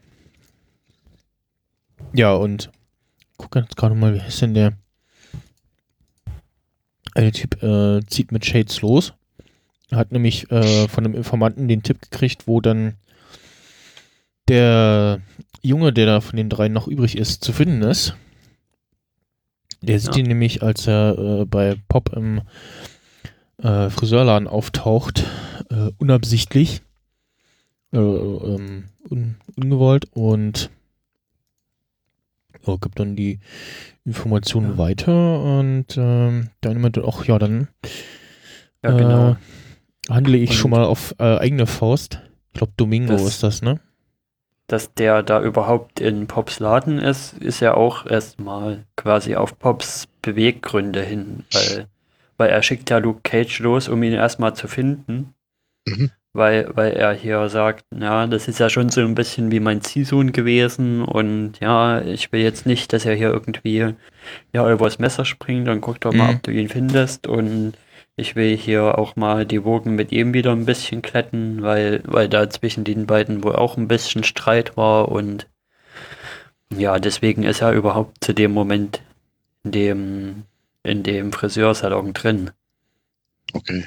[2.13, 2.71] ja, und
[3.37, 4.73] guck jetzt gerade mal, wie heißt denn der?
[7.15, 9.13] Der Typ äh, zieht mit Shades los.
[9.91, 12.95] Hat nämlich äh, von einem Informanten den Tipp gekriegt, wo dann
[14.47, 15.21] der
[15.61, 18.15] Junge, der da von den drei noch übrig ist, zu finden ist.
[19.81, 20.21] Der sieht ja.
[20.21, 22.41] ihn nämlich, als er äh, bei Pop im
[23.61, 25.25] äh, Friseurladen auftaucht,
[25.69, 26.81] äh, unabsichtlich,
[27.93, 30.69] äh, ähm, un ungewollt und
[32.65, 33.39] ja, gibt dann die
[34.05, 34.77] Informationen ja.
[34.77, 37.67] weiter und ähm, dann meinte auch, ja, dann
[38.83, 39.31] ja, genau.
[39.31, 39.35] Äh,
[40.09, 42.19] handle ich und schon mal auf äh, eigene Faust.
[42.47, 43.79] Ich glaube, Domingo das, ist das, ne?
[44.67, 50.07] Dass der da überhaupt in Pops Laden ist, ist ja auch erstmal quasi auf Pops
[50.21, 51.87] Beweggründe hin, weil,
[52.37, 55.33] weil er schickt ja Luke Cage los, um ihn erstmal zu finden.
[55.85, 59.59] Mhm weil, weil er hier sagt, ja, das ist ja schon so ein bisschen wie
[59.59, 63.93] mein Ziehsohn gewesen und ja, ich will jetzt nicht, dass er hier irgendwie
[64.51, 66.35] ja übers Messer springt, dann guck doch mal, mhm.
[66.35, 67.73] ob du ihn findest und
[68.15, 72.29] ich will hier auch mal die Wogen mit ihm wieder ein bisschen kletten, weil, weil
[72.29, 75.47] da zwischen den beiden wohl auch ein bisschen Streit war und
[76.75, 79.01] ja, deswegen ist er überhaupt zu dem Moment
[79.63, 80.43] in dem,
[80.81, 82.51] in dem Friseursalon drin.
[83.53, 83.85] Okay.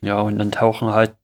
[0.00, 1.14] Ja, und dann tauchen halt,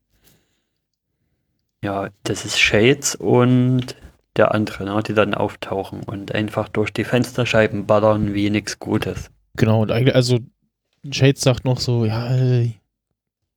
[1.82, 3.96] ja, das ist Shades und
[4.36, 9.30] der andere, ne, die dann auftauchen und einfach durch die Fensterscheiben ballern wie nichts Gutes.
[9.56, 10.40] Genau, und eigentlich, also
[11.10, 12.72] Shades sagt noch so, ja, äh,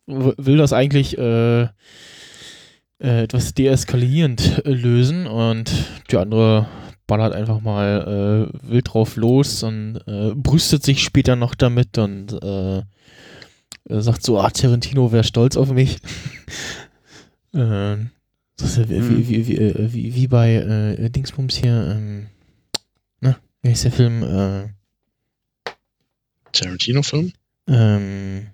[0.05, 5.71] will das eigentlich äh, äh, etwas deeskalierend äh, lösen und
[6.11, 6.67] die andere
[7.05, 10.01] ballert einfach mal äh, wild drauf los und
[10.35, 12.37] brüstet sich später noch damit und
[13.89, 15.97] er sagt so, ah, Tarantino wäre stolz auf mich.
[17.53, 17.97] äh,
[18.57, 22.27] das ist wie, wie, wie, äh, wie, wie, bei äh, Dingsbums hier, ähm,
[23.21, 24.23] na, wie heißt der Film?
[24.23, 24.69] Äh,
[26.51, 27.33] Tarantino-Film?
[27.67, 28.47] Ähm,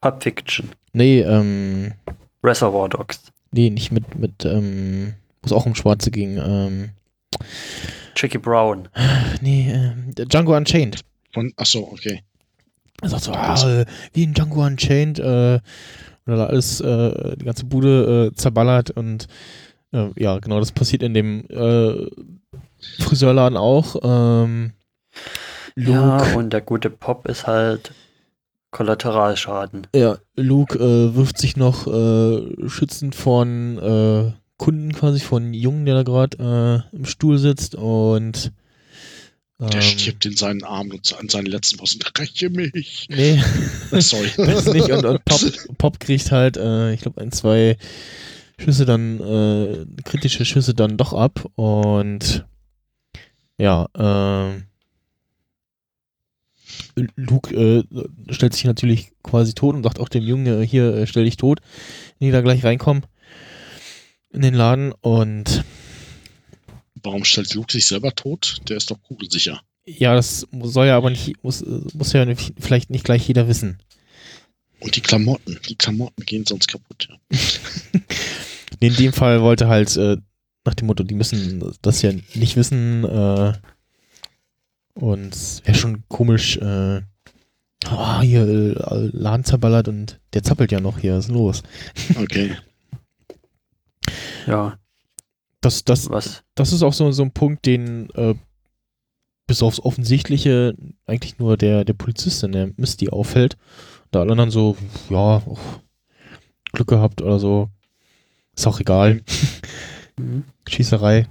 [0.00, 0.70] Pulp Fiction.
[0.92, 1.92] Nee, ähm.
[2.42, 3.20] Reservoir Dogs.
[3.50, 6.90] Nee, nicht mit, mit, ähm, wo es auch um Schwarze ging, ähm.
[8.14, 8.88] Jackie Brown.
[9.40, 11.00] Nee, ähm, Django Unchained.
[11.32, 12.22] Von, achso, okay.
[13.02, 15.60] Er sagt so, ah, wie in Django Unchained, äh,
[16.26, 19.28] und dann alles, äh, die ganze Bude äh, zerballert und
[19.92, 22.10] äh, ja, genau, das passiert in dem äh,
[23.02, 23.96] Friseurladen auch.
[24.02, 24.72] Ähm,
[25.76, 27.92] Luke, ja, und der gute Pop ist halt
[28.72, 29.86] Kollateralschaden.
[29.94, 31.84] Ja, Luke äh, wirft sich noch
[32.66, 38.52] schützend von Kunden quasi, von Jungen, der da gerade im Stuhl sitzt und
[39.58, 42.00] der ähm, stirbt in seinen Armen und an seinen letzten Bossen.
[42.18, 43.06] Räche mich.
[43.08, 43.42] Nee.
[43.90, 44.30] Sorry.
[44.36, 44.90] das nicht.
[44.90, 45.40] Und, und Pop,
[45.78, 47.78] Pop, kriegt halt, äh, ich glaube, ein, zwei
[48.58, 51.46] Schüsse dann, äh, kritische Schüsse dann doch ab.
[51.54, 52.44] Und
[53.58, 54.60] ja, äh,
[57.16, 57.84] Luke
[58.30, 61.36] stellt sich natürlich quasi tot und sagt auch dem Jungen, äh, hier, äh, stell dich
[61.36, 61.60] tot,
[62.18, 63.04] wenn die da gleich reinkommen
[64.30, 65.64] in den Laden und
[67.06, 68.56] Warum stellt Luke sich selber tot?
[68.68, 69.60] Der ist doch kugelsicher.
[69.84, 71.64] Ja, das soll ja aber nicht, muss,
[71.94, 72.26] muss ja
[72.58, 73.78] vielleicht nicht gleich jeder wissen.
[74.80, 77.38] Und die Klamotten, die Klamotten gehen sonst kaputt, ja.
[78.80, 80.16] In dem Fall wollte halt äh,
[80.64, 83.52] nach dem Motto, die müssen das ja nicht wissen äh,
[84.94, 87.02] und wäre schon komisch, äh,
[87.88, 91.62] oh, hier äh, Laden zerballert und der zappelt ja noch hier, was ist los?
[92.16, 92.56] Okay.
[94.48, 94.76] ja.
[95.60, 96.44] Das, das, Was?
[96.54, 98.34] das ist auch so, so ein Punkt, den äh,
[99.46, 100.74] bis aufs Offensichtliche
[101.06, 103.56] eigentlich nur der, der Polizistin, der Misty, auffällt.
[104.10, 104.76] Da alle anderen so,
[105.08, 105.58] ja, oh,
[106.72, 107.68] Glück gehabt oder so.
[108.56, 109.22] Ist auch egal.
[110.18, 110.44] Mhm.
[110.68, 111.28] Schießerei.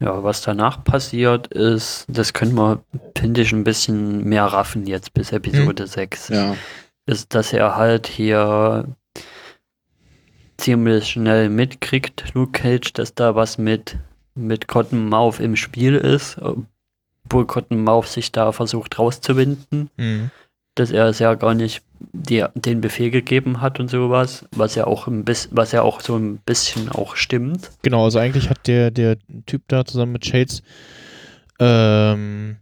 [0.00, 2.82] Ja, was danach passiert ist, das können wir,
[3.16, 5.88] finde ich, ein bisschen mehr raffen jetzt bis Episode mhm.
[5.88, 6.28] 6.
[6.28, 6.56] Ja.
[7.06, 8.96] Ist, dass er halt hier
[10.58, 13.96] ziemlich schnell mitkriegt, Luke Cage, dass da was mit,
[14.34, 16.38] mit Cottonmouth im Spiel ist,
[17.24, 20.30] obwohl Cottonmouth sich da versucht rauszuwinden, mhm.
[20.74, 21.82] dass er es ja gar nicht
[22.12, 26.00] die, den Befehl gegeben hat und sowas, was ja auch ein bisschen, was ja auch
[26.00, 27.70] so ein bisschen auch stimmt.
[27.82, 29.16] Genau, also eigentlich hat der, der
[29.46, 30.62] Typ da zusammen mit Shades
[31.60, 32.56] ähm,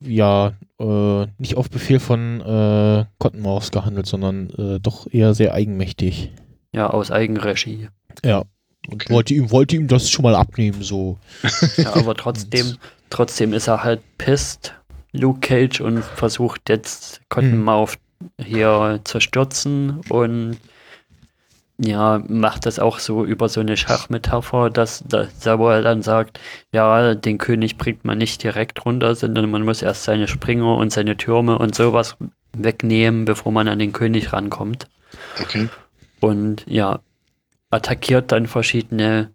[0.00, 6.30] ja äh, nicht auf Befehl von äh, Cottonmouth gehandelt, sondern äh, doch eher sehr eigenmächtig.
[6.74, 7.88] Ja, aus Eigenregie.
[8.24, 8.44] Ja.
[8.88, 9.14] Und okay.
[9.14, 11.18] wollte ihm, wollte ihm das schon mal abnehmen, so.
[11.76, 12.76] Ja, aber trotzdem,
[13.10, 14.74] trotzdem ist er halt pisst,
[15.12, 18.44] Luke Cage, und versucht jetzt Cottonmouth hm.
[18.44, 20.58] hier zu stürzen und
[21.78, 26.38] ja, macht das auch so über so eine Schachmetapher, dass, dass Samuel dann sagt,
[26.72, 30.92] ja, den König bringt man nicht direkt runter, sondern man muss erst seine Springer und
[30.92, 32.16] seine Türme und sowas
[32.52, 34.86] wegnehmen, bevor man an den König rankommt.
[35.40, 35.68] Okay.
[36.24, 37.00] Und ja,
[37.68, 39.30] attackiert dann verschiedene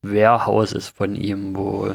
[0.00, 1.92] Warehouses von ihm, wo,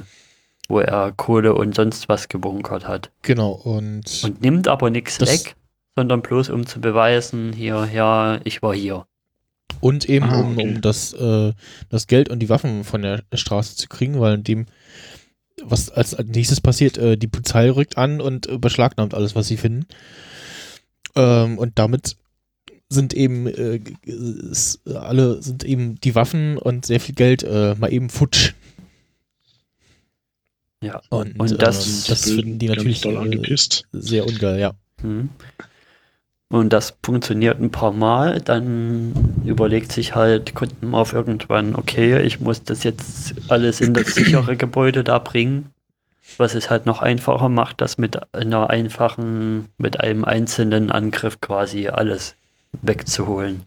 [0.68, 3.10] wo er Kohle und sonst was gebunkert hat.
[3.23, 4.22] Genau, und.
[4.23, 5.56] Und nimmt aber nichts weg,
[5.95, 9.07] sondern bloß um zu beweisen, hier, ja, ich war hier.
[9.80, 10.64] Und eben, ah, okay.
[10.64, 11.53] um, um das, äh,
[11.89, 14.65] das Geld und die Waffen von der Straße zu kriegen, weil in dem,
[15.64, 19.57] was als nächstes passiert, äh, die Polizei rückt an und äh, beschlagnahmt alles, was sie
[19.57, 19.88] finden.
[21.15, 22.15] Ähm, und damit
[22.90, 27.94] sind eben äh, ist, alle sind eben die Waffen und sehr viel Geld äh, mal
[27.94, 28.53] eben futsch.
[30.82, 34.74] Ja, und, und das, das finden die natürlich äh, sehr ungeil, ja.
[35.03, 35.30] Mhm.
[36.52, 39.14] Und das funktioniert ein paar Mal, dann
[39.45, 44.57] überlegt sich halt Kunden auf irgendwann, okay, ich muss das jetzt alles in das sichere
[44.57, 45.70] Gebäude da bringen,
[46.38, 51.90] was es halt noch einfacher macht, das mit einer einfachen, mit einem einzelnen Angriff quasi
[51.90, 52.36] alles
[52.82, 53.64] wegzuholen.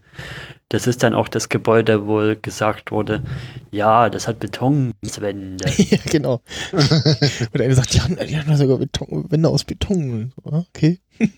[0.68, 3.22] Das ist dann auch das Gebäude, wo gesagt wurde,
[3.70, 5.68] ja, das hat Betonwände.
[5.76, 6.40] ja, genau.
[6.72, 10.32] Und einer sagt, die haben, die haben sogar Beton, Wände aus Beton.
[10.44, 10.98] Okay.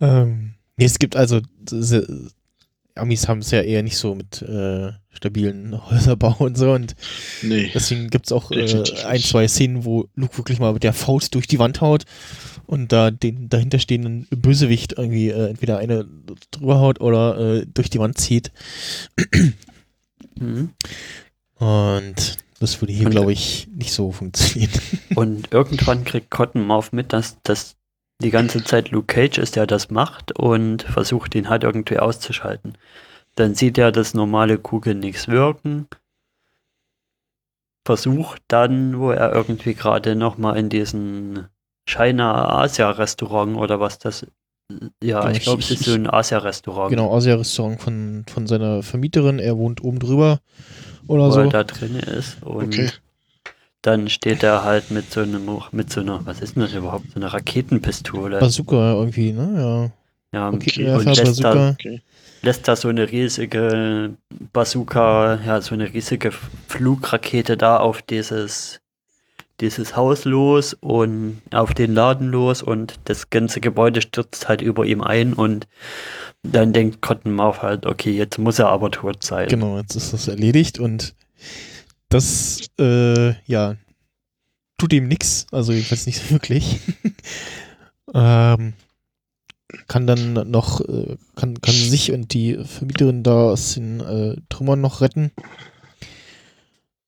[0.00, 1.40] Ähm, nee, es gibt also,
[2.94, 6.94] Amis haben es ja eher nicht so mit äh, stabilen Häuserbau und so und
[7.42, 10.92] nee, deswegen gibt es auch äh, ein, zwei Szenen, wo Luke wirklich mal mit der
[10.92, 12.04] Faust durch die Wand haut
[12.70, 16.06] und da den dahinterstehenden Bösewicht irgendwie äh, entweder eine
[16.52, 18.52] drüber haut oder äh, durch die Wand zieht.
[20.38, 20.70] mhm.
[21.56, 24.70] Und das würde hier, glaube ich, nicht so funktionieren.
[25.16, 27.76] Und irgendwann kriegt Cottonmouth mit, dass, dass
[28.22, 32.78] die ganze Zeit Luke Cage ist, der das macht und versucht ihn halt irgendwie auszuschalten.
[33.34, 35.88] Dann sieht er, dass normale Kugeln nichts wirken.
[37.84, 41.48] Versucht dann, wo er irgendwie gerade nochmal in diesen
[41.90, 44.26] China Asia Restaurant oder was das
[45.02, 46.90] ja, ja ich glaube, es ist so ein Asia-Restaurant.
[46.90, 49.40] Genau, Asia-Restaurant von, von seiner Vermieterin.
[49.40, 50.38] Er wohnt oben drüber
[51.08, 51.40] oder wo so.
[51.40, 52.40] er da drin ist.
[52.44, 52.88] Und okay
[53.82, 57.10] dann steht er halt mit so einem, mit so einer, was ist denn das überhaupt,
[57.12, 58.38] so einer Raketenpistole.
[58.38, 59.54] Bazooka irgendwie, ne?
[59.56, 59.90] Ja.
[60.32, 60.88] Ja, okay.
[60.92, 62.02] und lässt da, okay.
[62.42, 64.14] lässt da so eine riesige
[64.52, 66.30] Bazooka, ja, so eine riesige
[66.68, 68.80] Flugrakete da auf dieses,
[69.60, 74.84] dieses Haus los und auf den Laden los und das ganze Gebäude stürzt halt über
[74.84, 75.68] ihm ein und
[76.42, 79.48] dann denkt Cottonmouth halt, okay, jetzt muss er aber tot sein.
[79.48, 81.14] Genau, jetzt ist das erledigt und
[82.08, 83.76] das, äh, ja,
[84.78, 86.80] tut ihm nichts, also jedenfalls nicht wirklich.
[88.14, 88.72] ähm,
[89.86, 94.80] kann dann noch, äh, kann, kann sich und die Vermieterin da aus den äh, Trümmern
[94.80, 95.30] noch retten.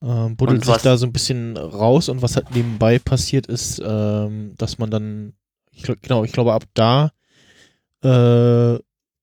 [0.03, 4.55] Ähm, buddelt sich da so ein bisschen raus und was halt nebenbei passiert ist, ähm,
[4.59, 5.35] dass man dann,
[5.71, 7.13] ich glaub, genau, ich glaube ab da
[8.03, 8.79] äh,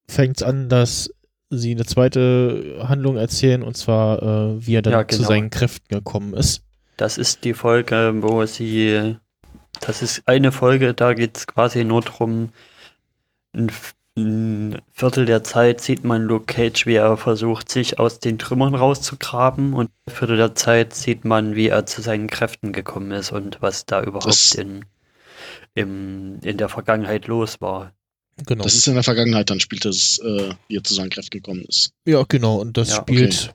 [0.08, 1.10] fängt es an, dass
[1.50, 5.22] sie eine zweite Handlung erzählen und zwar, äh, wie er dann ja, genau.
[5.22, 6.64] zu seinen Kräften gekommen ist.
[6.96, 9.18] Das ist die Folge, wo sie,
[9.82, 12.50] das ist eine Folge, da geht es quasi nur darum,
[13.54, 13.72] ein,
[14.24, 18.76] ein, Viertel der Zeit sieht man Luke Cage, wie er versucht, sich aus den Trümmern
[18.76, 23.32] rauszugraben und ein Viertel der Zeit sieht man, wie er zu seinen Kräften gekommen ist
[23.32, 24.86] und was da überhaupt in,
[25.74, 27.94] im, in der Vergangenheit los war.
[28.46, 28.64] Genau.
[28.64, 31.64] Das ist in der Vergangenheit, dann spielt es, äh, wie er zu seinen Kräften gekommen
[31.68, 31.94] ist.
[32.06, 32.58] Ja, genau.
[32.58, 33.54] Und das ja, spielt.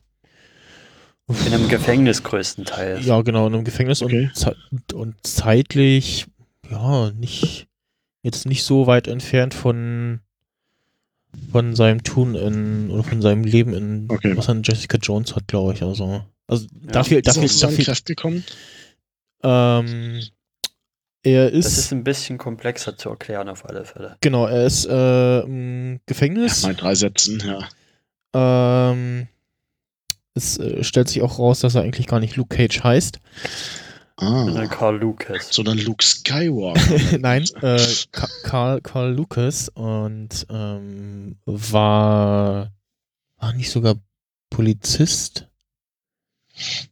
[1.26, 1.46] Okay.
[1.46, 3.06] In einem Gefängnis größtenteils.
[3.06, 4.30] Ja, genau, in einem Gefängnis okay.
[4.70, 6.26] und, und zeitlich,
[6.70, 7.66] ja, nicht,
[8.22, 10.20] jetzt nicht so weit entfernt von,
[11.52, 14.36] von seinem Tun in, oder von seinem Leben in, okay.
[14.36, 16.24] was an Jessica Jones hat, glaube ich, also.
[16.46, 16.92] Also, ja.
[16.92, 18.44] dafür, dafür, ist er zu seinen Kräften gekommen?
[19.42, 20.20] Ähm,
[21.22, 21.64] er ist.
[21.64, 24.16] Das ist ein bisschen komplexer zu erklären, auf alle Fälle.
[24.20, 26.62] Genau, er ist äh, im Gefängnis.
[26.62, 27.68] Ja, mal drei Sätzen, ja.
[28.34, 29.28] Ähm,
[30.34, 33.20] es äh, stellt sich auch raus, dass er eigentlich gar nicht Luke Cage heißt.
[34.16, 34.44] Ah.
[34.44, 35.48] Sondern Carl Lucas.
[35.50, 37.18] Sondern Luke Skywalker.
[37.18, 37.80] Nein, äh,
[38.42, 42.72] Carl, Carl Lucas und ähm, war,
[43.38, 43.96] war nicht sogar
[44.50, 45.48] Polizist?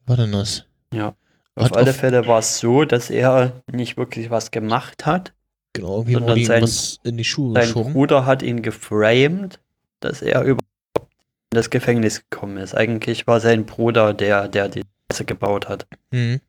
[0.07, 0.65] War denn das?
[0.93, 1.15] Ja.
[1.55, 5.33] Auf alle auf Fälle war es so, dass er nicht wirklich was gemacht hat.
[5.75, 7.93] Genau, irgendwie sondern sein, in die Schuhe sein geschoben.
[7.93, 9.61] Bruder hat ihn geframed,
[10.01, 10.63] dass er überhaupt
[10.99, 12.75] in das Gefängnis gekommen ist.
[12.75, 15.87] Eigentlich war sein Bruder der, der die Scheiße gebaut hat.
[16.11, 16.41] Mhm.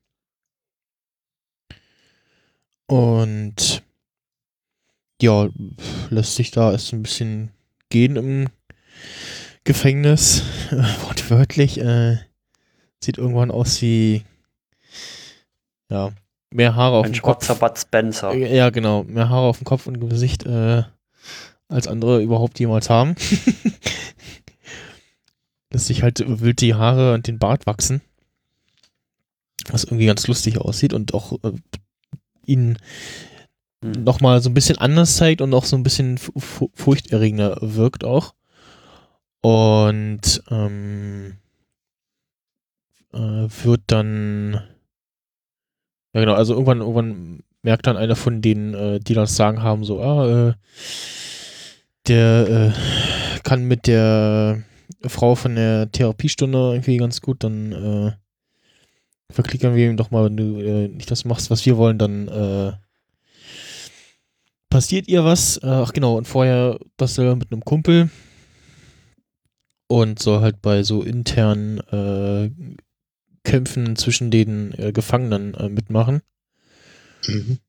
[2.88, 3.84] Und
[5.22, 5.50] ja,
[6.10, 7.52] lässt sich da erst ein bisschen
[7.90, 8.48] gehen im
[9.64, 10.44] Gefängnis.
[11.06, 11.80] Wortwörtlich.
[11.80, 12.18] Äh,
[13.04, 14.24] sieht irgendwann aus wie
[15.90, 16.12] ja,
[16.50, 17.50] mehr Haare auf Ein dem Kopf.
[17.50, 18.36] Ein Bud Spencer.
[18.36, 19.04] Ja, genau.
[19.04, 20.84] Mehr Haare auf dem Kopf und Gesicht äh,
[21.68, 23.16] als andere überhaupt jemals haben.
[25.72, 28.02] Lässt sich halt wild die Haare und den Bart wachsen.
[29.70, 31.54] Was irgendwie ganz lustig aussieht und auch äh,
[32.46, 32.78] ihn
[33.84, 34.04] hm.
[34.04, 38.34] nochmal so ein bisschen anders zeigt und auch so ein bisschen furchterregender wirkt auch.
[39.42, 41.38] Und ähm,
[43.14, 44.62] äh, wird dann
[46.14, 49.84] ja genau, also irgendwann, irgendwann merkt dann einer von denen, äh, die das Sagen haben,
[49.84, 50.54] so, ah, äh,
[52.08, 54.64] der äh, kann mit der
[55.08, 58.12] Frau von der Therapiestunde irgendwie ganz gut, dann äh,
[59.34, 62.28] verklickern wir ihm doch mal, wenn du äh, nicht das machst, was wir wollen, dann
[62.28, 62.74] äh,
[64.70, 65.58] passiert ihr was.
[65.58, 68.10] Äh, ach genau, und vorher das mit einem Kumpel
[69.88, 72.50] und soll halt bei so internen äh,
[73.44, 76.22] Kämpfen zwischen den äh, Gefangenen äh, mitmachen.
[77.28, 77.60] Mhm.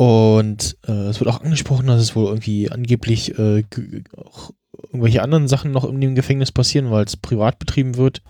[0.00, 4.52] Und es wird auch angesprochen, dass es wohl irgendwie angeblich auch
[4.84, 8.22] irgendwelche anderen Sachen noch in dem Gefängnis passieren, weil es privat betrieben wird.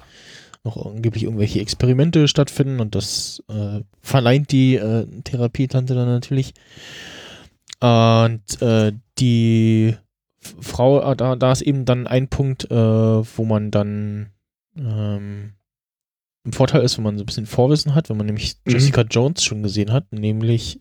[0.65, 6.55] Noch angeblich irgendwelche Experimente stattfinden und das äh, verneint die äh, Therapietante dann natürlich.
[7.81, 9.97] Und äh, die
[10.41, 14.31] Frau, äh, da, da ist eben dann ein Punkt, äh, wo man dann
[14.77, 15.55] ähm,
[16.45, 18.73] im Vorteil ist, wenn man so ein bisschen Vorwissen hat, wenn man nämlich mhm.
[18.73, 20.81] Jessica Jones schon gesehen hat, nämlich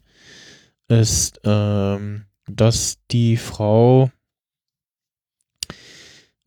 [0.87, 4.09] ist, ähm, dass die Frau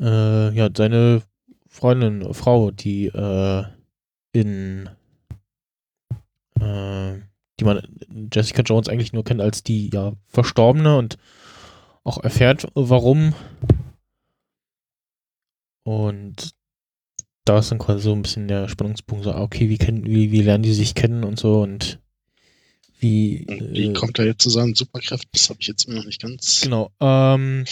[0.01, 1.23] äh, ja, seine
[1.71, 3.65] Freundin, Frau, die äh,
[4.33, 4.91] in
[6.61, 7.13] äh,
[7.59, 7.81] die man
[8.33, 11.17] Jessica Jones eigentlich nur kennt als die ja Verstorbene und
[12.03, 13.35] auch erfährt, warum.
[15.85, 16.55] Und
[17.45, 20.33] da ist dann quasi so ein bisschen der Spannungspunkt, so, ah, okay, wie, kennen, wie,
[20.33, 22.01] wie lernen die sich kennen und so und
[22.99, 23.47] wie.
[23.49, 25.31] Wie äh, kommt er jetzt zu seinen Superkräften?
[25.33, 26.63] Das habe ich jetzt immer noch nicht ganz.
[26.63, 26.91] Genau.
[27.01, 27.65] Ähm,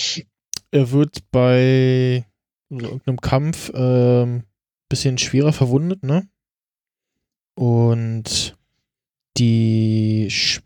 [0.71, 2.27] er wird bei
[2.71, 4.45] irgendeinem Kampf ähm,
[4.89, 6.29] bisschen schwerer verwundet, ne?
[7.55, 8.57] Und
[9.37, 10.61] die Sch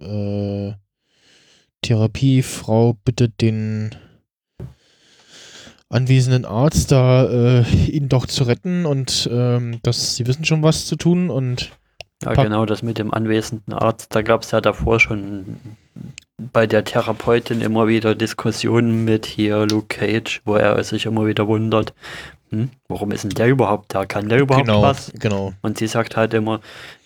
[0.00, 0.72] äh,
[1.82, 3.94] Therapiefrau bittet den
[5.88, 10.86] anwesenden Arzt da äh, ihn doch zu retten und ähm, dass sie wissen schon was
[10.86, 11.70] zu tun und
[12.22, 15.56] ja genau das mit dem anwesenden Arzt da gab es ja davor schon
[16.52, 21.46] bei der Therapeutin immer wieder Diskussionen mit hier Luke Cage wo er sich immer wieder
[21.48, 21.92] wundert
[22.50, 24.06] hm, warum ist denn der überhaupt da?
[24.06, 25.12] Kann der überhaupt genau, was?
[25.18, 25.52] Genau.
[25.60, 26.60] Und sie sagt halt immer,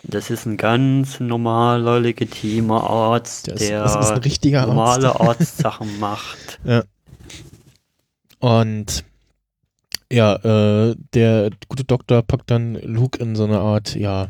[0.04, 5.20] das ist ein ganz normaler, legitimer Arzt, das, der das normale Arzt.
[5.20, 6.60] Arztsachen macht.
[6.64, 6.84] Ja.
[8.38, 9.04] Und
[10.12, 14.28] ja, äh, der gute Doktor packt dann Luke in so eine Art, ja,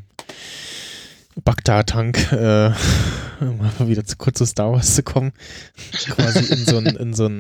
[1.43, 2.73] Bagdad-Tank, äh,
[3.41, 5.33] um mal wieder zu kurz zu Star Wars zu kommen.
[6.11, 7.31] Quasi in so ein, in so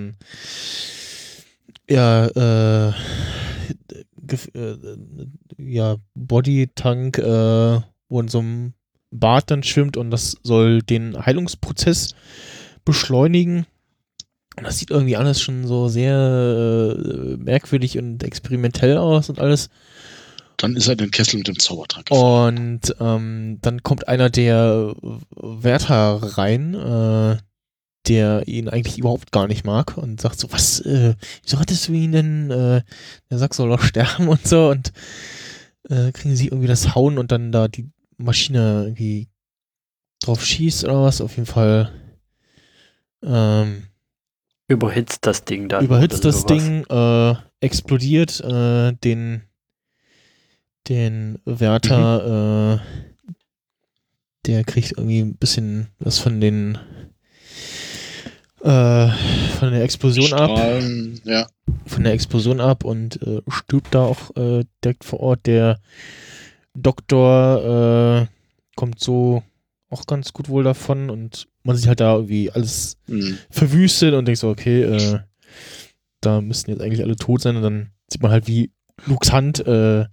[1.89, 2.93] ja, äh,
[4.55, 4.77] äh,
[5.59, 8.75] ja, Bodytank, äh, wo in so einem
[9.11, 12.15] Bad dann schwimmt und das soll den Heilungsprozess
[12.85, 13.67] beschleunigen.
[14.57, 19.71] Das sieht irgendwie alles schon so sehr äh, merkwürdig und experimentell aus und alles.
[20.57, 22.11] Dann ist er in den Kessel mit dem Zaubertrank.
[22.11, 24.95] Und ähm, dann kommt einer der
[25.31, 27.37] Wärter rein, äh,
[28.09, 31.93] der ihn eigentlich überhaupt gar nicht mag und sagt so, was, äh, wieso hattest du
[31.93, 32.51] ihn denn?
[32.51, 32.83] Äh,
[33.31, 34.93] der sagt, soll doch sterben und so und
[35.89, 39.29] äh, kriegen sie irgendwie das Hauen und dann da die Maschine irgendwie
[40.23, 41.93] drauf schießt oder was, auf jeden Fall.
[43.25, 43.85] Ähm,
[44.69, 45.85] überhitzt das Ding dann.
[45.85, 49.43] Überhitzt das Ding, äh, explodiert äh, den
[50.89, 52.81] den Wärter, mhm.
[52.81, 53.35] äh,
[54.47, 56.79] der kriegt irgendwie ein bisschen was von den
[58.63, 59.09] äh,
[59.59, 61.27] von der Explosion Strahlen, ab.
[61.27, 61.47] Ja.
[61.87, 65.47] Von der Explosion ab und äh, stirbt da auch äh, direkt vor Ort.
[65.47, 65.81] Der
[66.75, 68.27] Doktor äh,
[68.77, 69.43] kommt so
[69.91, 73.39] auch ganz gut wohl davon und man sieht halt da irgendwie alles mhm.
[73.51, 75.19] verwüstet und denkt so, okay, äh,
[76.21, 78.71] da müssten jetzt eigentlich alle tot sein und dann sieht man halt, wie
[79.07, 80.07] Lukes Hand äh,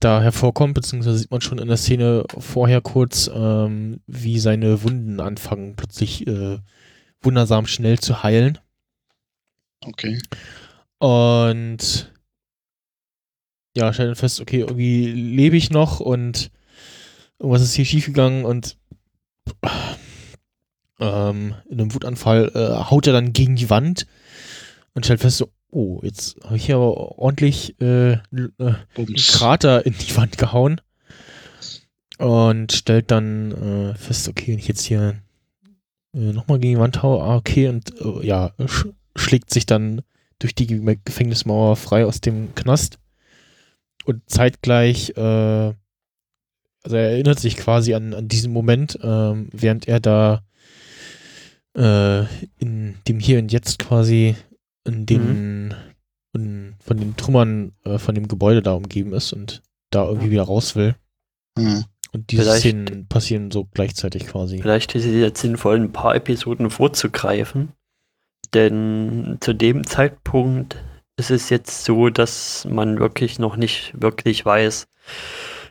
[0.00, 5.20] da hervorkommt, beziehungsweise sieht man schon in der Szene vorher kurz, ähm, wie seine Wunden
[5.20, 6.58] anfangen, plötzlich äh,
[7.22, 8.58] wundersam schnell zu heilen.
[9.84, 10.20] Okay.
[10.98, 12.12] Und
[13.76, 16.50] ja, stellt dann fest, okay, irgendwie lebe ich noch und
[17.38, 18.76] irgendwas ist hier schiefgegangen und
[21.00, 24.06] ähm, in einem Wutanfall äh, haut er dann gegen die Wand
[24.94, 29.84] und stellt fest, so, oh, jetzt habe ich hier aber ordentlich äh, äh, einen Krater
[29.84, 30.80] in die Wand gehauen
[32.18, 35.16] und stellt dann äh, fest, okay, wenn ich jetzt hier
[36.14, 38.86] äh, nochmal gegen die Wand haue, ah, okay, und äh, ja, sch
[39.16, 40.02] schlägt sich dann
[40.40, 42.98] durch die Gefängnismauer frei aus dem Knast
[44.04, 45.20] und zeitgleich, äh,
[46.82, 50.42] also er erinnert sich quasi an, an diesen Moment, ähm, während er da
[51.76, 54.36] in dem Hier und Jetzt quasi
[54.84, 55.63] in den mhm.
[56.84, 60.76] Von den Trümmern äh, von dem Gebäude da umgeben ist und da irgendwie wieder raus
[60.76, 60.94] will.
[61.56, 61.84] Mhm.
[62.12, 64.58] Und diese vielleicht, Szenen passieren so gleichzeitig quasi.
[64.60, 67.72] Vielleicht ist es jetzt sinnvoll, ein paar Episoden vorzugreifen.
[68.52, 70.76] Denn zu dem Zeitpunkt
[71.16, 74.86] ist es jetzt so, dass man wirklich noch nicht wirklich weiß,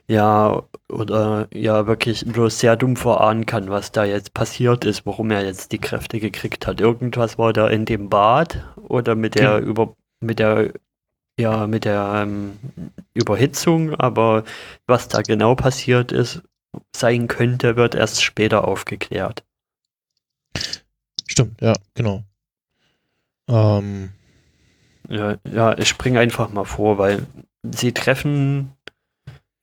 [0.08, 5.32] ja, oder ja, wirklich bloß sehr dumm vorahnen kann, was da jetzt passiert ist, warum
[5.32, 6.82] er jetzt die Kräfte gekriegt hat.
[6.82, 9.70] Irgendwas war da in dem Bad oder mit der genau.
[9.70, 10.74] über mit der
[11.40, 12.60] ja, mit der ähm,
[13.14, 14.44] Überhitzung, aber
[14.86, 16.44] was da genau passiert ist,
[16.96, 19.44] sein könnte, wird erst später aufgeklärt.
[21.26, 22.24] Stimmt, ja, genau.
[23.48, 24.12] Ähm,
[25.10, 27.26] ja, ja, ich springe einfach mal vor, weil
[27.64, 28.74] sie treffen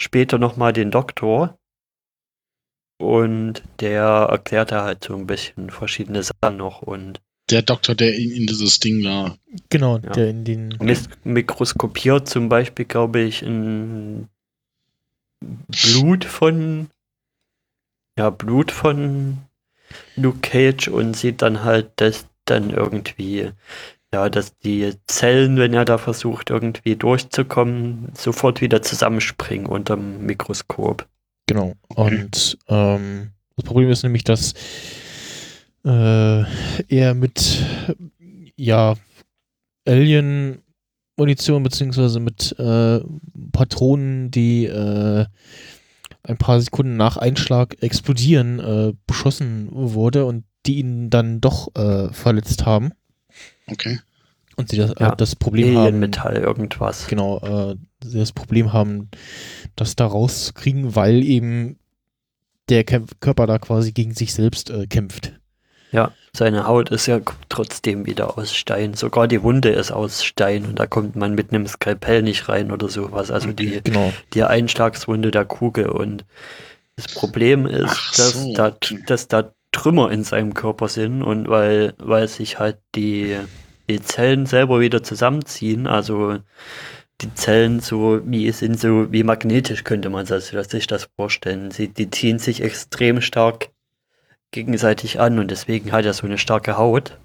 [0.00, 1.58] später nochmal den Doktor
[2.98, 7.20] und der erklärt da halt so ein bisschen verschiedene Sachen noch und
[7.50, 9.36] der Doktor, der in, in dieses Ding da.
[9.68, 10.10] Genau, ja.
[10.10, 10.78] der in den.
[11.24, 14.28] Mikroskopiert zum Beispiel, glaube ich, in
[15.40, 16.88] Blut von.
[18.18, 19.38] Ja, Blut von
[20.16, 23.50] Luke Cage und sieht dann halt, dass dann irgendwie
[24.12, 31.06] ja, dass die Zellen, wenn er da versucht, irgendwie durchzukommen, sofort wieder zusammenspringen unterm Mikroskop.
[31.46, 31.74] Genau.
[31.94, 34.54] Und ähm, das Problem ist nämlich, dass
[35.84, 36.42] äh,
[36.88, 37.64] er mit
[38.56, 38.94] ja
[39.86, 43.00] Alien-Munition beziehungsweise mit äh,
[43.52, 45.26] Patronen, die äh,
[46.22, 52.12] ein paar Sekunden nach Einschlag explodieren, äh, beschossen wurde und die ihn dann doch äh,
[52.12, 52.92] verletzt haben.
[53.66, 53.98] Okay.
[54.56, 56.00] Und sie das, ja, das Problem haben.
[56.00, 57.06] Metall, irgendwas.
[57.06, 59.08] Genau, äh, sie das Problem haben,
[59.74, 61.78] das da rauszukriegen, weil eben
[62.68, 65.39] der Kämpf Körper da quasi gegen sich selbst äh, kämpft.
[65.92, 68.94] Ja, seine Haut ist ja trotzdem wieder aus Stein.
[68.94, 72.70] Sogar die Wunde ist aus Stein und da kommt man mit einem Skalpell nicht rein
[72.70, 73.30] oder sowas.
[73.30, 74.12] Also die, genau.
[74.32, 75.88] die Einschlagswunde der Kugel.
[75.88, 76.24] Und
[76.96, 78.22] das Problem ist, so.
[78.22, 78.76] dass, da,
[79.06, 83.36] dass da Trümmer in seinem Körper sind und weil, weil sich halt die,
[83.88, 86.38] die Zellen selber wieder zusammenziehen, also
[87.20, 91.70] die Zellen so wie sind so wie magnetisch könnte man sich das vorstellen.
[91.70, 93.70] Sie, die ziehen sich extrem stark
[94.50, 97.18] gegenseitig an und deswegen hat er so eine starke Haut.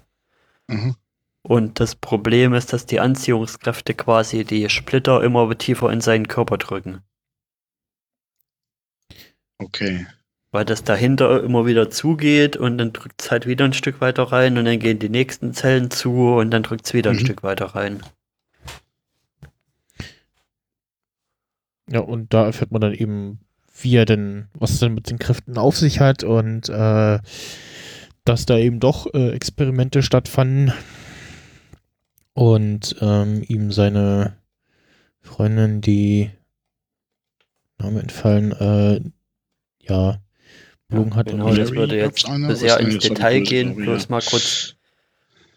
[0.68, 0.96] Mhm.
[1.42, 6.58] Und das Problem ist, dass die Anziehungskräfte quasi die Splitter immer tiefer in seinen Körper
[6.58, 7.02] drücken.
[9.58, 10.06] Okay
[10.56, 14.22] weil das dahinter immer wieder zugeht und dann drückt es halt wieder ein Stück weiter
[14.22, 17.18] rein und dann gehen die nächsten Zellen zu und dann drückt es wieder mhm.
[17.18, 18.02] ein Stück weiter rein.
[21.90, 23.40] Ja, und da erfährt man dann eben,
[23.82, 27.18] wie er denn, was es denn mit den Kräften auf sich hat und äh,
[28.24, 30.72] dass da eben doch äh, Experimente stattfanden
[32.32, 34.36] und ähm, ihm seine
[35.20, 36.30] Freundin, die
[37.78, 39.00] Name entfallen, äh,
[39.80, 40.20] ja,
[40.88, 41.26] belogen hat.
[41.28, 44.76] Genau, das würde jetzt sehr ins Detail gehen, bloß mal kurz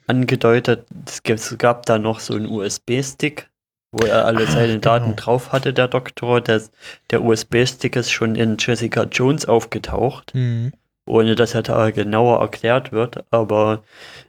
[0.08, 0.86] angedeutet.
[1.06, 3.50] Es gab da noch so einen USB-Stick,
[3.92, 5.18] wo er alle ah, seine Daten genau.
[5.18, 6.42] drauf hatte, der Doktor.
[6.42, 6.62] Der,
[7.10, 10.34] der USB-Stick ist schon in Jessica Jones aufgetaucht.
[10.34, 10.74] Mhm.
[11.06, 13.26] Ohne dass er da genauer erklärt wird.
[13.32, 13.84] Aber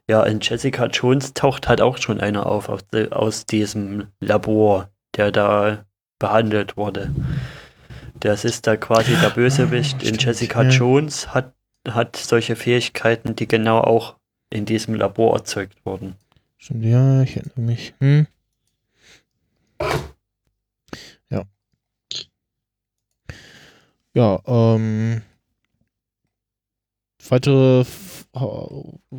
[0.09, 5.31] ja, in Jessica Jones taucht halt auch schon einer auf aus, aus diesem Labor, der
[5.31, 5.85] da
[6.19, 7.11] behandelt wurde.
[8.19, 10.71] Das ist da quasi der Bösewicht in Jessica ja.
[10.71, 11.53] Jones, hat,
[11.89, 14.17] hat solche Fähigkeiten, die genau auch
[14.51, 16.17] in diesem Labor erzeugt wurden.
[16.59, 17.95] Stimmt, ja, ich erinnere mich.
[18.01, 18.27] Hm.
[21.31, 21.45] Ja.
[24.15, 25.23] Ja, ähm.
[27.29, 27.85] Weitere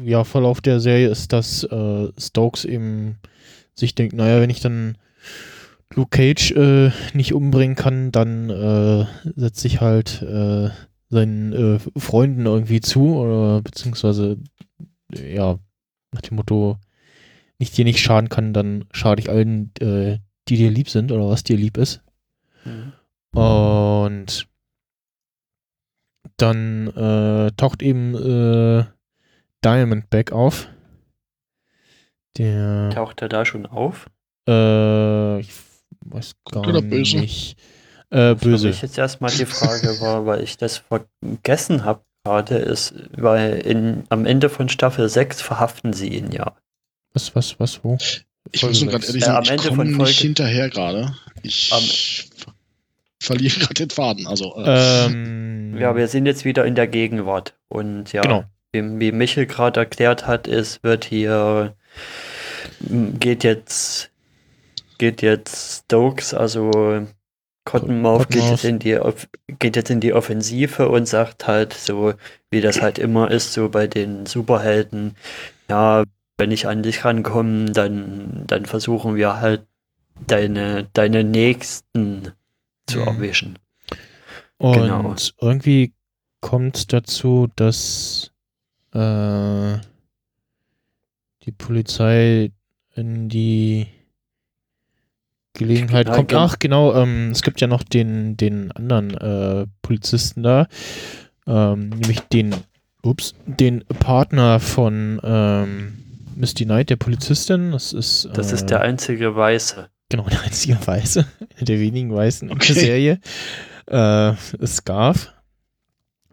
[0.03, 3.17] ja, Verlauf der Serie ist, dass äh, Stokes eben
[3.73, 4.97] sich denkt, naja, wenn ich dann
[5.93, 9.05] Luke Cage äh, nicht umbringen kann, dann äh,
[9.35, 10.69] setzt sich halt äh,
[11.09, 14.37] seinen äh, Freunden irgendwie zu oder beziehungsweise
[15.13, 15.59] ja
[16.13, 16.77] nach dem Motto
[17.59, 20.19] nicht dir nicht schaden kann, dann schade ich allen, äh,
[20.51, 22.01] die dir lieb sind oder was dir lieb ist.
[22.65, 22.91] Mhm.
[23.39, 24.47] Und
[26.35, 28.85] dann äh, taucht eben äh,
[29.63, 30.67] Diamondback auf.
[32.37, 34.09] Der taucht er da schon auf?
[34.47, 35.53] Äh, ich
[36.05, 37.17] weiß gar Gut böse?
[37.17, 37.57] nicht.
[38.09, 38.69] Äh, böse.
[38.69, 43.53] Was ich jetzt erstmal die Frage war, weil ich das vergessen habe gerade, ist, weil
[43.59, 46.57] in, am Ende von Staffel 6 verhaften sie ihn ja.
[47.13, 47.97] Was, was, was, wo?
[48.51, 51.15] Ich muss nur gerade ehrlich sagen, äh, ich komme nicht hinterher gerade.
[51.43, 51.83] Ich am,
[53.19, 54.27] verliere gerade den Faden.
[54.27, 55.05] Also, äh.
[55.05, 57.53] ähm, ja, wir sind jetzt wieder in der Gegenwart.
[57.69, 58.43] Und ja, genau.
[58.73, 61.75] wie, wie Michel gerade erklärt hat, es wird hier,
[62.81, 64.11] geht jetzt,
[64.97, 67.07] geht jetzt Stokes, also
[67.63, 68.99] Cottonmouth geht jetzt, in die,
[69.59, 72.13] geht jetzt in die Offensive und sagt halt so,
[72.49, 75.15] wie das halt immer ist, so bei den Superhelden,
[75.69, 76.03] ja,
[76.41, 79.67] wenn ich an dich rankomme, dann, dann versuchen wir halt
[80.25, 82.31] deine, deine Nächsten
[82.87, 83.07] zu mhm.
[83.07, 83.59] erwischen.
[84.57, 85.15] Und genau.
[85.39, 85.93] irgendwie
[86.39, 88.31] kommt dazu, dass
[88.91, 89.77] äh,
[91.43, 92.51] die Polizei
[92.95, 93.85] in die
[95.53, 96.29] Gelegenheit kommt.
[96.29, 96.41] Genau.
[96.41, 100.67] Ach, genau, ähm, es gibt ja noch den, den anderen äh, Polizisten da,
[101.45, 102.55] ähm, nämlich den,
[103.03, 106.01] ups, den Partner von ähm,
[106.41, 107.71] Misty Knight, der Polizistin.
[107.71, 109.89] Das ist, das ist der äh, einzige Weiße.
[110.09, 111.25] Genau, der einzige Weiße,
[111.61, 112.67] der wenigen Weißen okay.
[112.67, 113.19] in der Serie.
[114.59, 115.33] Äh, Scarf.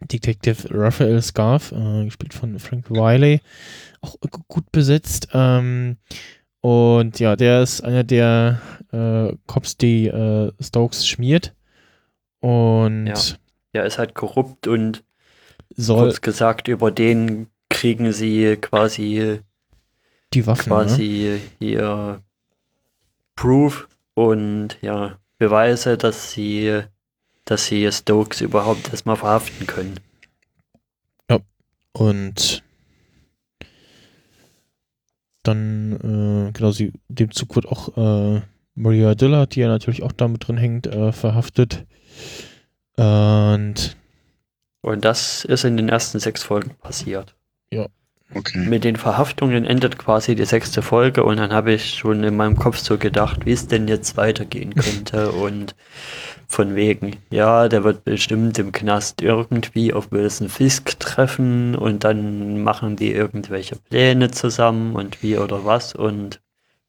[0.01, 3.41] Detective Raphael Scarf, äh, gespielt von Frank Wiley.
[4.01, 4.17] Auch
[4.47, 5.29] gut besetzt.
[5.35, 5.99] Ähm,
[6.61, 8.63] und ja, der ist einer der
[8.93, 11.55] äh, Cops, die äh, Stokes schmiert.
[12.41, 13.15] Und ja,
[13.75, 15.05] der ist halt korrupt und
[15.77, 19.41] soll, kurz gesagt, über den kriegen sie quasi
[20.33, 20.71] die Waffen.
[20.71, 21.41] Quasi ne?
[21.59, 22.23] hier
[23.37, 26.83] Proof und ja, Beweise, dass sie,
[27.45, 30.01] dass sie Stokes überhaupt erstmal verhaften können.
[31.31, 31.39] Ja,
[31.93, 32.63] und
[35.45, 38.43] dann, äh, genau, sie, dem Zug wird auch äh,
[38.75, 41.87] Maria Dillard, die ja natürlich auch damit drin hängt, äh, verhaftet.
[42.97, 43.97] Und
[44.81, 47.35] und das ist in den ersten sechs Folgen passiert.
[47.71, 47.89] Ja.
[48.35, 48.59] Okay.
[48.59, 52.57] Mit den Verhaftungen endet quasi die sechste Folge und dann habe ich schon in meinem
[52.57, 55.75] Kopf so gedacht, wie es denn jetzt weitergehen könnte und
[56.47, 62.63] von wegen, ja, der wird bestimmt im Knast irgendwie auf Wilson Fisk treffen und dann
[62.63, 66.41] machen die irgendwelche Pläne zusammen und wie oder was und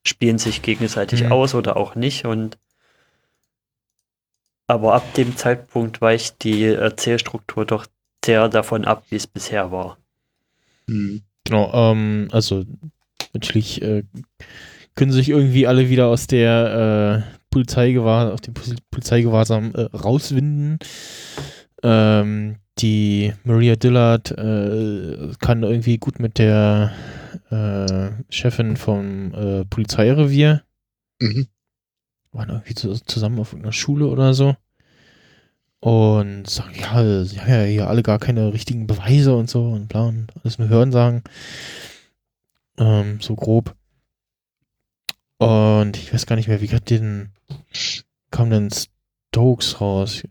[0.03, 1.31] spielen sich gegenseitig mhm.
[1.31, 2.57] aus oder auch nicht und
[4.67, 7.87] aber ab dem Zeitpunkt weicht die Erzählstruktur doch
[8.23, 9.97] sehr davon ab, wie es bisher war.
[10.85, 11.23] Mhm.
[11.49, 12.63] Genau, ähm, also
[13.33, 14.03] natürlich äh,
[14.93, 18.53] können sich irgendwie alle wieder aus der äh, Polizeigewahrsam, auf den
[18.91, 20.77] Polizeigewahrsam äh, rauswinden.
[21.81, 26.91] Ähm, die Maria Dillard äh, kann irgendwie gut mit der
[27.49, 30.61] äh, Chefin vom äh, Polizeirevier.
[31.19, 31.47] Mhm.
[32.31, 34.55] Waren irgendwie zu, zusammen auf einer Schule oder so
[35.81, 39.87] und sagen, ja, sie haben ja hier alle gar keine richtigen Beweise und so und
[39.87, 41.23] bla und alles nur hören sagen.
[42.77, 43.75] Ähm, so grob.
[45.37, 47.31] Und ich weiß gar nicht mehr, wie hat den
[48.29, 50.23] kam denn Stokes raus?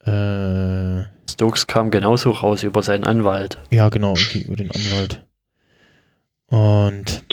[0.00, 3.58] Äh, Stokes kam genauso raus über seinen Anwalt.
[3.70, 5.24] Ja, genau, über den Anwalt.
[6.46, 7.24] Und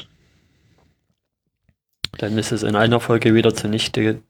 [2.18, 4.22] dann ist es in einer Folge wieder zunichte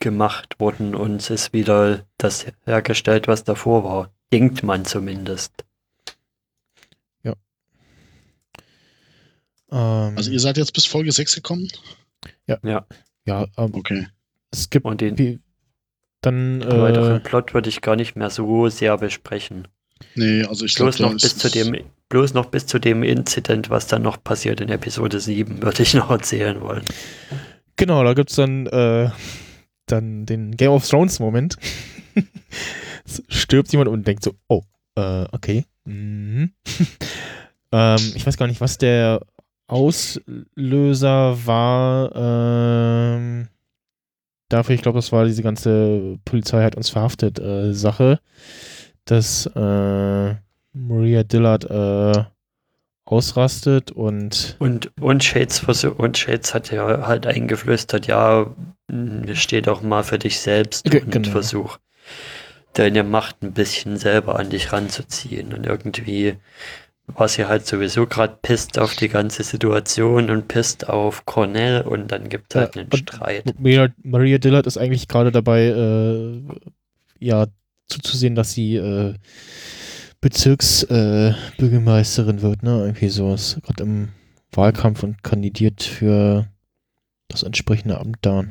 [0.00, 4.10] gemacht worden und es ist wieder das hergestellt, was davor war.
[4.32, 5.64] Denkt man zumindest.
[7.22, 7.34] Ja.
[9.70, 11.68] Ähm, also ihr seid jetzt bis Folge 6 gekommen?
[12.46, 12.58] Ja.
[12.62, 12.86] Ja.
[13.24, 14.08] Ja, ähm, okay.
[14.50, 15.42] Es gibt und den
[16.22, 19.68] dann äh, weiteren Plot würde ich gar nicht mehr so sehr besprechen.
[20.14, 21.76] Nee, also ich bloß glaub, noch bis zu dem
[22.08, 25.94] bloß noch bis zu dem Incident, was dann noch passiert in Episode 7, würde ich
[25.94, 26.82] noch erzählen wollen.
[27.76, 29.10] Genau, da gibt es dann äh,
[29.86, 31.56] dann den Game of Thrones Moment.
[33.28, 34.62] Stirbt jemand und denkt so, oh,
[34.96, 35.64] äh, okay.
[35.84, 36.52] Mhm.
[37.72, 39.20] ähm, ich weiß gar nicht, was der
[39.68, 42.12] Auslöser war.
[42.14, 43.48] Ähm,
[44.48, 48.20] dafür, ich glaube, das war diese ganze Polizei hat uns verhaftet äh, Sache,
[49.04, 50.34] dass äh,
[50.72, 52.24] Maria Dillard äh,
[53.06, 54.56] ausrastet und.
[54.58, 58.54] Und, und, Shades, und Shades hat ja halt eingeflüstert, ja,
[59.32, 61.30] steh doch mal für dich selbst und genau.
[61.30, 61.78] versuch
[62.74, 65.54] deine Macht ein bisschen selber an dich ranzuziehen.
[65.54, 66.34] Und irgendwie
[67.06, 72.08] war sie halt sowieso gerade pisst auf die ganze Situation und pisst auf Cornell und
[72.10, 73.44] dann gibt es halt ja, einen Streit.
[73.58, 76.42] Maria, Maria Dillard ist eigentlich gerade dabei, äh,
[77.18, 77.46] ja,
[77.86, 79.14] zuzusehen, dass sie äh,
[80.20, 82.80] Bezirksbürgermeisterin äh, wird, ne?
[82.80, 84.08] Irgendwie so ist gerade im
[84.52, 86.46] Wahlkampf und kandidiert für
[87.28, 88.44] das entsprechende Amt da.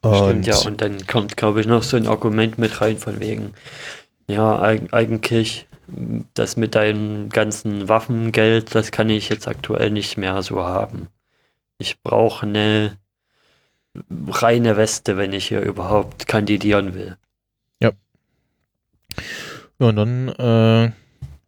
[0.00, 3.18] Und Stimmt, ja, und dann kommt, glaube ich, noch so ein Argument mit rein von
[3.20, 3.54] wegen,
[4.28, 5.66] ja, eigentlich
[6.34, 11.08] das mit deinem ganzen Waffengeld, das kann ich jetzt aktuell nicht mehr so haben.
[11.78, 12.98] Ich brauche eine
[14.28, 17.16] reine Weste, wenn ich hier überhaupt kandidieren will.
[19.78, 19.88] Ja.
[19.88, 20.92] Und dann äh,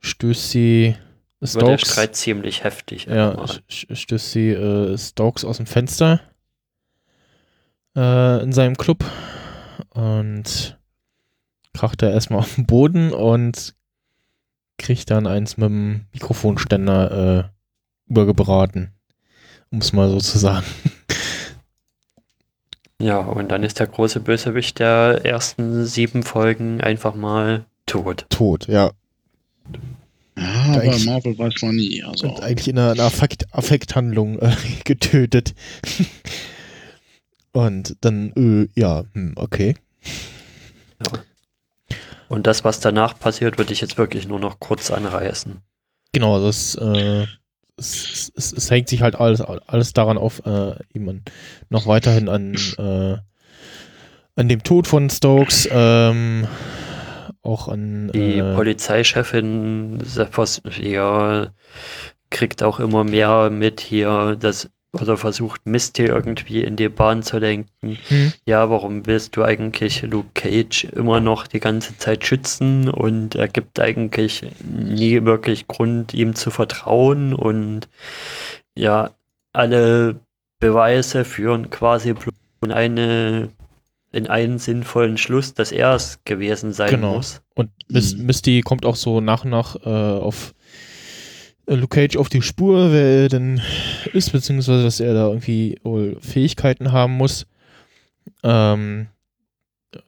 [0.00, 0.96] stößt sie
[1.42, 1.54] Stokes.
[1.54, 3.06] Wird der Streit ziemlich heftig.
[3.06, 6.20] Ja, stößt sie äh, Stokes aus dem Fenster
[7.96, 9.04] äh, in seinem Club
[9.90, 10.78] und
[11.72, 13.74] kracht er erstmal auf den Boden und
[14.78, 18.92] kriegt dann eins mit dem Mikrofonständer äh, übergebraten.
[19.70, 20.66] Um es mal so zu sagen.
[23.00, 28.26] Ja, und dann ist der große Bösewicht der ersten sieben Folgen einfach mal tot.
[28.28, 28.90] Tot, ja.
[30.36, 32.02] Ja, aber Marvel weiß man nie.
[32.04, 32.36] Also.
[32.36, 34.54] Eigentlich in einer, einer Affekt Affekthandlung äh,
[34.84, 35.54] getötet.
[37.52, 39.74] und dann, äh, ja, hm, okay.
[41.02, 41.20] Ja.
[42.28, 45.56] Und das, was danach passiert, würde ich jetzt wirklich nur noch kurz anreißen.
[46.12, 47.26] Genau, das äh,
[47.80, 51.24] es, es, es, hängt sich halt alles, alles daran auf, äh, eben
[51.68, 53.16] noch weiterhin an, äh,
[54.36, 56.46] an dem Tod von Stokes, ähm,
[57.42, 60.02] auch an die äh, Polizeichefin
[60.78, 61.48] ja,
[62.30, 67.38] kriegt auch immer mehr mit hier, dass oder versucht Misty irgendwie in die Bahn zu
[67.38, 67.98] lenken.
[68.08, 68.32] Hm.
[68.44, 73.48] Ja, warum willst du eigentlich Luke Cage immer noch die ganze Zeit schützen und er
[73.48, 77.88] gibt eigentlich nie wirklich Grund, ihm zu vertrauen und
[78.74, 79.10] ja,
[79.52, 80.20] alle
[80.58, 82.14] Beweise führen quasi
[82.62, 83.50] in eine
[84.12, 87.14] in einen sinnvollen Schluss, dass er es gewesen sein genau.
[87.14, 87.42] muss.
[87.54, 90.52] Und Misty kommt auch so nach und nach äh, auf
[91.66, 93.60] Luke Cage auf die Spur, wer er denn
[94.12, 97.46] ist, beziehungsweise dass er da irgendwie wohl Fähigkeiten haben muss.
[98.42, 99.06] Ähm,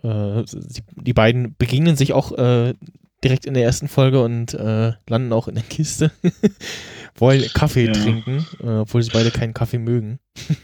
[0.02, 2.74] äh, sie, die beiden begegnen sich auch äh,
[3.22, 6.10] direkt in der ersten Folge und äh, landen auch in der Kiste.
[7.16, 7.92] Wollen Kaffee ja.
[7.92, 10.18] trinken, äh, obwohl sie beide keinen Kaffee mögen.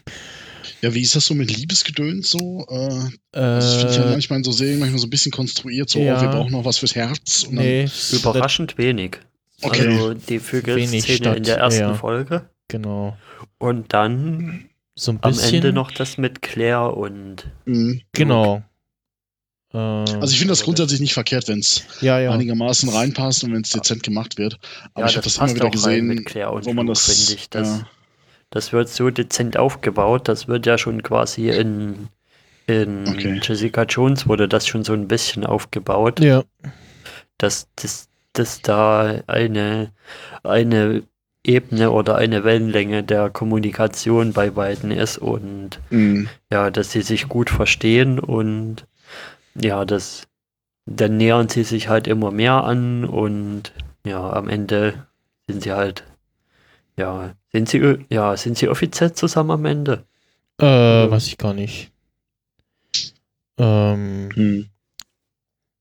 [0.80, 2.64] Ja, wie ist das so mit Liebesgedöns so?
[2.68, 6.16] Äh, das finde ich ja manchmal so Serien manchmal so ein bisschen konstruiert, so, ja.
[6.16, 7.46] oh, wir brauchen noch was fürs Herz.
[7.50, 9.18] nee, überraschend wenig.
[9.62, 9.88] Okay.
[9.88, 11.94] Also die Vögel-Szene in der ersten ja.
[11.94, 12.48] Folge.
[12.68, 13.16] Genau.
[13.58, 17.46] Und dann so ein bisschen, am Ende noch das mit Claire und.
[17.64, 18.02] Mhm.
[18.12, 18.62] Genau.
[19.72, 22.30] Äh, also ich finde das grundsätzlich nicht verkehrt, wenn es ja, ja.
[22.30, 24.58] einigermaßen reinpasst und wenn es dezent gemacht wird.
[24.94, 27.84] Aber ja, ich habe das, immer wieder gesehen, wo man das, ich, das,
[28.50, 32.08] das wird so dezent aufgebaut, das wird ja schon quasi in,
[32.66, 33.40] in okay.
[33.42, 36.20] Jessica Jones wurde das schon so ein bisschen aufgebaut.
[36.20, 36.44] Ja.
[37.36, 38.08] Das, das,
[38.38, 39.92] dass da eine,
[40.42, 41.02] eine
[41.44, 46.28] Ebene oder eine Wellenlänge der Kommunikation bei beiden ist und mhm.
[46.52, 48.86] ja, dass sie sich gut verstehen und
[49.54, 50.26] ja, das
[50.86, 53.72] dann nähern sie sich halt immer mehr an und
[54.04, 55.06] ja, am Ende
[55.46, 56.04] sind sie halt
[56.96, 60.04] ja, sind sie ja, sind sie offiziell zusammen am Ende?
[60.60, 61.92] Äh, also weiß ich gar nicht.
[63.56, 64.68] Ähm, hm.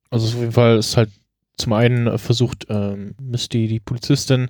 [0.09, 1.09] Also auf jeden Fall ist halt
[1.57, 4.49] zum einen äh, versucht ähm, Misty, die Polizistin,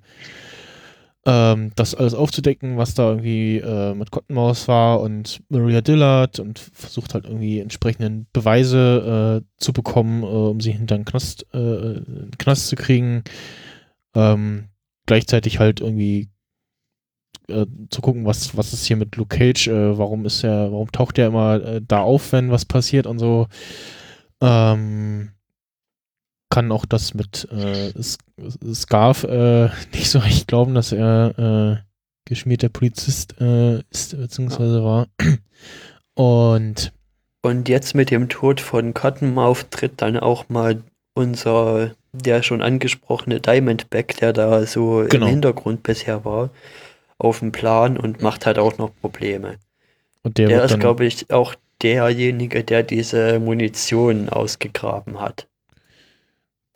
[1.25, 6.59] ähm, das alles aufzudecken, was da irgendwie äh, mit Cottonmaus war und Maria Dillard und
[6.59, 12.01] versucht halt irgendwie entsprechenden Beweise äh, zu bekommen, äh, um sie hinter den Knast, äh,
[12.37, 13.23] Knast zu kriegen.
[14.15, 14.69] Ähm,
[15.05, 16.29] gleichzeitig halt irgendwie
[17.49, 21.17] äh, zu gucken, was, was ist hier mit Luke Cage, warum ist er, warum taucht
[21.17, 23.47] er immer da auf, wenn was passiert und so.
[24.41, 25.31] Ähm,
[26.49, 27.91] kann auch das mit äh,
[28.73, 31.83] Scarf äh, nicht so recht glauben, dass er äh,
[32.25, 35.07] geschmierter Polizist äh, ist, beziehungsweise war.
[36.15, 36.91] Und
[37.43, 40.83] und jetzt mit dem Tod von Cottonmouth tritt dann auch mal
[41.13, 45.27] unser, der schon angesprochene Diamondback, der da so genau.
[45.27, 46.49] im Hintergrund bisher war,
[47.17, 49.55] auf den Plan und macht halt auch noch Probleme.
[50.23, 55.47] Und der, der ist, glaube ich, auch derjenige, der diese Munition ausgegraben hat.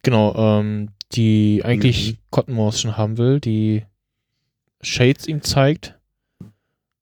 [0.03, 2.18] Genau, ähm, die eigentlich mhm.
[2.32, 3.86] Cottonmouth schon haben will, die
[4.82, 5.99] Shades ihm zeigt.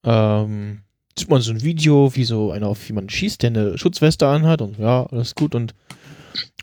[0.03, 0.81] Ähm,
[1.17, 4.61] sieht man so ein Video, wie so einer auf jemanden schießt, der eine Schutzweste anhat
[4.61, 5.73] und ja, alles gut und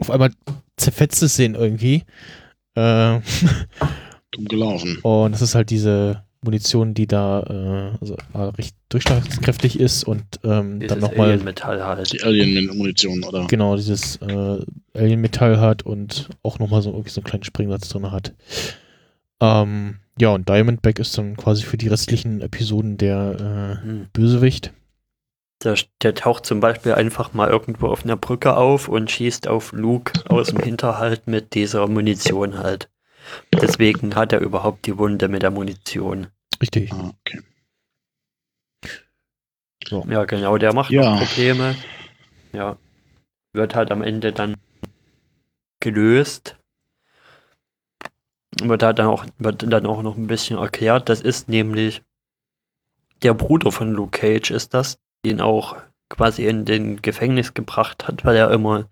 [0.00, 0.30] auf einmal
[0.76, 2.04] zerfetzt es den irgendwie.
[2.74, 3.20] Äh,
[4.32, 4.98] Dumm gelaufen.
[5.02, 10.22] Und das ist halt diese Munition, die da äh, also, äh, recht durchschlagskräftig ist und
[10.44, 11.30] ähm, dann nochmal.
[11.30, 12.12] Alien-Metall halt.
[12.12, 13.46] Die Alien-Munition, oder?
[13.46, 14.58] Genau, dieses äh,
[14.94, 18.32] Alien-Metall hat und auch nochmal so, irgendwie so einen kleinen Springsatz drin hat.
[19.40, 24.06] Ähm, ja, und Diamondback ist dann quasi für die restlichen Episoden der äh, hm.
[24.12, 24.72] Bösewicht.
[25.62, 29.72] Der, der, taucht zum Beispiel einfach mal irgendwo auf einer Brücke auf und schießt auf
[29.72, 32.90] Luke aus dem Hinterhalt mit dieser Munition halt.
[33.52, 36.28] Deswegen hat er überhaupt die Wunde mit der Munition.
[36.60, 36.92] Richtig.
[36.92, 37.40] Ah, okay.
[39.88, 40.04] So.
[40.08, 41.16] Ja, genau, der macht ja.
[41.16, 41.76] Probleme.
[42.52, 42.76] Ja.
[43.52, 44.56] Wird halt am Ende dann
[45.80, 46.56] gelöst.
[48.60, 51.08] Wird, halt dann auch, wird dann auch noch ein bisschen erklärt.
[51.08, 52.02] Das ist nämlich
[53.22, 55.76] der Bruder von Luke Cage, ist das, den auch
[56.08, 58.88] quasi in den Gefängnis gebracht hat, weil er immer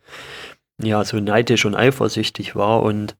[0.82, 3.16] ja so neidisch und eifersüchtig war und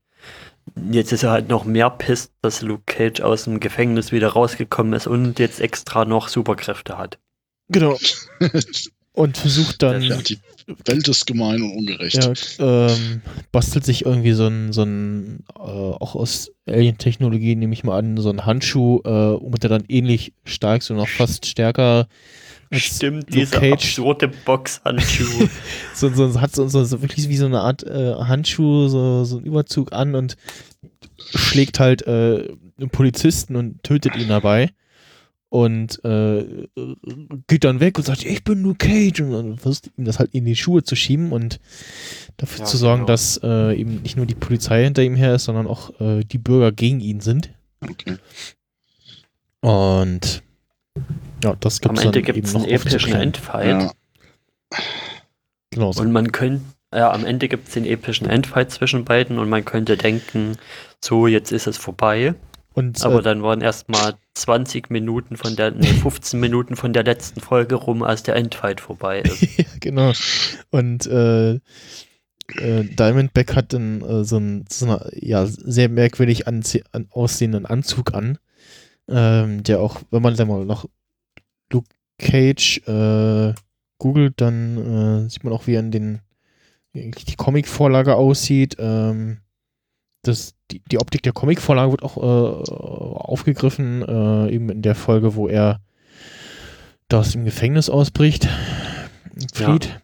[0.91, 4.93] Jetzt ist er halt noch mehr pisst, dass Luke Cage aus dem Gefängnis wieder rausgekommen
[4.95, 7.19] ist und jetzt extra noch Superkräfte hat.
[7.69, 7.99] Genau.
[9.17, 10.03] Und versucht dann.
[10.03, 10.41] Ja, die
[10.87, 12.17] Welt ist gemein und ungerecht.
[12.59, 13.23] Ja, ähm,
[13.53, 18.17] bastelt sich irgendwie so ein, so ein äh, auch aus Alien-Technologie, nehme ich mal an,
[18.17, 22.09] so ein Handschuh, äh, womit er dann ähnlich stark, so noch fast stärker
[22.79, 23.73] Stimmt, diese Cage.
[23.73, 25.49] absurde Boxhandschuhe.
[25.95, 29.37] so, so, hat so, so, so, wirklich wie so eine Art äh, Handschuh, so, so
[29.37, 30.37] einen Überzug an und
[31.19, 32.49] schlägt halt äh,
[32.79, 34.71] einen Polizisten und tötet ihn dabei.
[35.49, 36.67] Und äh,
[37.47, 39.21] geht dann weg und sagt, ich bin nur Cage.
[39.21, 41.61] Und dann versucht ihm das halt in die Schuhe zu schieben und
[42.39, 43.07] dafür ja, zu sorgen, genau.
[43.07, 46.39] dass äh, eben nicht nur die Polizei hinter ihm her ist, sondern auch äh, die
[46.39, 47.51] Bürger gegen ihn sind.
[47.81, 48.17] Okay.
[49.61, 50.43] Und
[51.43, 53.67] ja, das gibt's Am Ende gibt es einen epischen Endfight.
[53.67, 53.93] Ja.
[55.71, 56.03] Genau so.
[56.03, 59.65] Und man könnte, ja, am Ende gibt es den epischen Endfight zwischen beiden und man
[59.65, 60.57] könnte denken,
[61.01, 62.35] so, jetzt ist es vorbei.
[62.75, 66.93] Und, Aber äh, dann waren erst mal 20 Minuten von der, nee, 15 Minuten von
[66.93, 69.43] der letzten Folge rum, als der Endfight vorbei ist.
[69.59, 70.13] ja, genau.
[70.71, 76.65] Und äh, äh, Diamondback hat dann äh, so einen so eine, ja, sehr merkwürdig an,
[77.11, 78.39] aussehenden Anzug an,
[79.09, 80.87] ähm, der auch, wenn man dann mal noch
[81.73, 83.55] Luke Cage äh,
[83.99, 86.21] googelt, dann äh, sieht man auch, wie an den
[86.95, 88.77] die Comic-Vorlage aussieht.
[88.79, 89.39] Ähm,
[90.23, 95.35] das, die, die Optik der Comic-Vorlage wird auch äh, aufgegriffen, äh, eben in der Folge,
[95.35, 95.81] wo er
[97.13, 98.49] aus dem Gefängnis ausbricht.
[99.53, 99.87] Flieht.
[99.87, 100.01] Ja.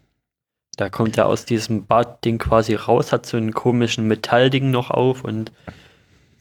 [0.77, 5.25] Da kommt er aus diesem Bad-Ding quasi raus, hat so einen komischen Metallding noch auf
[5.25, 5.51] und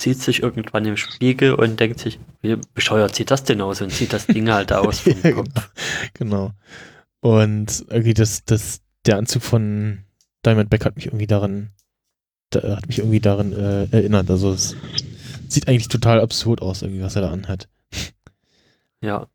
[0.01, 3.90] sieht sich irgendwann im Spiegel und denkt sich, wie bescheuert sieht das denn aus und
[3.90, 5.70] zieht das Ding halt aus vom Kopf.
[6.14, 6.52] genau.
[7.20, 10.05] Und irgendwie das, das, der Anzug von
[10.44, 11.70] Diamondback hat mich irgendwie daran,
[12.51, 14.31] da, hat mich irgendwie daran äh, erinnert.
[14.31, 14.74] Also es
[15.48, 17.68] sieht eigentlich total absurd aus, irgendwie, was er da anhat.
[19.02, 19.28] Ja.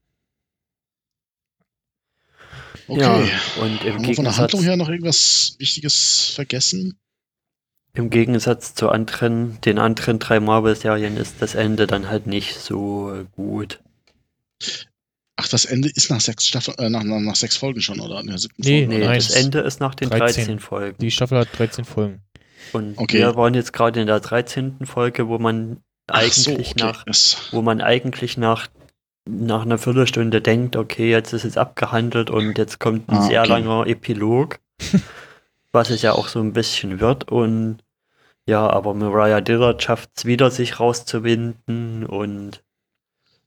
[2.88, 3.02] Okay.
[3.02, 3.16] Ja,
[3.64, 7.00] und im Haben wir von der Handlung her noch irgendwas Wichtiges vergessen?
[7.96, 13.26] Im Gegensatz zu anderen, den anderen drei Marvel-Serien ist das Ende dann halt nicht so
[13.36, 13.80] gut.
[15.38, 18.20] Ach, das Ende ist nach sechs Staffel, äh, nach, nach, nach, sechs Folgen schon, oder?
[18.22, 20.46] In der siebten nee, Folge, nee, das Ende ist nach den 13.
[20.46, 20.98] 13 Folgen.
[21.00, 22.22] Die Staffel hat 13 Folgen.
[22.74, 23.20] Und okay.
[23.20, 24.86] wir waren jetzt gerade in der 13.
[24.86, 26.74] Folge, wo man eigentlich so, okay.
[26.78, 27.06] nach,
[27.52, 28.68] wo man eigentlich nach,
[29.26, 33.42] nach einer Viertelstunde denkt, okay, jetzt ist es abgehandelt und jetzt kommt ein ah, sehr
[33.42, 33.50] okay.
[33.50, 34.60] langer Epilog,
[35.72, 37.80] was es ja auch so ein bisschen wird und
[38.48, 42.64] ja, aber Mariah Dillard schafft es wieder, sich rauszuwinden und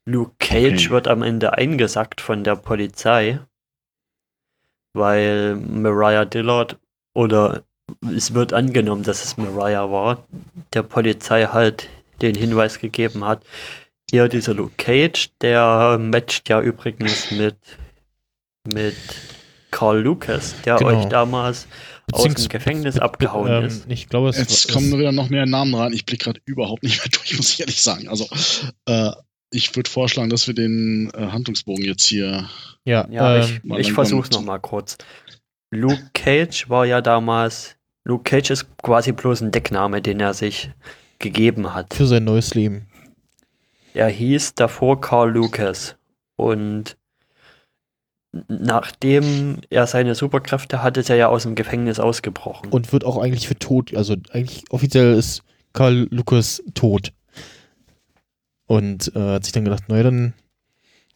[0.05, 0.91] Luke Cage okay.
[0.91, 3.41] wird am Ende eingesackt von der Polizei,
[4.95, 6.79] weil Mariah Dillard
[7.15, 7.63] oder
[8.15, 10.25] es wird angenommen, dass es Mariah war,
[10.73, 11.89] der Polizei halt
[12.21, 13.43] den Hinweis gegeben hat,
[14.11, 17.57] hier dieser Luke Cage, der matcht ja übrigens mit,
[18.65, 18.97] mit
[19.71, 20.91] Carl Lucas, der genau.
[20.91, 21.69] euch damals
[22.13, 23.87] aus dem Gefängnis abgehauen ähm, ist.
[23.89, 25.93] Ich glaube, Jetzt kommen wieder noch mehr Namen rein.
[25.93, 28.09] Ich blicke gerade überhaupt nicht mehr durch, muss ich ehrlich sagen.
[28.09, 28.27] Also,
[28.87, 29.13] äh,
[29.51, 32.49] ich würde vorschlagen, dass wir den äh, Handlungsbogen jetzt hier.
[32.85, 34.99] Ja, ja ähm, ich, ich versuche es nochmal kurz.
[35.71, 37.77] Luke Cage war ja damals.
[38.05, 40.71] Luke Cage ist quasi bloß ein Deckname, den er sich
[41.19, 41.93] gegeben hat.
[41.95, 42.87] Für sein neues Leben.
[43.95, 45.97] Er hieß davor Carl Lucas.
[46.37, 46.97] Und
[48.33, 52.71] nachdem er seine Superkräfte hatte, ist er ja aus dem Gefängnis ausgebrochen.
[52.71, 55.43] Und wird auch eigentlich für tot, also eigentlich offiziell ist
[55.73, 57.13] Carl Lucas tot.
[58.67, 60.35] Und äh, hat sich dann gedacht, naja, dann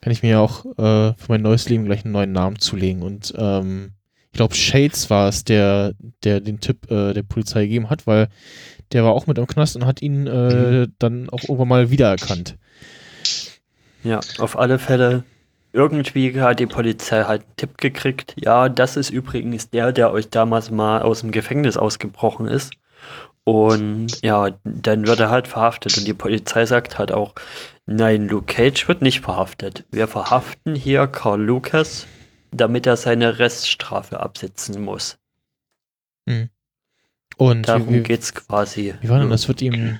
[0.01, 3.03] kann ich mir ja auch äh, für mein neues Leben gleich einen neuen Namen zulegen.
[3.03, 3.93] Und ähm,
[4.33, 5.93] ich glaube, Shades war es, der,
[6.25, 8.29] der den Tipp äh, der Polizei gegeben hat, weil
[8.93, 12.57] der war auch mit am Knast und hat ihn äh, dann auch irgendwann mal wiedererkannt.
[14.03, 15.25] Ja, auf alle Fälle.
[15.73, 18.35] Irgendwie hat die Polizei halt einen Tipp gekriegt.
[18.39, 22.75] Ja, das ist übrigens der, der euch damals mal aus dem Gefängnis ausgebrochen ist.
[23.45, 25.97] Und ja, dann wird er halt verhaftet.
[25.97, 27.35] Und die Polizei sagt halt auch,
[27.87, 29.85] nein, Luke Cage wird nicht verhaftet.
[29.91, 32.07] Wir verhaften hier Carl Lucas,
[32.53, 35.19] damit er seine Reststrafe absitzen muss.
[36.29, 36.51] Hm.
[37.37, 38.95] Und darum wie, geht's quasi.
[39.01, 39.49] Wie war denn das?
[39.49, 39.99] Wird ihm,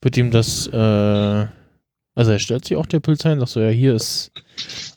[0.00, 1.46] wird ihm das, äh,
[2.14, 4.30] also er stellt sich auch der Polizei und sagt so, ja, hier ist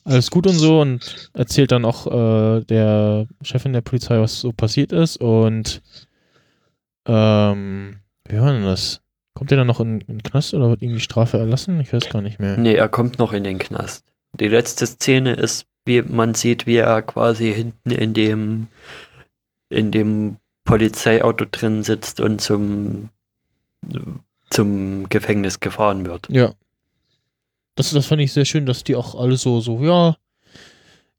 [0.04, 4.52] alles gut und so und erzählt dann auch äh, der Chefin der Polizei, was so
[4.52, 5.82] passiert ist und
[7.08, 9.02] ähm, wie war denn das?
[9.34, 11.80] Kommt er dann noch in, in den Knast oder wird ihm die Strafe erlassen?
[11.80, 12.58] Ich weiß gar nicht mehr.
[12.58, 14.06] Nee, er kommt noch in den Knast.
[14.34, 18.68] Die letzte Szene ist, wie man sieht, wie er quasi hinten in dem
[19.70, 23.10] in dem Polizeiauto drin sitzt und zum
[24.50, 26.28] zum Gefängnis gefahren wird.
[26.30, 26.54] Ja,
[27.78, 30.18] das, das fand ich sehr schön, dass die auch alle so, so, ja,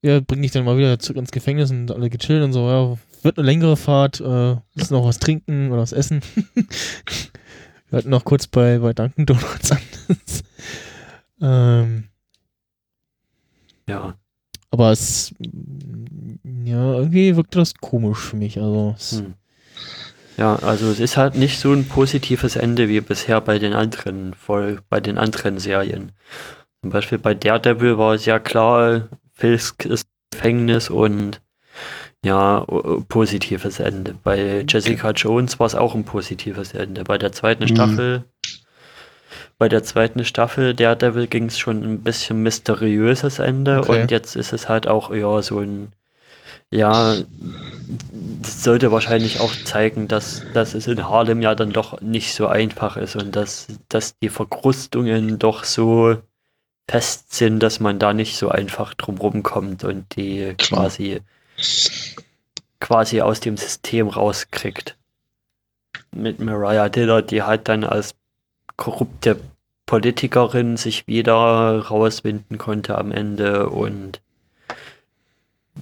[0.03, 2.99] ja, bring dich dann mal wieder zurück ins Gefängnis und alle gechillt und so, ja,
[3.23, 6.21] wird eine längere Fahrt, äh, müssen noch was trinken oder was essen.
[7.91, 9.81] Wir hatten noch kurz bei, bei Dunkin' Donuts an.
[11.41, 12.05] ähm,
[13.89, 14.15] ja.
[14.71, 18.95] Aber es, ja, irgendwie wirkte das komisch für mich, also.
[19.11, 19.35] Hm.
[20.39, 24.35] Ja, also es ist halt nicht so ein positives Ende wie bisher bei den anderen,
[24.35, 26.13] voll bei den anderen Serien.
[26.81, 31.41] Zum Beispiel bei Daredevil war es ja klar, Fisk ist Gefängnis und
[32.25, 32.65] ja,
[33.09, 34.15] positives Ende.
[34.23, 37.03] Bei Jessica Jones war es auch ein positives Ende.
[37.03, 37.69] Bei der zweiten mhm.
[37.69, 38.25] Staffel,
[39.59, 44.03] bei der zweiten Staffel Daredevil ging es schon ein bisschen mysteriöses Ende okay.
[44.03, 45.93] und jetzt ist es halt auch ja so ein
[46.71, 47.17] ja,
[48.43, 52.47] das sollte wahrscheinlich auch zeigen, dass, dass es in Harlem ja dann doch nicht so
[52.47, 56.17] einfach ist und dass, dass die Verkrustungen doch so
[56.89, 61.21] fest sind, dass man da nicht so einfach drumrum kommt und die quasi,
[62.81, 64.97] quasi aus dem System rauskriegt.
[66.13, 68.15] Mit Mariah Dillard, die halt dann als
[68.77, 69.39] korrupte
[69.87, 74.21] Politikerin sich wieder rauswinden konnte am Ende und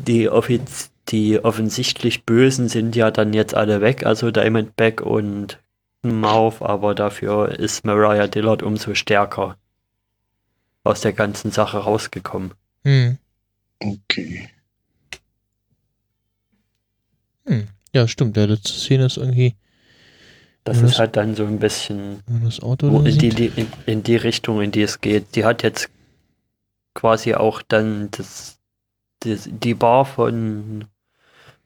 [0.07, 5.59] die, offiz die offensichtlich Bösen sind ja dann jetzt alle weg, also Diamondback und
[6.03, 9.57] Mouth, aber dafür ist Mariah Dillard umso stärker
[10.85, 12.53] aus der ganzen Sache rausgekommen.
[12.85, 13.19] Hm.
[13.81, 14.49] Okay.
[17.47, 17.69] Hm.
[17.93, 18.37] Ja, stimmt.
[18.37, 19.55] Der letzte Szene ist irgendwie.
[20.65, 24.17] Das ist halt dann so ein bisschen das Auto in die, die, in, in die
[24.17, 25.37] Richtung, in die es geht.
[25.37, 25.89] Die hat jetzt
[26.93, 28.56] quasi auch dann das
[29.23, 30.85] die, die Bar von,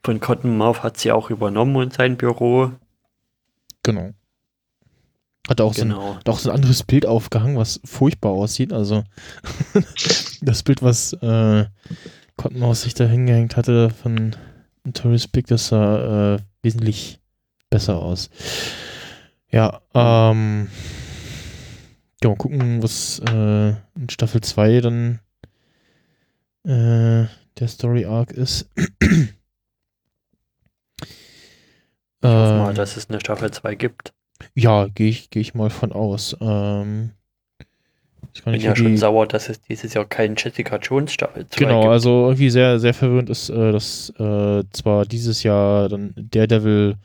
[0.03, 2.73] von Cottonmouth hat sie auch übernommen und sein Büro.
[3.83, 4.11] Genau.
[5.49, 6.01] Hat auch, genau.
[6.01, 8.73] so, ein, hat auch so ein anderes Bild aufgehangen, was furchtbar aussieht.
[8.73, 9.03] Also
[10.43, 11.67] das Bild, was äh,
[12.37, 14.37] Cottonmouth sich da hingehängt hatte von
[14.85, 17.21] Notorious Big, das sah äh, wesentlich
[17.69, 18.31] besser aus.
[19.51, 20.69] Ja, ähm,
[22.23, 25.21] ja, mal gucken, was äh, in Staffel 2 dann
[26.65, 27.27] äh,
[27.61, 28.69] der Story Arc ist.
[32.23, 34.13] Ich hoffe mal, ähm, dass es eine Staffel 2 gibt.
[34.55, 36.37] Ja, gehe ich, geh ich mal von aus.
[36.41, 37.13] Ähm,
[38.35, 41.81] ich bin ja schon sauer, dass es dieses Jahr keinen Jessica Jones Staffel 2 genau,
[41.81, 41.93] gibt.
[41.93, 46.97] also irgendwie sehr, sehr verwirrend ist, äh, dass äh, zwar dieses Jahr dann Daredevil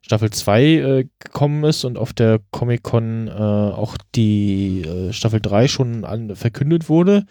[0.00, 5.68] Staffel 2 äh, gekommen ist und auf der Comic-Con äh, auch die äh, Staffel 3
[5.68, 7.26] schon an, verkündet wurde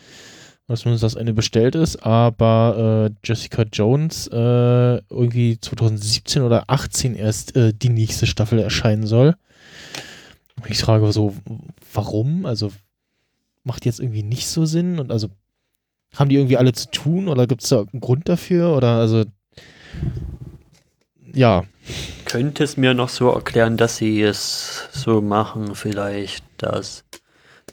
[0.67, 7.15] dass zumindest das Ende bestellt ist, aber äh, Jessica Jones äh, irgendwie 2017 oder 18
[7.15, 9.35] erst äh, die nächste Staffel erscheinen soll.
[10.67, 11.35] Ich frage so,
[11.93, 12.45] warum?
[12.45, 12.71] Also
[13.63, 15.29] macht jetzt irgendwie nicht so Sinn und also
[16.15, 19.23] haben die irgendwie alle zu tun oder gibt es da einen Grund dafür oder also
[21.33, 21.63] ja.
[22.25, 27.05] Könnte es mir noch so erklären, dass sie es so machen, vielleicht, dass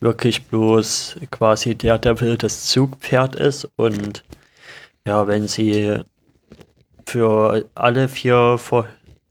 [0.04, 4.22] wirklich bloß quasi der Devil das Zugpferd ist und
[5.06, 5.98] ja, wenn sie
[7.06, 8.58] für alle vier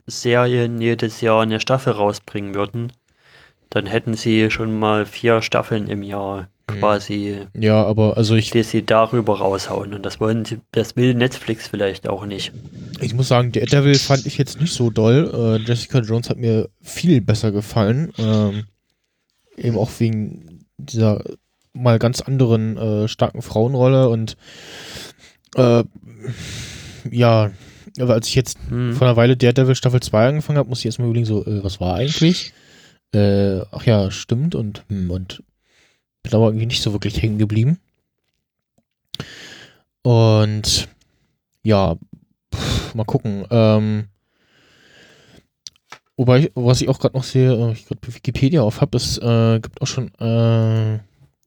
[0.06, 2.92] Serien jedes Jahr eine Staffel rausbringen würden,
[3.70, 6.78] dann hätten sie schon mal vier Staffeln im Jahr hm.
[6.78, 7.38] quasi.
[7.54, 8.50] Ja, aber also ich.
[8.50, 9.94] Die sie darüber raushauen.
[9.94, 12.52] Und das wollen sie, das will Netflix vielleicht auch nicht.
[13.00, 15.30] Ich muss sagen, Daredevil fand ich jetzt nicht so doll.
[15.32, 18.12] Äh, Jessica Jones hat mir viel besser gefallen.
[18.18, 18.64] Ähm,
[19.56, 21.22] eben auch wegen dieser
[21.72, 24.36] mal ganz anderen äh, starken Frauenrolle und
[25.56, 25.84] äh,
[27.10, 27.50] ja,
[28.00, 28.94] aber als ich jetzt hm.
[28.94, 31.80] vor einer Weile Daredevil Staffel 2 angefangen habe, musste ich erstmal überlegen, so, äh, was
[31.80, 32.52] war eigentlich?
[33.12, 35.42] Äh, ach ja, stimmt und, hm, und
[36.22, 37.78] bin aber irgendwie nicht so wirklich hängen geblieben.
[40.02, 40.88] Und
[41.62, 41.96] ja,
[42.52, 43.46] pff, mal gucken.
[43.50, 44.08] Ähm,
[46.16, 49.60] wobei, was ich auch gerade noch sehe, äh, ich gerade Wikipedia auf habe, es äh,
[49.60, 50.98] gibt auch schon äh,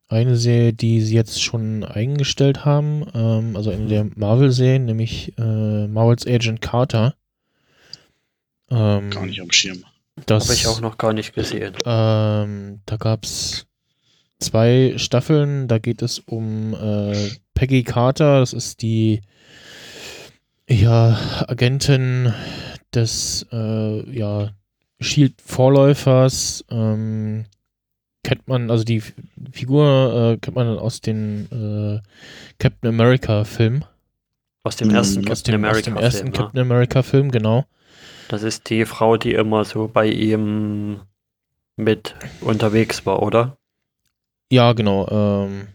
[0.10, 5.88] eine Serie, die sie jetzt schon eingestellt haben, ähm, also in der Marvel-Serie, nämlich äh,
[5.88, 7.16] Marvels Agent Carter.
[8.70, 9.84] Ähm, gar nicht am Schirm.
[10.26, 11.76] Das habe ich auch noch gar nicht gesehen.
[11.86, 13.68] Ähm, da gab es
[14.40, 15.68] zwei Staffeln.
[15.68, 18.40] Da geht es um äh, Peggy Carter.
[18.40, 19.22] Das ist die
[20.68, 21.18] ja,
[21.48, 22.34] Agentin
[22.98, 24.52] des äh, ja,
[25.00, 26.66] Shield-Vorläufers.
[26.70, 27.46] Ähm,
[28.24, 29.02] kennt man, also die
[29.52, 32.02] Figur äh, kennt man aus den äh,
[32.60, 33.86] Captain America-Film.
[34.64, 35.78] Aus dem ersten aus Captain America.
[35.78, 37.66] Aus dem ersten Film, Captain America-Film, genau.
[38.28, 41.00] Das ist die Frau, die immer so bei ihm
[41.78, 43.58] mit unterwegs war, oder?
[44.52, 45.08] Ja, genau.
[45.10, 45.68] Ähm,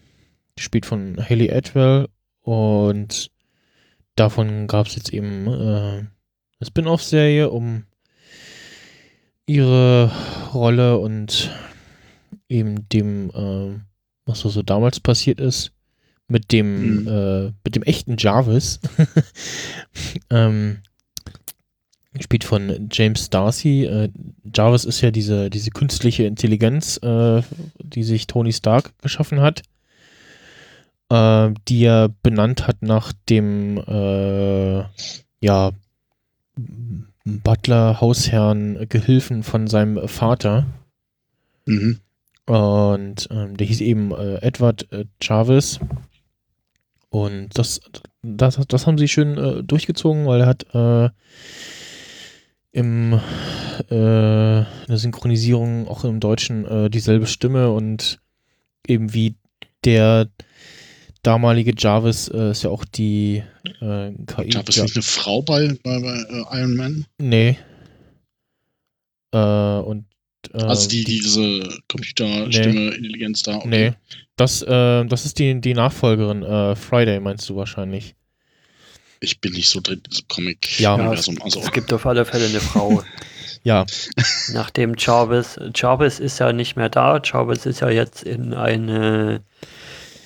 [0.58, 2.08] die spielt von Haley Atwell
[2.42, 3.30] und
[4.16, 6.04] davon gab es jetzt eben äh,
[6.64, 7.84] Spin-off-Serie um
[9.46, 10.10] ihre
[10.54, 11.50] Rolle und
[12.48, 13.80] eben dem, äh,
[14.24, 15.72] was so, damals passiert ist,
[16.28, 17.08] mit dem, mhm.
[17.08, 18.80] äh, mit dem echten Jarvis.
[20.30, 20.78] ähm,
[22.14, 23.84] gespielt von James Darcy.
[23.84, 24.10] Äh,
[24.54, 27.42] Jarvis ist ja diese, diese künstliche Intelligenz, äh,
[27.78, 29.62] die sich Tony Stark geschaffen hat,
[31.08, 34.84] äh, die er benannt hat nach dem äh,
[35.40, 35.72] ja,
[37.24, 40.66] Butler, Hausherrn, Gehilfen von seinem Vater.
[41.66, 42.00] Mhm.
[42.46, 45.78] Und ähm, der hieß eben äh, Edward äh, Jarvis.
[47.08, 47.80] Und das,
[48.22, 51.10] das, das haben sie schön äh, durchgezogen, weil er hat äh,
[52.72, 58.18] im äh, der Synchronisierung auch im Deutschen äh, dieselbe Stimme und
[58.86, 59.36] eben wie
[59.84, 60.28] der
[61.22, 63.42] damalige Jarvis äh, ist ja auch die
[63.80, 64.50] äh, KI.
[64.50, 64.82] Jarvis ja.
[64.84, 67.06] nicht eine Frau bei, bei, bei äh, Iron Man?
[67.18, 67.58] Nee.
[69.32, 70.04] Äh, und
[70.52, 73.52] äh, also die, die, diese Computerstimme-Intelligenz nee.
[73.52, 73.58] da.
[73.58, 73.68] Okay.
[73.68, 73.92] Nee.
[74.36, 76.42] Das, äh, das ist die, die Nachfolgerin.
[76.42, 78.14] Äh, Friday meinst du wahrscheinlich.
[79.20, 80.80] Ich bin nicht so drin in diesem Comic.
[80.80, 81.32] Ja, also.
[81.44, 83.04] es gibt auf alle Fälle eine Frau.
[83.62, 83.86] ja.
[84.52, 87.20] Nachdem Jarvis, Jarvis ist ja nicht mehr da.
[87.22, 89.42] Jarvis ist ja jetzt in eine,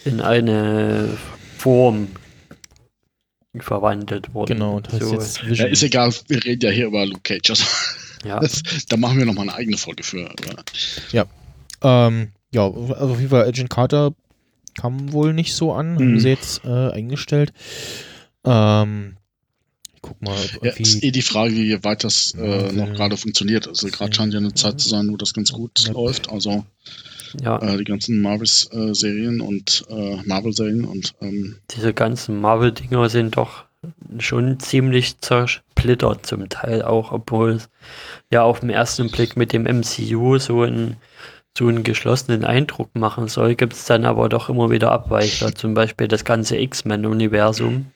[0.07, 1.17] in eine
[1.59, 2.09] Form
[3.59, 4.55] verwandelt worden.
[4.55, 5.19] Genau, das so.
[5.19, 7.51] ist jetzt Ja, ist egal, wir reden ja hier über Luke Cage.
[7.51, 7.65] Also
[8.25, 8.41] ja.
[8.41, 10.25] Das, da machen wir nochmal eine eigene Folge für.
[10.25, 10.65] Oder?
[11.13, 11.27] Ja.
[11.83, 14.15] Ähm, ja, also auf jeden Fall Agent Carter
[14.75, 15.99] kam wohl nicht so an, mhm.
[15.99, 17.53] haben sie jetzt äh, eingestellt.
[18.45, 19.17] Ähm,
[19.95, 20.37] ich guck mal.
[20.63, 23.69] Ja, ist eh die Frage, wie weit das äh, noch gerade funktioniert.
[23.69, 25.93] Also gerade scheint ja eine Zeit zu sein, wo das ganz gut ja.
[25.93, 26.31] läuft.
[26.31, 26.65] Also
[27.41, 27.59] ja.
[27.61, 33.65] Äh, die ganzen Marvel-Serien und äh, Marvel-Serien und ähm, diese ganzen Marvel-Dinger sind doch
[34.19, 37.69] schon ziemlich zersplittert zum Teil auch, obwohl es
[38.33, 40.97] ja auf den ersten Blick mit dem MCU so ein
[41.57, 45.55] so einen geschlossenen Eindruck machen soll, gibt es dann aber doch immer wieder Abweichler.
[45.55, 47.87] Zum Beispiel das ganze X-Men-Universum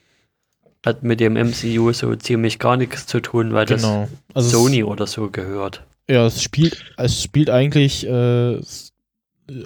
[0.85, 4.09] hat mit dem MCU so ziemlich gar nichts zu tun, weil genau.
[4.29, 5.85] das also Sony oder so gehört.
[6.09, 8.59] Ja, es spielt, es spielt eigentlich äh,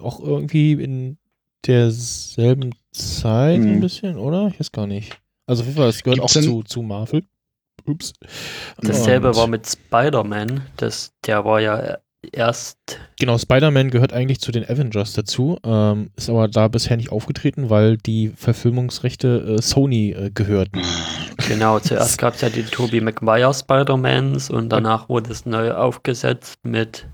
[0.01, 1.19] auch irgendwie in
[1.67, 3.73] derselben Zeit hm.
[3.73, 4.49] ein bisschen, oder?
[4.49, 5.19] Ich weiß gar nicht.
[5.47, 7.25] Also auf jeden Fall, es gehört Gibt's auch zu, zu Marvel.
[7.87, 8.15] Ups.
[8.81, 10.63] Dasselbe Und war mit Spider-Man.
[11.27, 11.99] Der war ja
[12.33, 12.79] erst.
[13.19, 17.71] Genau, Spider-Man gehört eigentlich zu den Avengers dazu, ähm, ist aber da bisher nicht aufgetreten,
[17.71, 20.83] weil die Verfilmungsrechte äh, Sony äh, gehörten.
[21.49, 26.59] Genau, zuerst gab es ja die Tobey Maguire Spider-Mans und danach wurde es neu aufgesetzt
[26.63, 27.07] mit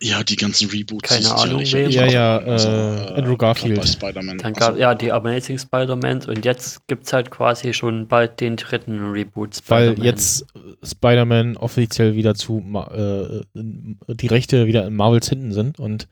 [0.00, 1.08] ja, die ganzen Reboots.
[1.08, 4.02] Keine Ahnung, ja, ja, ja also, äh, Andrew Garfield.
[4.02, 8.40] Dann gab also, ja die Amazing Spider-Man und jetzt gibt es halt quasi schon bald
[8.40, 10.46] den dritten Reboot Weil jetzt
[10.82, 12.62] Spider-Man offiziell wieder zu,
[12.92, 16.08] äh, die Rechte wieder in Marvels hinten sind und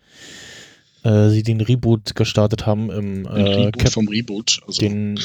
[1.05, 4.61] äh, sie den Reboot gestartet haben im äh, Reboot Cap vom Reboot.
[4.67, 4.81] Also.
[4.81, 5.21] Den,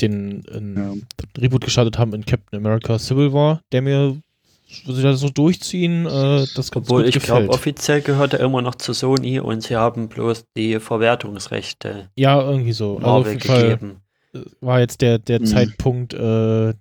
[0.00, 0.94] den ja.
[1.38, 4.16] Reboot gestartet haben in Captain America Civil War, der mir
[4.68, 8.74] sie da so durchziehen, äh, das ganz Obwohl ich glaube, offiziell gehört er immer noch
[8.74, 12.96] zu Sony und sie haben bloß die Verwertungsrechte Ja, irgendwie so.
[12.96, 14.00] Also auf Marvel jeden Fall gegeben.
[14.60, 15.46] war jetzt der, der Mhm.
[15.46, 16.74] Zeitpunkt, äh,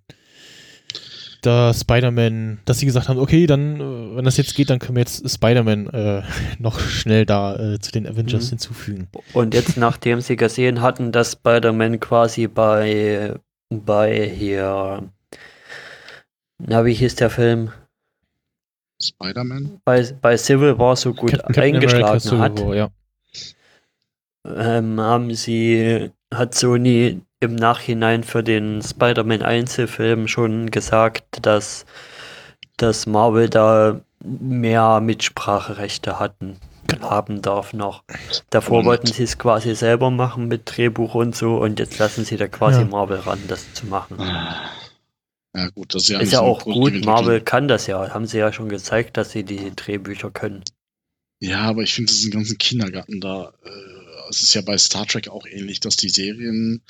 [1.41, 4.95] da Spider-Man, dass sie gesagt haben, okay, dann, äh, wenn das jetzt geht, dann können
[4.95, 6.23] wir jetzt Spider-Man äh,
[6.59, 8.49] noch schnell da äh, zu den Avengers Mhm.
[8.49, 9.07] hinzufügen.
[9.33, 13.35] Und jetzt, nachdem sie gesehen hatten, dass Spider-Man quasi bei,
[13.69, 15.03] bei hier,
[16.57, 17.72] na, wie hieß der Film?
[19.02, 19.82] Spider-Man?
[19.84, 22.90] Bei, bei Civil War so gut Captain- America eingeschlagen Civil hat, War, ja.
[24.45, 31.86] ähm, haben sie, hat Sony im Nachhinein für den Spider-Man Einzelfilm schon gesagt, dass,
[32.77, 36.57] dass Marvel da mehr Mitspracherechte hatten,
[37.02, 38.03] haben darf noch.
[38.49, 42.23] Davor Und- wollten sie es quasi selber machen mit Drehbuch und so und jetzt lassen
[42.23, 42.88] sie da quasi Ja.
[42.88, 44.18] Marvel ran, das zu machen.
[45.56, 47.06] Ja, gut, das ist ja, Ist ja auch gut.
[47.06, 50.64] Marvel kann das ja, haben sie ja schon gezeigt, dass sie die Drehbücher können.
[51.40, 53.53] Ja, aber ich finde, es ist ein ganzen Kindergarten da.
[53.64, 56.82] Äh, es ist ja bei Star Trek auch ähnlich, dass die Serien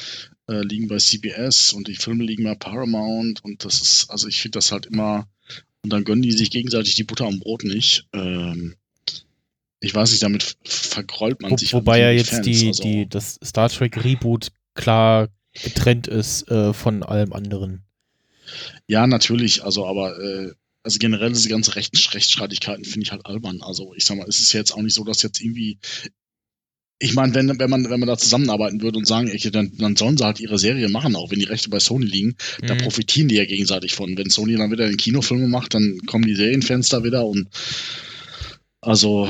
[0.47, 4.41] äh, liegen bei CBS und die Filme liegen bei Paramount und das ist, also ich
[4.41, 5.27] finde das halt immer,
[5.83, 8.07] und dann gönnen die sich gegenseitig die Butter am Brot nicht.
[8.13, 8.75] Ähm,
[9.81, 11.73] ich weiß nicht, damit vergrollt man Wo, sich.
[11.73, 16.73] wobei ja jetzt Fans, die, also, die, das Star Trek Reboot klar getrennt ist äh,
[16.73, 17.83] von allem anderen.
[18.87, 20.51] Ja, natürlich, also aber äh,
[20.83, 23.61] also generell diese ganze Rechts Rechtsstreitigkeiten finde ich halt albern.
[23.61, 25.79] Also ich sag mal, es ist ja jetzt auch nicht so, dass jetzt irgendwie
[26.97, 29.97] ich meine, wenn, wenn man wenn man da zusammenarbeiten würde und sagen, okay, dann, dann
[29.97, 32.35] sollen sie halt ihre Serie machen, auch wenn die Rechte bei Sony liegen,
[32.65, 32.79] da Mhm.
[32.79, 34.17] profitieren die ja gegenseitig von.
[34.17, 37.49] Wenn Sony dann wieder den Kinofilme macht, dann kommen die Serienfans da wieder und
[38.79, 39.27] also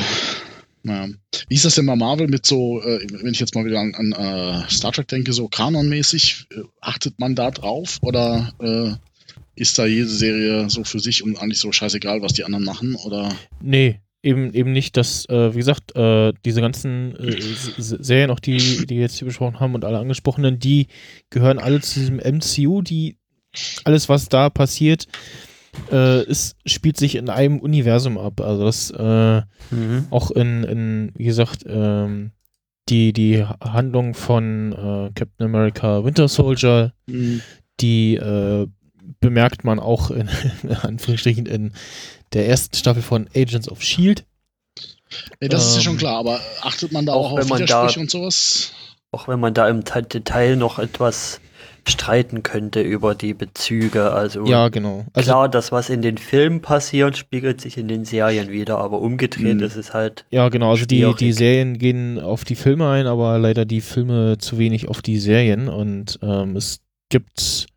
[0.85, 1.11] naja.
[1.49, 3.95] Wie ist das denn bei Marvel mit so, äh, wenn ich jetzt mal wieder an,
[3.95, 8.91] an äh, Star Trek denke, so kanonmäßig, äh, achtet man da drauf oder äh,
[9.55, 12.95] ist da jede Serie so für sich und eigentlich so scheißegal, was die anderen machen?
[13.03, 17.15] Oder Nee, eben, eben nicht, dass, äh, wie gesagt, äh, diese ganzen
[17.77, 20.87] Serien, auch die, die wir jetzt hier besprochen haben und alle angesprochenen, die
[21.31, 23.17] gehören alle zu diesem MCU, die
[23.85, 25.07] alles, was da passiert,
[25.91, 28.41] äh, ist, spielt sich in einem Universum ab.
[28.41, 29.41] Also das äh,
[29.71, 30.07] Mhm.
[30.11, 32.31] auch in, in wie gesagt, ähm,
[32.89, 36.93] die, die Handlung von äh, Captain America Winter Soldier,
[37.79, 38.67] die äh,
[39.19, 40.29] bemerkt man auch in,
[40.63, 41.73] in Anführungsstrichen in
[42.33, 44.25] der ersten Staffel von Agents of Shield.
[45.39, 47.49] Ey, das ist ja Ähm, schon klar, aber achtet man da auch auch, wenn auf
[47.49, 48.71] man da- Widersprüche und sowas?
[49.11, 51.39] Auch wenn man da im Detail noch etwas
[51.87, 54.11] streiten könnte über die Bezüge.
[54.11, 55.05] Also Ja, genau.
[55.13, 58.99] Also klar, das, was in den Filmen passiert, spiegelt sich in den Serien wieder, aber
[59.01, 59.63] umgedreht Mhm.
[59.63, 60.25] ist es halt.
[60.31, 60.71] ja, genau.
[60.71, 64.87] Also die, die Serien gehen auf die Filme ein, aber leider die Filme zu wenig
[64.87, 65.67] auf die Serien.
[65.69, 67.67] Und ähm, es gibt,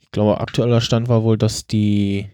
[0.00, 2.26] ich glaube, aktueller Stand war wohl, dass die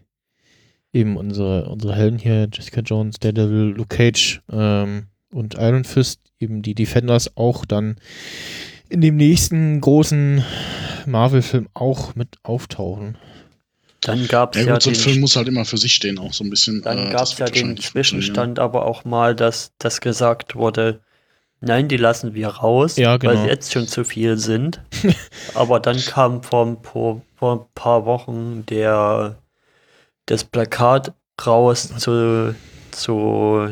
[0.92, 6.60] eben unsere, unsere Helden hier, Jessica Jones, Daredevil, Luke Cage ähm, und Iron Fist, eben
[6.62, 7.96] die Defenders auch dann
[8.92, 10.44] in dem nächsten großen
[11.06, 13.16] Marvel-Film auch mit auftauchen.
[14.00, 15.94] Dann gab es Ja, ja, gut, so ein den, Film muss halt immer für sich
[15.94, 16.82] stehen, auch so ein bisschen.
[16.82, 17.76] dann äh, gab es ja den.
[17.76, 21.00] Zwischenstand aber auch mal, dass das gesagt wurde,
[21.60, 23.42] nein, die lassen wir raus, Ja, weil genau.
[23.42, 24.80] sie jetzt schon zu viel sind.
[25.54, 29.36] aber dann kam vor, ein paar- vor ein paar Wochen der
[30.26, 31.12] das Plakat
[31.46, 32.54] raus zu,
[32.92, 33.68] zu,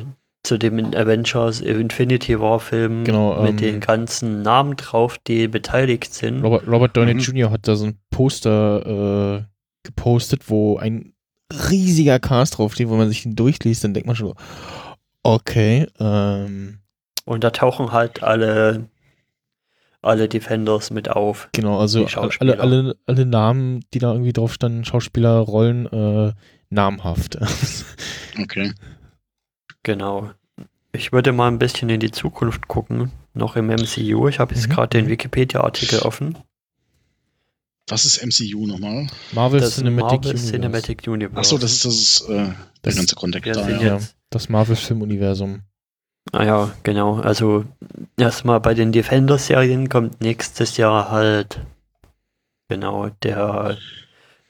[0.50, 6.12] zu dem Avengers Infinity War Film Genau, mit ähm, den ganzen Namen drauf, die beteiligt
[6.12, 6.42] sind.
[6.42, 7.20] Robert, Robert Downey Mhm.
[7.20, 7.50] Jr.
[7.52, 9.44] hat da so ein Poster äh,
[9.84, 11.12] gepostet, wo ein
[11.70, 14.34] riesiger Cast draufsteht, wo man sich den durchliest, dann denkt man schon, so,
[15.22, 16.80] okay, ähm,
[17.26, 18.88] Und da tauchen halt alle,
[20.02, 21.48] alle Defenders mit auf.
[21.52, 22.06] genau, also
[22.40, 26.32] alle, alle, alle Namen, die da irgendwie drauf standen, Schauspieler, Rollen, äh,
[26.70, 27.38] namhaft.
[28.40, 28.72] Okay.
[29.82, 30.30] Genau.
[30.92, 34.28] Ich würde mal ein bisschen in die Zukunft gucken, noch im MCU.
[34.28, 34.72] Ich habe jetzt Mhm.
[34.72, 36.36] gerade den Wikipedia-Artikel offen.
[37.88, 39.08] Was ist MCU nochmal?
[39.32, 40.52] Marvel Das Cinematic Marvel Universe.
[40.52, 41.38] Cinematic Universe.
[41.38, 43.98] Achso, das ist das ist, äh, der Das- ganze Kontext wir da, ja.
[44.30, 45.62] Das Marvel-Film-Universum.
[46.32, 47.16] Ah ja, genau.
[47.20, 47.64] Also
[48.16, 51.60] erstmal bei den Defender-Serien kommt nächstes Jahr halt
[52.68, 53.76] genau der,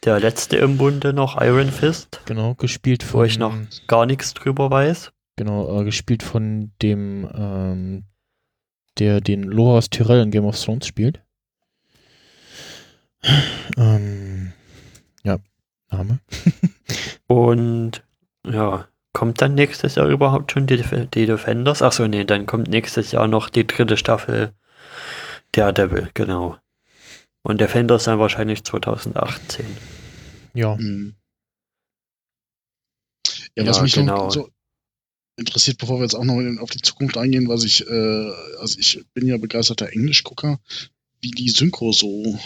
[0.04, 3.20] der letzte im Bunde noch, Iron Fist, Genau, gespielt von.
[3.20, 3.54] wo ich noch
[3.86, 5.12] gar nichts drüber weiß.
[5.40, 8.04] Genau, äh, gespielt von dem, ähm,
[8.98, 11.22] der den Loras Tyrell in Game of Thrones spielt.
[13.78, 14.52] ähm,
[15.24, 15.38] ja,
[15.90, 16.20] Name.
[17.26, 18.04] Und
[18.46, 20.76] ja, kommt dann nächstes Jahr überhaupt schon die,
[21.14, 21.80] die Defenders?
[21.80, 24.52] Achso, nee, dann kommt nächstes Jahr noch die dritte Staffel
[25.52, 26.58] Daredevil, genau.
[27.40, 29.64] Und Defenders dann wahrscheinlich 2018.
[30.52, 31.14] Ja, Mhm.
[33.56, 34.28] Ja, was ja, mich genau.
[34.28, 34.50] so
[35.40, 38.30] interessiert, bevor wir jetzt auch noch auf die Zukunft eingehen, was ich, äh,
[38.60, 40.60] also ich bin ja begeisterter Englischgucker,
[41.20, 42.38] wie die Synchro so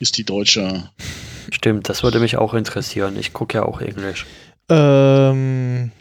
[0.00, 0.90] ist, die deutsche.
[1.50, 3.16] Stimmt, das würde mich auch interessieren.
[3.16, 4.26] Ich gucke ja auch Englisch.
[4.68, 5.92] Ähm,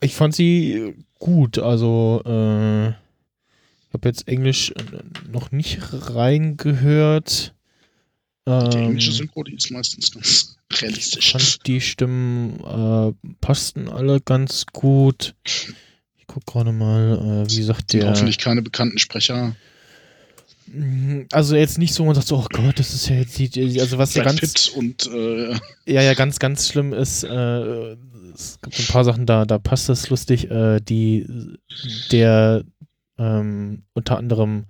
[0.00, 4.72] ich fand sie gut, also äh, ich habe jetzt Englisch
[5.30, 7.54] noch nicht reingehört.
[8.48, 11.26] Die englische ähm, Synchro, die ist meistens ganz realistisch.
[11.26, 15.34] Ich fand die Stimmen äh, passten alle ganz gut.
[15.44, 18.10] Ich gucke gerade mal, äh, wie sagt der.
[18.10, 19.54] Hoffentlich keine bekannten Sprecher.
[20.66, 23.80] Mhm, also jetzt nicht so, man sagt so, oh Gott, das ist ja jetzt die,
[23.80, 25.52] also was ja ganz und äh,
[25.86, 27.96] ja ja ganz ganz schlimm ist, äh,
[28.34, 31.26] es gibt ein paar Sachen da, da passt das lustig, äh, die
[32.10, 32.64] der
[33.18, 34.64] ähm, unter anderem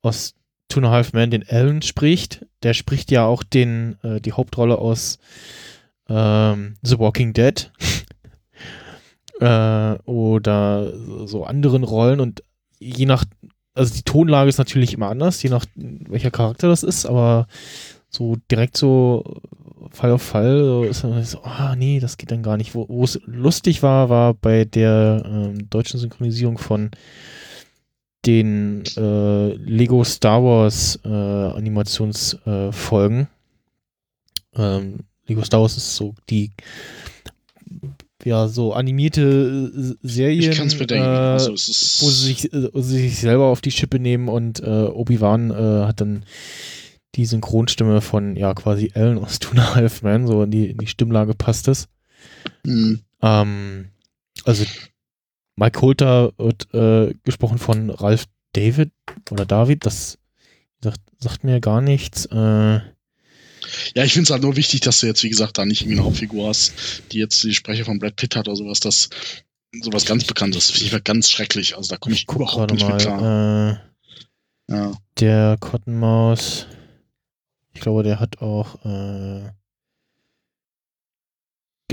[0.00, 0.34] aus
[0.68, 2.46] Two and a Half Men den Alan spricht.
[2.62, 5.18] Der spricht ja auch den, äh, die Hauptrolle aus
[6.08, 7.70] ähm, The Walking Dead.
[9.40, 10.92] äh, oder
[11.26, 12.42] so anderen Rollen und
[12.78, 13.24] je nach,
[13.74, 17.46] also die Tonlage ist natürlich immer anders, je nach welcher Charakter das ist, aber
[18.08, 19.40] so direkt so
[19.90, 22.74] Fall auf Fall so ist man so, ah nee, das geht dann gar nicht.
[22.74, 26.90] Wo es lustig war, war bei der ähm, deutschen Synchronisierung von
[28.26, 33.28] den äh, Lego Star Wars äh, Animationsfolgen.
[34.56, 36.52] Äh, ähm, Lego Star Wars ist so die
[38.24, 41.06] ja so animierte Serien, ich kann's bedenken.
[41.06, 44.86] Also, wo sie sich, äh, wo sie sich selber auf die Schippe nehmen und äh,
[44.86, 46.24] Obi-Wan äh, hat dann
[47.14, 50.86] die Synchronstimme von ja quasi Ellen aus Two Half Man, so in die, in die
[50.86, 51.88] Stimmlage passt es.
[52.64, 53.00] Mhm.
[53.22, 53.86] Ähm,
[54.44, 54.64] also
[55.56, 58.92] Mike Holter wird äh, gesprochen von Ralph David
[59.30, 60.18] oder David, das
[60.80, 62.26] sagt, sagt mir gar nichts.
[62.26, 62.80] Äh,
[63.94, 65.98] ja, ich finde es halt nur wichtig, dass du jetzt, wie gesagt, da nicht irgendwie
[65.98, 69.08] eine Hauptfigur hast, die jetzt die Sprecher von Brad Pitt hat oder sowas, das
[69.82, 70.70] sowas ganz Bekanntes.
[70.70, 71.76] Finde ich halt ganz schrecklich.
[71.76, 73.80] Also da komme ich, ich überhaupt nicht mal, mit klar.
[74.68, 74.92] Äh, ja.
[75.18, 76.66] Der Cottonmaus,
[77.72, 79.50] ich glaube, der hat auch äh,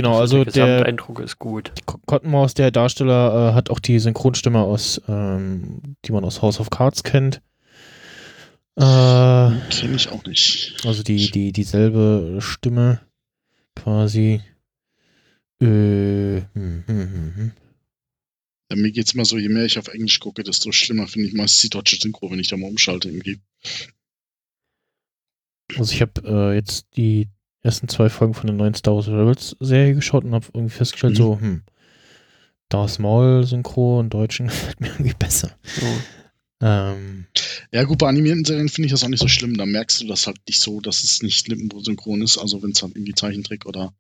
[0.02, 1.72] Genau, also der, der Eindruck ist gut.
[1.86, 6.72] Cottonmaus, der Darsteller, äh, hat auch die Synchronstimme aus, ähm, die man aus House of
[6.72, 7.40] Cards kennt.
[8.78, 10.76] Äh, Kenne ich auch nicht.
[10.86, 13.02] Also die, die, dieselbe Stimme
[13.76, 14.42] quasi.
[15.62, 17.52] Äh, hm, hm, hm, hm.
[18.72, 21.36] Ja, mir geht's immer so, je mehr ich auf Englisch gucke, desto schlimmer finde ich
[21.36, 23.40] meist die deutsche Synchro, wenn ich da mal umschalte irgendwie.
[25.78, 27.28] Also ich habe äh, jetzt die
[27.64, 31.14] ersten zwei Folgen von der neuen Star Wars Rebels Serie geschaut und habe irgendwie festgestellt,
[31.14, 31.18] mhm.
[31.18, 31.62] so, hm,
[32.70, 35.52] Darth Maul Synchro in Deutschen gefällt mir irgendwie besser.
[35.82, 35.98] Oh.
[36.64, 37.26] Ähm,
[37.72, 39.58] ja, gut, bei animierten Serien finde ich das auch nicht so schlimm.
[39.58, 42.84] Da merkst du das halt nicht so, dass es nicht lippensynchron ist, also wenn es
[42.84, 43.94] halt irgendwie Zeichentrick oder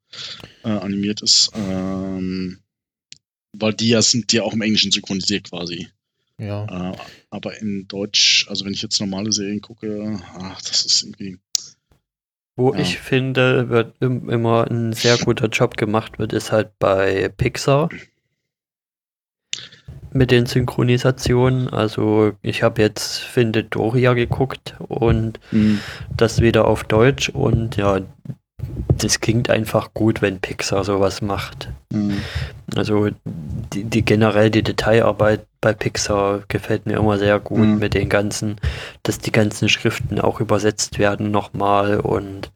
[0.64, 1.50] äh, animiert ist.
[1.56, 2.60] Ähm,
[3.54, 5.88] weil die ja sind ja auch im Englischen synchronisiert quasi.
[6.38, 6.92] Ja.
[6.92, 6.98] Äh,
[7.30, 11.38] aber in Deutsch, also wenn ich jetzt normale Serien gucke, ach, das ist irgendwie.
[12.62, 12.80] Wo ja.
[12.82, 17.90] ich finde, wird immer ein sehr guter Job gemacht wird, ist halt bei Pixar
[20.14, 21.70] mit den Synchronisationen.
[21.70, 25.80] Also ich habe jetzt Finde Doria geguckt und mhm.
[26.16, 28.02] das wieder auf Deutsch und ja,
[28.98, 31.70] das klingt einfach gut, wenn Pixar sowas macht.
[31.92, 32.22] Mhm.
[32.76, 33.10] Also
[33.74, 37.80] die, die, generell die Detailarbeit bei Pixar gefällt mir immer sehr gut mhm.
[37.80, 38.58] mit den ganzen,
[39.04, 42.52] dass die ganzen Schriften auch übersetzt werden nochmal und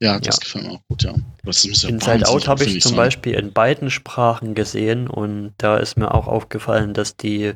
[0.00, 0.40] ja, das ja.
[0.40, 1.14] gefällt mir auch gut, ja.
[1.44, 2.96] Das ja Inside Out habe ich zum sein.
[2.96, 7.52] Beispiel in beiden Sprachen gesehen und da ist mir auch aufgefallen, dass die,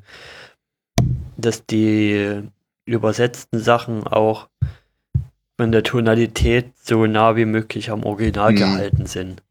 [1.37, 2.43] dass die
[2.85, 4.49] übersetzten Sachen auch
[5.57, 8.57] von der Tonalität so nah wie möglich am Original mhm.
[8.57, 9.43] gehalten sind.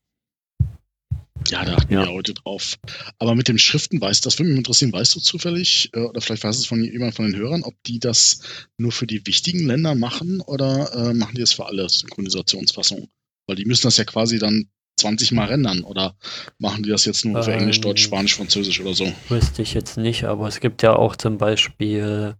[1.47, 2.05] Ja, da achten ja.
[2.05, 2.77] wir heute drauf.
[3.19, 6.43] Aber mit dem Schriften weißt das würde mich interessieren, weißt du zufällig, äh, oder vielleicht
[6.43, 8.39] weiß es von jemand von den Hörern, ob die das
[8.77, 13.09] nur für die wichtigen Länder machen oder äh, machen die das für alle Synchronisationsfassungen?
[13.47, 16.15] Weil die müssen das ja quasi dann 20 Mal rendern oder
[16.57, 19.11] machen die das jetzt nur für ähm, Englisch, Deutsch, Spanisch, Französisch oder so?
[19.29, 22.35] Wüsste ich jetzt nicht, aber es gibt ja auch zum Beispiel,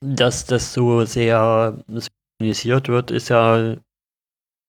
[0.00, 1.82] dass das so sehr
[2.40, 3.76] synchronisiert wird, ist ja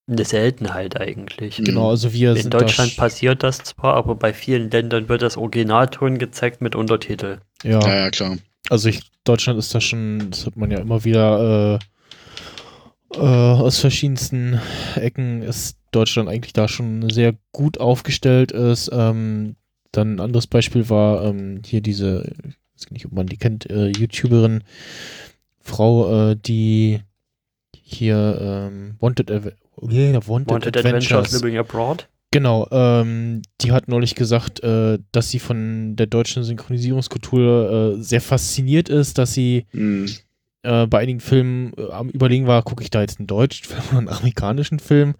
[0.08, 1.58] eine Seltenheit eigentlich.
[1.58, 6.18] Genau, also wir In Deutschland passiert das zwar, aber bei vielen Ländern wird das Originalton
[6.18, 7.40] gezeigt mit Untertitel.
[7.64, 8.38] Ja, ja, ja klar.
[8.70, 11.80] Also ich, Deutschland ist da schon, das hat man ja immer wieder
[13.14, 14.60] äh, äh, aus verschiedensten
[14.96, 18.90] Ecken ist Deutschland eigentlich da schon sehr gut aufgestellt ist.
[18.94, 19.56] Ähm,
[19.92, 23.70] dann ein anderes Beispiel war ähm, hier diese, ich weiß nicht, ob man die kennt,
[23.70, 24.64] äh, YouTuberin,
[25.60, 27.02] Frau, äh, die
[27.94, 29.42] hier ähm, Wanted, yeah,
[30.28, 31.12] Wanted, Wanted Adventures.
[31.12, 32.08] Adventures Living Abroad.
[32.32, 38.22] Genau, ähm, die hat neulich gesagt, äh, dass sie von der deutschen Synchronisierungskultur äh, sehr
[38.22, 40.08] fasziniert ist, dass sie mhm.
[40.64, 43.84] äh, bei einigen Filmen äh, am Überlegen war, gucke ich da jetzt einen deutschen Film
[43.90, 45.16] oder einen amerikanischen Film.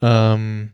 [0.00, 0.70] Ähm,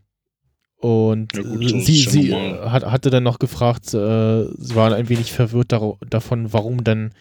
[0.77, 5.33] und ja gut, sie, sie hat, hatte dann noch gefragt, äh, sie waren ein wenig
[5.33, 5.73] verwirrt
[6.09, 7.13] davon, warum dann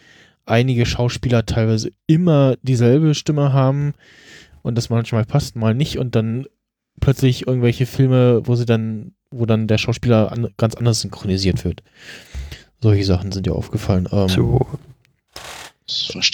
[0.50, 3.94] einige Schauspieler teilweise immer dieselbe Stimme haben
[4.62, 6.46] und das manchmal passt, mal nicht und dann
[7.00, 11.82] plötzlich irgendwelche Filme, wo sie dann, wo dann der Schauspieler an, ganz anders synchronisiert wird.
[12.82, 14.08] Solche Sachen sind ja aufgefallen.
[14.12, 14.66] Ähm, so.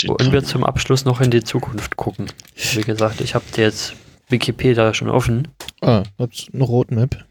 [0.06, 2.26] Wollen wir zum Abschluss noch in die Zukunft gucken?
[2.74, 3.94] Wie gesagt, ich habe jetzt
[4.28, 5.48] Wikipedia schon offen.
[5.80, 7.24] Ah, hab's eine Roadmap.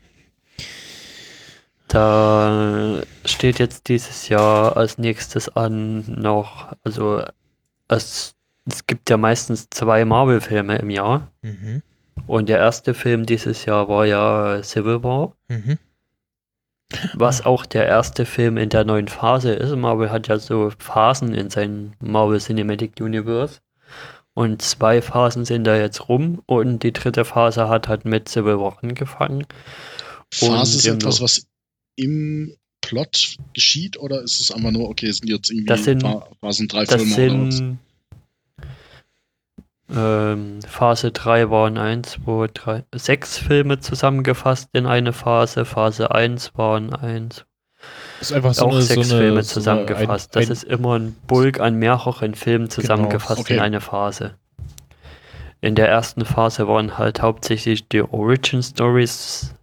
[1.88, 7.24] Da steht jetzt dieses Jahr als nächstes an noch, also
[7.88, 8.36] es,
[8.66, 11.32] es gibt ja meistens zwei Marvel-Filme im Jahr.
[11.42, 11.84] Mhm.
[12.28, 15.36] Und der erste Film dieses Jahr war ja Civil War.
[15.48, 15.78] Mhm.
[17.14, 19.76] Was auch der erste Film in der neuen Phase ist.
[19.76, 23.60] Marvel hat ja so Phasen in seinem Marvel Cinematic Universe.
[24.34, 28.60] Und zwei Phasen sind da jetzt rum und die dritte Phase hat halt mit Civil
[28.60, 29.46] War angefangen.
[30.34, 31.48] Phase ist etwas, was
[31.96, 36.04] im Plot geschieht oder ist es einfach nur, okay, es sind jetzt irgendwie das sind,
[36.42, 37.80] Phasen drei Filme sind,
[39.94, 45.64] ähm, Phase 3 waren 1, 2, 3, 6 Filme zusammengefasst in eine Phase.
[45.64, 47.46] Phase 1 waren 1.
[48.20, 50.34] Das ist einfach so auch eine, sechs so Filme eine, zusammengefasst.
[50.34, 53.54] So ein, das ist immer ein Bulk an mehreren Filmen genau, zusammengefasst genau, okay.
[53.54, 54.36] in eine Phase.
[55.62, 59.54] In der ersten Phase waren halt hauptsächlich die Origin Stories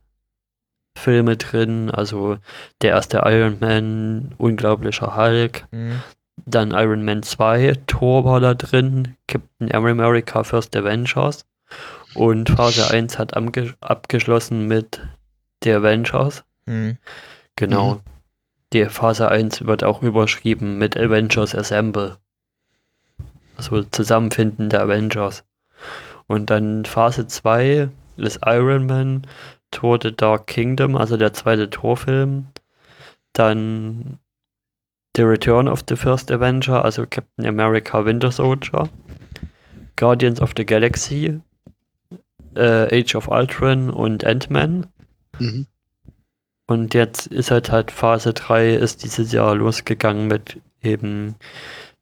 [0.96, 2.38] Filme drin, also
[2.80, 6.02] der erste Iron Man, Unglaublicher Hulk, mhm.
[6.46, 11.44] Dann Iron Man 2, Thor war da drin, Captain America First Avengers.
[12.14, 15.00] Und Phase 1 hat abgeschlossen mit
[15.62, 16.44] The Avengers.
[16.66, 16.98] Mhm.
[17.56, 17.94] Genau.
[17.94, 18.00] Mhm.
[18.72, 22.16] Die Phase 1 wird auch überschrieben mit Avengers Assemble.
[23.56, 25.44] Also Zusammenfinden der Avengers.
[26.26, 29.26] Und dann Phase 2 ist Iron Man,
[29.72, 32.46] Thor The Dark Kingdom, also der zweite Torfilm.
[33.32, 34.18] Dann
[35.16, 38.88] The Return of the First Avenger, also Captain America Winter Soldier,
[39.96, 41.40] Guardians of the Galaxy,
[42.54, 44.86] äh, Age of Ultron und Ant-Man.
[45.38, 45.66] Mhm.
[46.66, 51.34] Und jetzt ist halt halt Phase 3 ist dieses Jahr losgegangen mit eben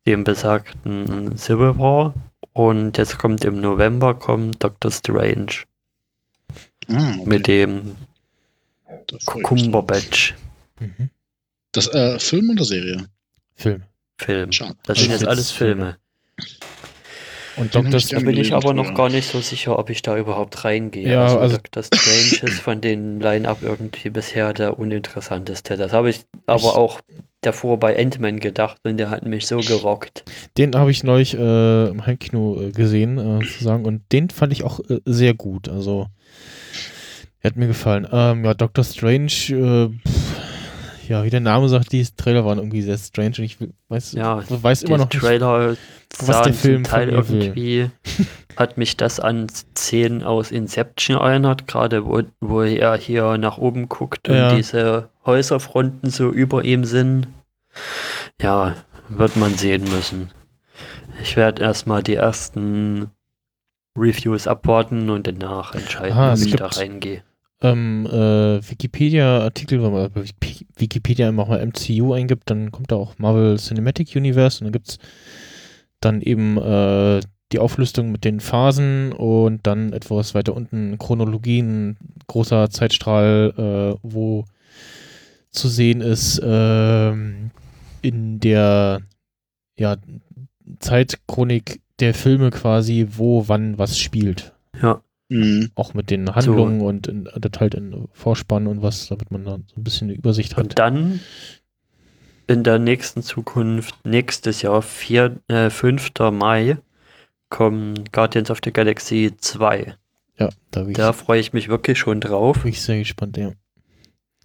[0.06, 2.14] dem besagten Civil War.
[2.52, 5.64] Und jetzt kommt im November kommt Doctor Strange.
[6.90, 7.28] Ah, okay.
[7.28, 7.96] Mit dem
[9.26, 10.34] Cumberbatch.
[10.78, 11.10] Mhm.
[11.72, 13.06] Das äh, Film oder Serie?
[13.54, 13.82] Film.
[14.18, 14.52] Film.
[14.52, 14.76] Schade.
[14.84, 15.96] Das sind jetzt alles Filme.
[17.56, 18.00] Und Dr.
[18.00, 21.12] Da bin ich aber noch gar nicht so sicher, ob ich da überhaupt reingehe.
[21.12, 21.82] Ja, also, also Dr.
[21.82, 25.76] Strange ist von den Line-Up irgendwie bisher der uninteressanteste.
[25.76, 27.00] Das habe ich aber auch
[27.42, 30.24] davor bei Ant-Man gedacht und der hat mich so gerockt.
[30.56, 34.62] Den habe ich neulich äh, im Heimkino äh, gesehen, äh, sozusagen, und den fand ich
[34.62, 35.68] auch äh, sehr gut.
[35.68, 36.06] Also,
[37.44, 38.06] hat mir gefallen.
[38.10, 38.84] Ähm, ja, Dr.
[38.84, 40.30] Strange, äh, pff,
[41.10, 43.58] ja, wie der Name sagt, die Trailer waren irgendwie sehr strange und ich
[43.88, 45.80] weiß, ja, weiß immer noch Trailer nicht,
[46.20, 47.90] was der Film Teil irgendwie
[48.56, 53.88] hat mich das an Szenen aus Inception erinnert, gerade wo, wo er hier nach oben
[53.88, 54.50] guckt ja.
[54.50, 57.26] und diese Häuserfronten so über ihm sind.
[58.40, 58.76] Ja,
[59.08, 60.30] wird man sehen müssen.
[61.22, 63.10] Ich werde erstmal die ersten
[63.96, 67.24] Reviews abwarten und danach entscheiden, Aha, ob ich da reingehe
[67.62, 70.24] ähm, äh, Wikipedia-Artikel, wenn man bei
[70.76, 74.88] Wikipedia immer mal MCU eingibt, dann kommt da auch Marvel Cinematic Universe und dann gibt
[74.88, 74.98] es
[76.00, 77.20] dann eben äh,
[77.52, 81.96] die Auflistung mit den Phasen und dann etwas weiter unten Chronologien,
[82.28, 84.44] großer Zeitstrahl, äh, wo
[85.50, 87.10] zu sehen ist äh,
[88.02, 89.00] in der
[89.76, 89.96] ja,
[90.78, 94.54] Zeitchronik der Filme quasi, wo wann was spielt.
[94.80, 95.02] Ja.
[95.30, 95.70] Mhm.
[95.76, 96.86] Auch mit den Handlungen so.
[96.86, 100.18] und in, das halt in Vorspann und was, damit man da so ein bisschen eine
[100.18, 100.64] Übersicht hat.
[100.64, 101.20] Und dann
[102.48, 106.10] in der nächsten Zukunft, nächstes Jahr, vier, äh, 5.
[106.32, 106.78] Mai,
[107.48, 109.94] kommt Guardians of the Galaxy 2.
[110.36, 112.62] Ja, da, da freue ich mich wirklich schon drauf.
[112.62, 113.52] Bin ich sehr gespannt, ja.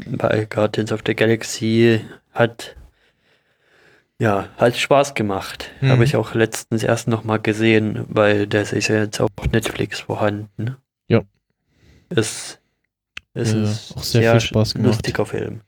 [0.06, 2.02] Weil Guardians of the Galaxy
[2.32, 2.76] hat
[4.20, 5.72] ja, hat Spaß gemacht.
[5.82, 5.90] Mhm.
[5.90, 10.78] Habe ich auch letztens erst nochmal gesehen, weil das ist ja jetzt auf Netflix vorhanden.
[11.08, 11.22] Ja.
[12.10, 12.62] Ist,
[13.34, 14.88] ist ja, auch sehr, sehr, viel Spaß gemacht.
[14.88, 15.62] lustiger Film.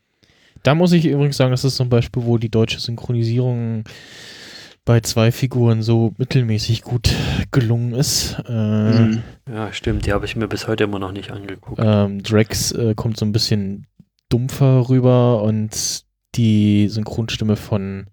[0.62, 3.84] Da muss ich übrigens sagen, das ist zum Beispiel, wo die deutsche Synchronisierung
[4.84, 7.14] bei zwei Figuren so mittelmäßig gut
[7.50, 8.36] gelungen ist.
[8.48, 9.22] Äh, mhm.
[9.46, 11.78] Ja, stimmt, die habe ich mir bis heute immer noch nicht angeguckt.
[11.82, 13.86] Ähm, Drax äh, kommt so ein bisschen
[14.30, 16.04] dumpfer rüber und
[16.34, 18.06] die Synchronstimme von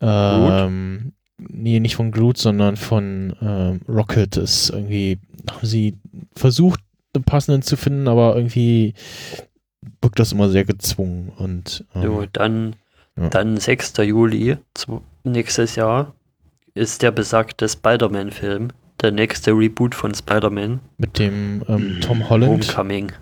[0.00, 5.18] ähm, nee, nicht von Groot, sondern von ähm, Rocket ist irgendwie,
[5.50, 5.98] haben sie
[6.34, 6.80] versucht,
[7.14, 8.94] einen passenden zu finden, aber irgendwie
[10.00, 12.76] wirkt das immer sehr gezwungen und ähm, so, dann,
[13.16, 13.28] ja.
[13.28, 13.94] dann 6.
[13.98, 14.56] Juli
[15.24, 16.14] nächstes Jahr
[16.74, 18.68] ist der besagte Spider-Man-Film,
[19.00, 20.80] der nächste Reboot von Spider-Man.
[20.98, 22.68] Mit dem ähm, Tom Holland.
[22.68, 23.12] Homecoming.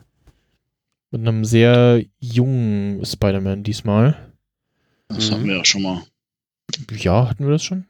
[1.10, 4.16] Mit einem sehr jungen Spider-Man diesmal.
[5.08, 5.34] Das mhm.
[5.34, 6.02] haben wir ja schon mal.
[6.90, 7.84] Ja, hatten wir das schon?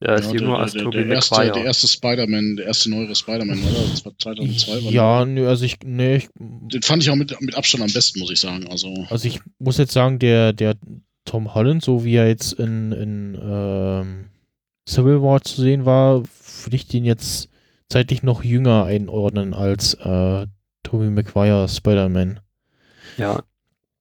[0.00, 3.58] Ja, ist ja, jünger als Tobey der, erste, der erste Spider-Man, der erste neuere Spider-Man,
[3.58, 3.88] oder?
[3.90, 4.84] Das war 2002.
[4.84, 7.92] War ja, nö, also ich, nee, ich, Den fand ich auch mit, mit Abstand am
[7.92, 8.68] besten, muss ich sagen.
[8.68, 10.76] Also, also ich muss jetzt sagen, der, der
[11.24, 14.24] Tom Holland, so wie er jetzt in, in ähm,
[14.86, 16.22] Civil War zu sehen war,
[16.64, 17.48] würde ich den jetzt
[17.88, 20.46] zeitlich noch jünger einordnen als äh,
[20.82, 22.40] Tobey Maguire Spider-Man.
[23.16, 23.42] Ja,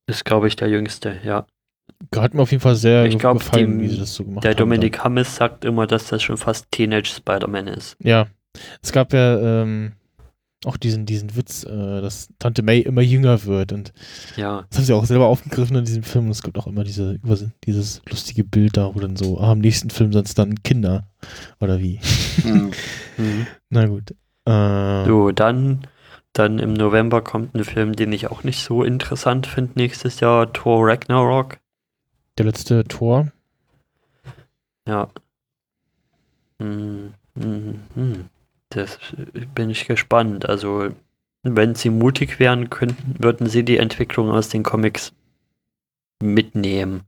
[0.07, 1.47] ist, glaube ich, der jüngste, ja.
[2.15, 4.44] Hat mir auf jeden Fall sehr ich glaub, gefallen, die, wie sie das so gemacht
[4.44, 4.57] der haben.
[4.57, 7.95] Der Dominik Hammes sagt immer, dass das schon fast Teenage Spider-Man ist.
[8.02, 8.27] Ja.
[8.82, 9.94] Es gab ja ähm,
[10.65, 13.94] auch diesen, diesen Witz, äh, dass Tante May immer jünger wird und
[14.36, 14.65] ja.
[14.69, 17.19] das haben sie auch selber aufgegriffen in diesem Film und es gibt auch immer diese,
[17.65, 21.07] dieses lustige Bild da, wo dann so, ah, im nächsten Film sind es dann Kinder
[21.60, 21.99] oder wie.
[23.18, 23.48] Mhm.
[23.69, 24.11] Na gut.
[24.44, 25.88] Äh, so, dann
[26.36, 30.52] dann im November kommt ein Film, den ich auch nicht so interessant finde nächstes Jahr,
[30.52, 31.60] Thor Ragnarok.
[32.37, 33.31] Der letzte Tor.
[34.87, 35.09] Ja.
[36.59, 38.29] Hm, hm, hm.
[38.69, 38.99] Das
[39.53, 40.47] bin ich gespannt.
[40.47, 40.89] Also,
[41.43, 45.13] wenn sie mutig wären könnten, würden sie die Entwicklung aus den Comics
[46.21, 47.03] mitnehmen.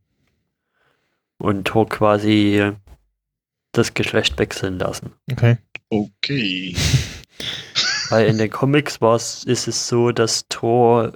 [1.39, 2.71] Und Tor quasi
[3.73, 5.13] das Geschlecht wechseln lassen.
[5.31, 5.57] Okay.
[5.89, 6.75] Okay.
[8.09, 11.13] Weil in den Comics war's, ist es so, dass Thor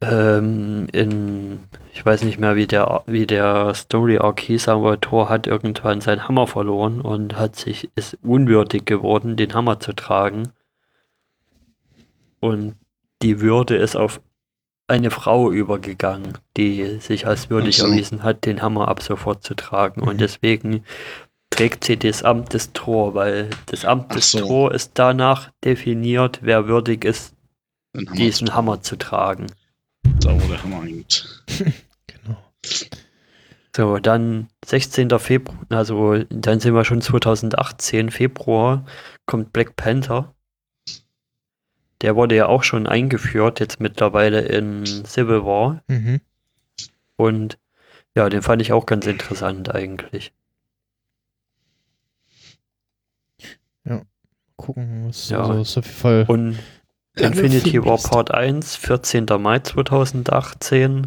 [0.00, 1.60] ähm, in,
[1.92, 6.00] ich weiß nicht mehr, wie der, wie der Story Arc hieß, aber Thor hat irgendwann
[6.00, 10.52] seinen Hammer verloren und hat sich, ist unwürdig geworden, den Hammer zu tragen.
[12.40, 12.76] Und
[13.22, 14.20] die Würde ist auf
[14.88, 17.86] eine Frau übergegangen, die sich als würdig so.
[17.86, 20.02] erwiesen hat, den Hammer ab sofort zu tragen.
[20.02, 20.08] Mhm.
[20.08, 20.84] Und deswegen
[21.50, 24.40] trägt sie das Amt des Tor, weil das Amt des so.
[24.40, 27.34] Tor ist danach definiert, wer würdig ist,
[27.94, 29.46] Hammer diesen Hammer zu tragen.
[30.20, 31.44] Da wo der Hammer hängt.
[32.06, 32.36] genau.
[33.76, 35.18] So, dann 16.
[35.18, 38.86] Februar, also dann sind wir schon 2018, Februar,
[39.26, 40.34] kommt Black Panther.
[42.00, 45.82] Der wurde ja auch schon eingeführt, jetzt mittlerweile in Civil War.
[45.88, 46.20] Mhm.
[47.16, 47.58] Und
[48.14, 50.32] ja, den fand ich auch ganz interessant eigentlich.
[53.84, 54.02] Ja,
[54.56, 55.40] gucken, was ja.
[55.40, 56.24] also ist auf jeden Fall.
[56.28, 56.58] Und
[57.18, 59.26] Infinity War Part 1, 14.
[59.38, 61.06] Mai 2018.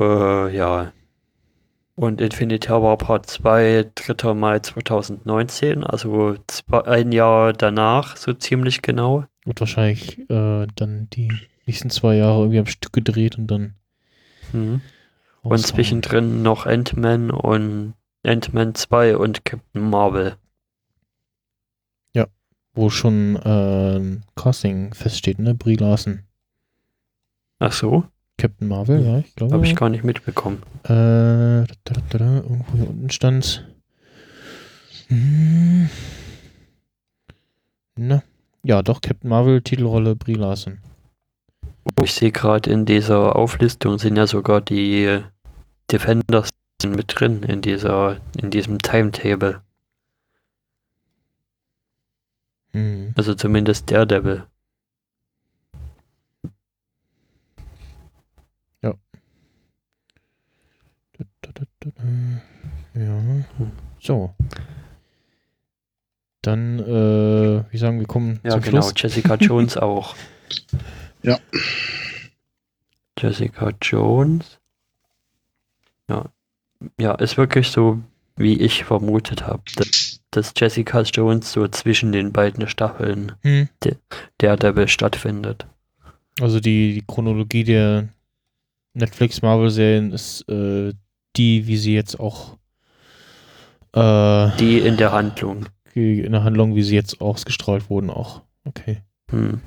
[0.00, 0.92] Äh, ja.
[1.96, 4.34] Und Infinity War Part 2, 3.
[4.34, 9.24] Mai 2019, also zwei, ein Jahr danach, so ziemlich genau.
[9.44, 11.32] Wird wahrscheinlich äh, dann die
[11.66, 13.74] nächsten zwei Jahre irgendwie am Stück gedreht und dann.
[14.52, 14.80] Mhm.
[15.42, 17.94] Und zwischendrin noch Ant-Man und
[18.24, 20.36] Ant-Man 2 und Captain Marvel.
[22.78, 25.52] Wo schon äh, Casting feststeht, ne?
[25.52, 26.20] Brie Larson.
[27.58, 28.04] Ach so?
[28.36, 29.54] Captain Marvel, ja, ich glaube.
[29.54, 30.62] Habe ich gar nicht mitbekommen.
[30.84, 33.66] Äh, da, da, da, irgendwo hier unten stand.
[35.08, 35.90] Hm.
[37.96, 38.22] Na,
[38.62, 40.78] ja, doch, Captain Marvel, Titelrolle Brie Larson.
[42.04, 45.20] Ich sehe gerade in dieser Auflistung sind ja sogar die
[45.90, 46.50] Defenders
[46.86, 49.62] mit drin in dieser, in diesem Timetable.
[52.78, 53.14] Mhm.
[53.16, 54.46] Also zumindest Daredevil.
[58.82, 58.94] Ja.
[62.94, 63.44] Ja.
[64.00, 64.34] So.
[66.42, 68.82] Dann, äh, wie sagen wir kommen ja, zum genau.
[68.82, 68.94] Schluss.
[68.96, 70.14] Jessica Jones auch.
[71.22, 71.38] Ja.
[73.18, 74.60] Jessica Jones.
[76.08, 76.26] Ja,
[76.98, 78.00] ja, ist wirklich so,
[78.38, 83.68] wie ich vermutet habe, dass, dass Jessica Jones so zwischen den beiden Staffeln hm.
[83.82, 83.96] der
[84.38, 85.66] Daredevil stattfindet.
[86.40, 88.08] Also die, die Chronologie der
[88.94, 90.94] Netflix-Marvel-Serien ist äh,
[91.36, 92.56] die, wie sie jetzt auch
[93.92, 95.66] äh, die in der Handlung.
[95.94, 98.42] In der Handlung, wie sie jetzt ausgestrahlt wurden, auch.
[98.64, 99.02] Okay.
[99.30, 99.60] Hm.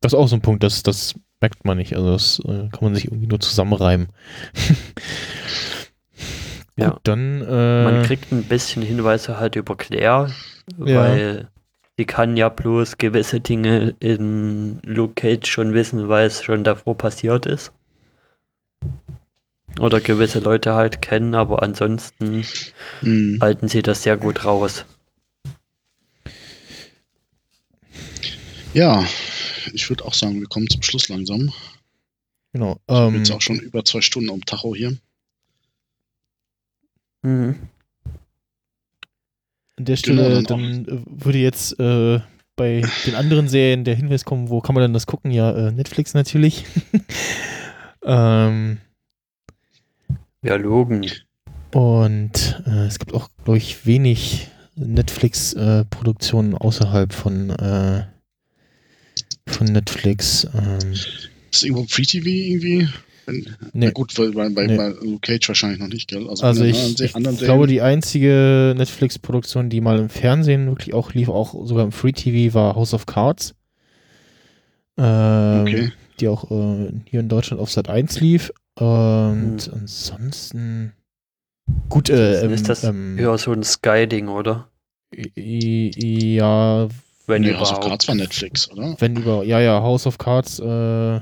[0.00, 1.94] Das ist auch so ein Punkt, dass, dass merkt man nicht.
[1.94, 4.08] Also das äh, kann man sich irgendwie nur zusammenreimen.
[6.76, 6.90] ja.
[6.90, 7.42] Gut, dann.
[7.42, 10.30] Äh, man kriegt ein bisschen Hinweise halt über Claire,
[10.78, 11.00] ja.
[11.00, 11.48] weil
[11.96, 16.96] sie kann ja bloß gewisse Dinge in Luke Cage schon wissen, weil es schon davor
[16.96, 17.72] passiert ist.
[19.80, 22.44] Oder gewisse Leute halt kennen, aber ansonsten
[23.02, 23.38] mhm.
[23.40, 24.84] halten sie das sehr gut raus.
[28.72, 29.04] Ja,
[29.72, 31.52] ich würde auch sagen, wir kommen zum Schluss langsam.
[32.52, 32.78] Genau.
[32.88, 34.96] Ich ähm, jetzt auch schon über zwei Stunden am Tacho hier.
[37.24, 37.56] Mhm.
[39.76, 42.20] An der Stelle, genau, dann, dann äh, würde jetzt äh,
[42.54, 45.30] bei den anderen Serien der Hinweis kommen, wo kann man denn das gucken?
[45.32, 46.64] Ja, äh, Netflix natürlich.
[48.04, 48.78] ähm,
[50.42, 51.10] ja, Logen.
[51.72, 58.04] Und äh, es gibt auch, glaube ich, wenig Netflix-Produktionen äh, außerhalb von, äh,
[59.48, 60.46] von Netflix.
[60.54, 60.92] Ähm.
[60.92, 62.88] Ist irgendwo Free TV irgendwie?
[63.72, 63.90] Nee.
[63.90, 64.76] gut, bei, bei, nee.
[64.76, 66.28] bei Luke Cage wahrscheinlich noch nicht, gell?
[66.28, 71.28] Also, also ich, ich glaube, die einzige Netflix-Produktion, die mal im Fernsehen wirklich auch lief,
[71.28, 73.54] auch sogar im Free TV, war House of Cards.
[74.96, 75.92] Ähm, okay.
[76.20, 78.52] Die auch äh, hier in Deutschland auf Sat 1 lief.
[78.76, 79.72] Und hm.
[79.72, 80.92] ansonsten.
[81.88, 84.68] Gut, äh, ähm, ist das ähm, ja so ein Sky-Ding, oder?
[85.34, 86.88] Ja.
[87.26, 88.96] Wenn nee, House of Cards war Netflix, oder?
[88.98, 91.20] Wenn über, ja, ja, House of Cards, äh,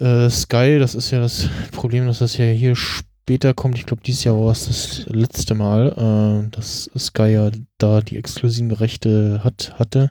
[0.00, 3.78] äh, Sky, das ist ja das Problem, dass das ja hier später kommt.
[3.78, 8.16] Ich glaube, dieses Jahr war es das letzte Mal, äh, dass Sky ja da die
[8.16, 10.10] exklusiven Rechte hat, hatte.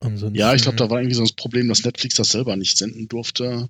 [0.00, 2.78] Ansonsten, ja, ich glaube, da war irgendwie so das Problem, dass Netflix das selber nicht
[2.78, 3.68] senden durfte.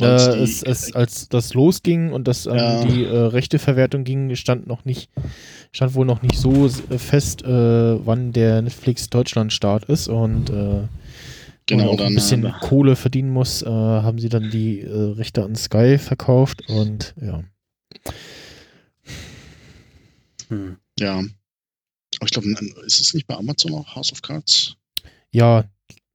[0.00, 2.84] Äh, es, es, als das losging und das an ja.
[2.84, 5.10] die äh, Rechteverwertung ging, stand noch nicht,
[5.72, 7.46] stand wohl noch nicht so fest, äh,
[8.06, 10.82] wann der Netflix Deutschland Start ist und äh,
[11.66, 15.98] genau, dann, ein bisschen äh, Kohle verdienen muss, haben sie dann die Rechte an Sky
[15.98, 17.44] verkauft und ja.
[20.48, 20.76] Hm.
[20.98, 21.18] Ja.
[21.18, 22.48] Aber ich glaube,
[22.84, 24.76] ist es nicht bei Amazon auch House of Cards?
[25.30, 25.64] Ja,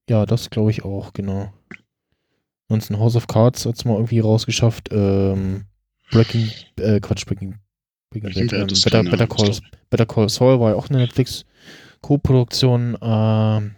[0.10, 1.52] ja, das glaube ich auch, genau.
[2.70, 4.90] Ansonsten House of Cards hat es mal irgendwie rausgeschafft.
[4.92, 5.66] Ähm,
[6.12, 7.56] Breaking, äh, Quatsch, Breaking,
[8.12, 9.58] Breaking, Breaking Bad, ähm, Better, Better, Call,
[9.90, 12.98] Better Call Saul war ja auch eine Netflix-Co-Produktion.
[13.02, 13.76] Ähm,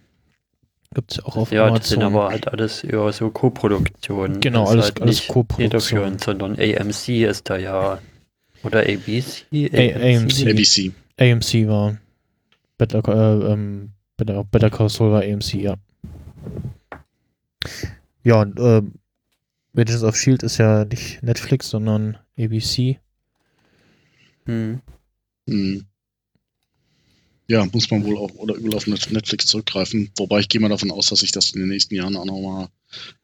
[0.94, 1.76] Gibt es auch auf ja, Amazon.
[1.76, 4.40] Ja, das sind aber halt alles eher so Co-Produktionen.
[4.40, 6.18] Genau, alles, halt alles Co-Produktionen.
[6.18, 7.99] sondern AMC ist da ja.
[8.64, 9.45] Oder ABC?
[9.53, 10.48] AMC.
[10.48, 10.91] ABC.
[11.20, 11.98] AMC war.
[12.78, 15.76] Better, äh, ähm, Better, Better Call Saul war AMC, ja.
[18.24, 18.82] Ja, und äh,
[19.80, 22.99] Agents of Shield ist ja nicht Netflix, sondern ABC.
[24.45, 24.82] Hm.
[25.48, 25.85] Hm.
[27.50, 30.11] Ja, muss man wohl auch oder übel auf Netflix zurückgreifen.
[30.18, 32.68] Wobei ich gehe mal davon aus, dass sich das in den nächsten Jahren auch nochmal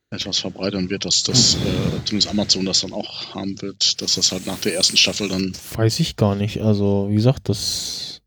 [0.09, 4.31] etwas verbreitern wird, dass das, äh, zumindest Amazon das dann auch haben wird, dass das
[4.31, 5.53] halt nach der ersten Staffel dann.
[5.75, 6.61] Weiß ich gar nicht.
[6.61, 8.21] Also, wie gesagt, das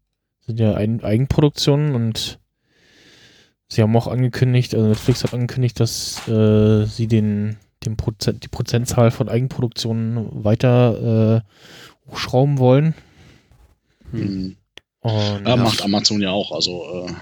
[0.46, 2.38] sind ja Eigenproduktionen und
[3.70, 8.48] Sie haben auch angekündigt, also Netflix hat angekündigt, dass äh, sie den, den Prozent, die
[8.48, 12.94] Prozentzahl von Eigenproduktionen weiter äh, hochschrauben wollen.
[14.12, 14.56] Hm.
[15.12, 16.52] Und, ja, macht Amazon ja auch.
[16.52, 17.12] Also äh,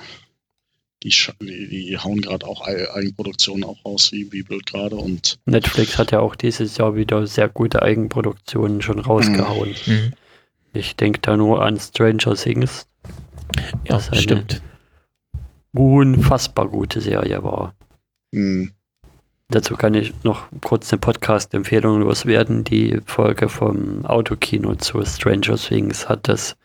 [1.02, 4.96] die, die, die, hauen gerade auch Eigenproduktionen auch raus, wie, wie blöd gerade.
[4.96, 9.74] Und Netflix hat ja auch dieses Jahr wieder sehr gute Eigenproduktionen schon rausgehauen.
[9.86, 10.12] Mhm.
[10.72, 12.86] Ich denke da nur an Stranger Things.
[13.88, 14.62] Ja, stimmt
[15.76, 17.74] unfassbar gute Serie war.
[18.32, 18.72] Mhm.
[19.48, 22.64] Dazu kann ich noch kurz eine Podcast-Empfehlung loswerden.
[22.64, 26.56] Die Folge vom Autokino zu Stranger Things hat das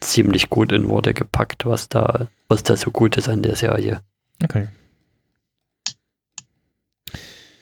[0.00, 4.02] ziemlich gut in Worte gepackt, was da, was da so gut ist an der Serie.
[4.42, 4.68] Okay.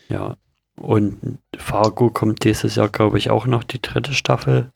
[0.09, 0.37] Ja.
[0.77, 4.73] Und Fargo kommt dieses Jahr, glaube ich, auch noch die dritte Staffel.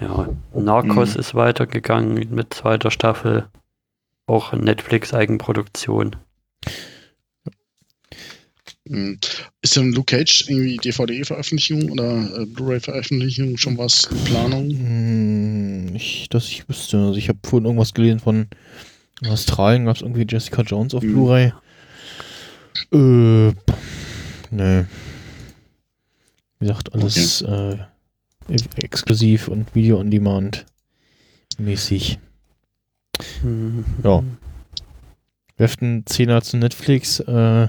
[0.00, 1.20] Ja, Narcos mhm.
[1.20, 3.48] ist weitergegangen mit zweiter Staffel.
[4.26, 6.16] Auch Netflix-Eigenproduktion.
[8.88, 9.18] Mhm.
[9.60, 14.70] Ist denn Luke Cage irgendwie DVD-Veröffentlichung oder äh, Blu-ray-Veröffentlichung schon was in Planung?
[14.70, 16.98] Hm, nicht, dass ich wüsste.
[16.98, 18.48] Also ich habe vorhin irgendwas gelesen von
[19.28, 21.12] Australien, gab es irgendwie Jessica Jones auf mhm.
[21.12, 21.52] Blu-ray.
[22.92, 23.52] Äh,
[24.50, 24.88] ne.
[26.58, 27.78] Wie gesagt, alles okay.
[28.48, 30.66] äh, exklusiv und Video on Demand
[31.58, 32.18] mäßig.
[33.42, 33.84] Mhm.
[34.02, 34.22] Ja.
[35.56, 37.68] Werft einen Zehner zu Netflix, äh,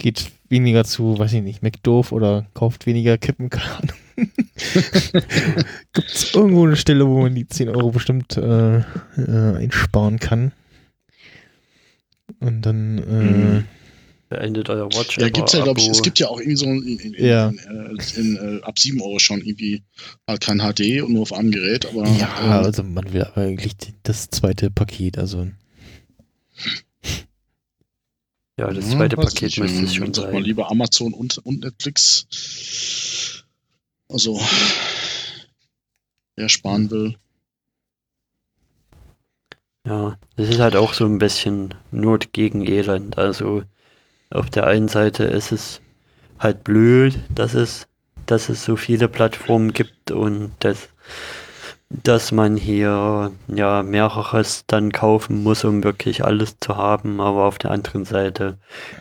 [0.00, 3.96] geht weniger zu, weiß ich nicht, McDoof oder kauft weniger Kippen, keine Ahnung.
[5.92, 10.52] Gibt es irgendwo eine Stelle, wo man die 10 Euro bestimmt äh, äh, einsparen kann?
[12.40, 13.64] Und dann äh, Mhm.
[14.28, 15.18] Beendet euer Watch.
[15.18, 17.48] Ja, gibt's ja, glaube ich, es gibt ja auch irgendwie so in, in, in, Ja.
[17.48, 19.82] in, äh, in, äh, ab 7 Euro schon irgendwie
[20.28, 23.38] halt kein HD und nur auf einem Gerät, aber ja, äh, also man will aber
[23.42, 23.72] eigentlich
[24.04, 25.48] das zweite Paket, also
[28.60, 30.42] Ja, das ja, zweite weiß Paket müsste es schon sag mal sein.
[30.42, 32.26] lieber Amazon und, und Netflix.
[34.06, 34.38] Also,
[36.36, 37.16] wer sparen will.
[39.86, 43.16] Ja, das ist halt auch so ein bisschen Not gegen Elend.
[43.16, 43.62] Also
[44.28, 45.80] auf der einen Seite ist es
[46.38, 47.88] halt blöd, dass es,
[48.26, 50.90] dass es so viele Plattformen gibt und dass,
[51.90, 57.20] dass man hier ja mehreres dann kaufen muss, um wirklich alles zu haben.
[57.20, 58.58] Aber auf der anderen Seite,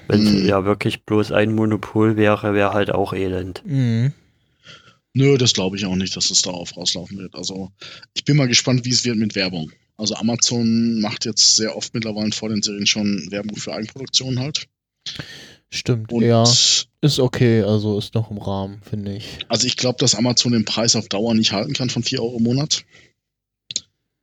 [0.08, 0.46] wenn es Mhm.
[0.48, 3.62] ja wirklich bloß ein Monopol wäre, wäre halt auch Elend.
[3.66, 4.14] mhm.
[5.14, 7.34] Nö, das glaube ich auch nicht, dass es darauf rauslaufen wird.
[7.36, 7.72] Also,
[8.14, 9.72] ich bin mal gespannt, wie es wird mit Werbung.
[9.98, 14.68] Also, Amazon macht jetzt sehr oft mittlerweile vor den Serien schon Werbung für Eigenproduktion halt.
[15.72, 16.12] stimmt.
[16.12, 16.46] Und ja,
[17.02, 19.26] ist okay, also ist noch im Rahmen, finde ich.
[19.48, 22.38] Also ich glaube, dass Amazon den Preis auf Dauer nicht halten kann von 4 Euro
[22.38, 22.84] im Monat.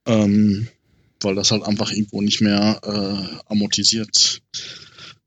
[0.06, 0.68] Ähm,
[1.20, 4.42] weil das halt einfach irgendwo nicht mehr äh, amortisiert,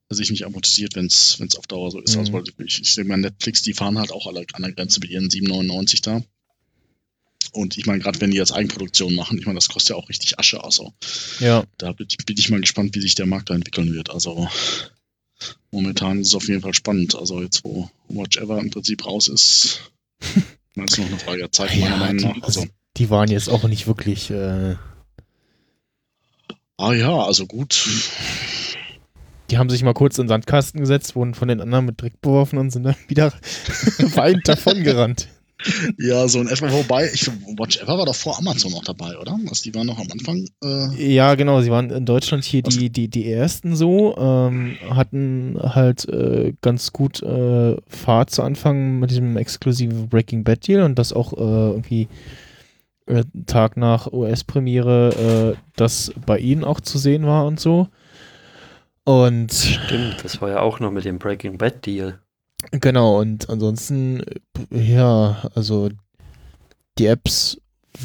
[0.09, 2.13] sich nicht amortisiert, wenn es auf Dauer so ist.
[2.13, 2.19] Mhm.
[2.19, 4.99] Also weil ich, ich sehe mal Netflix, die fahren halt auch alle an der Grenze
[4.99, 6.21] mit ihren 7,99 da.
[7.51, 10.09] Und ich meine, gerade wenn die jetzt Eigenproduktion machen, ich meine, das kostet ja auch
[10.09, 10.63] richtig Asche.
[10.63, 10.93] Also
[11.39, 14.11] Ja, da bin, bin ich mal gespannt, wie sich der Markt da entwickeln wird.
[14.11, 14.47] Also
[15.71, 17.15] momentan ist es auf jeden Fall spannend.
[17.15, 19.91] Also jetzt, wo Watch Ever im Prinzip raus ist,
[20.75, 22.43] ist noch eine Frage der Zeit, meiner ja Meinung die, nach.
[22.43, 22.65] Also,
[22.97, 24.75] die waren jetzt auch nicht wirklich, äh,
[26.77, 27.87] ah ja, also gut.
[29.49, 32.21] die haben sich mal kurz in den Sandkasten gesetzt, wurden von den anderen mit Dreck
[32.21, 33.33] beworfen und sind dann wieder
[34.15, 35.29] weinend davongerannt.
[35.97, 39.37] Ja, so in etwa, wobei, ich Watch Ever war doch vor Amazon noch dabei, oder?
[39.49, 40.45] Also die waren noch am Anfang.
[40.63, 45.57] Äh, Ja, genau, sie waren in Deutschland hier die, die, die ersten so, ähm, hatten
[45.61, 50.97] halt äh, ganz gut äh, Fahrt zu Anfang mit diesem exklusiven Breaking Bad Deal und
[50.97, 52.07] das auch äh, irgendwie
[53.07, 57.87] äh, Tag nach US-Premiere äh, das bei ihnen auch zu sehen war und so.
[59.03, 62.19] Und Stimmt, das war ja auch noch mit dem Breaking Bad Deal.
[62.71, 64.21] Genau, und ansonsten,
[64.71, 65.89] ja, also
[66.97, 67.57] die Apps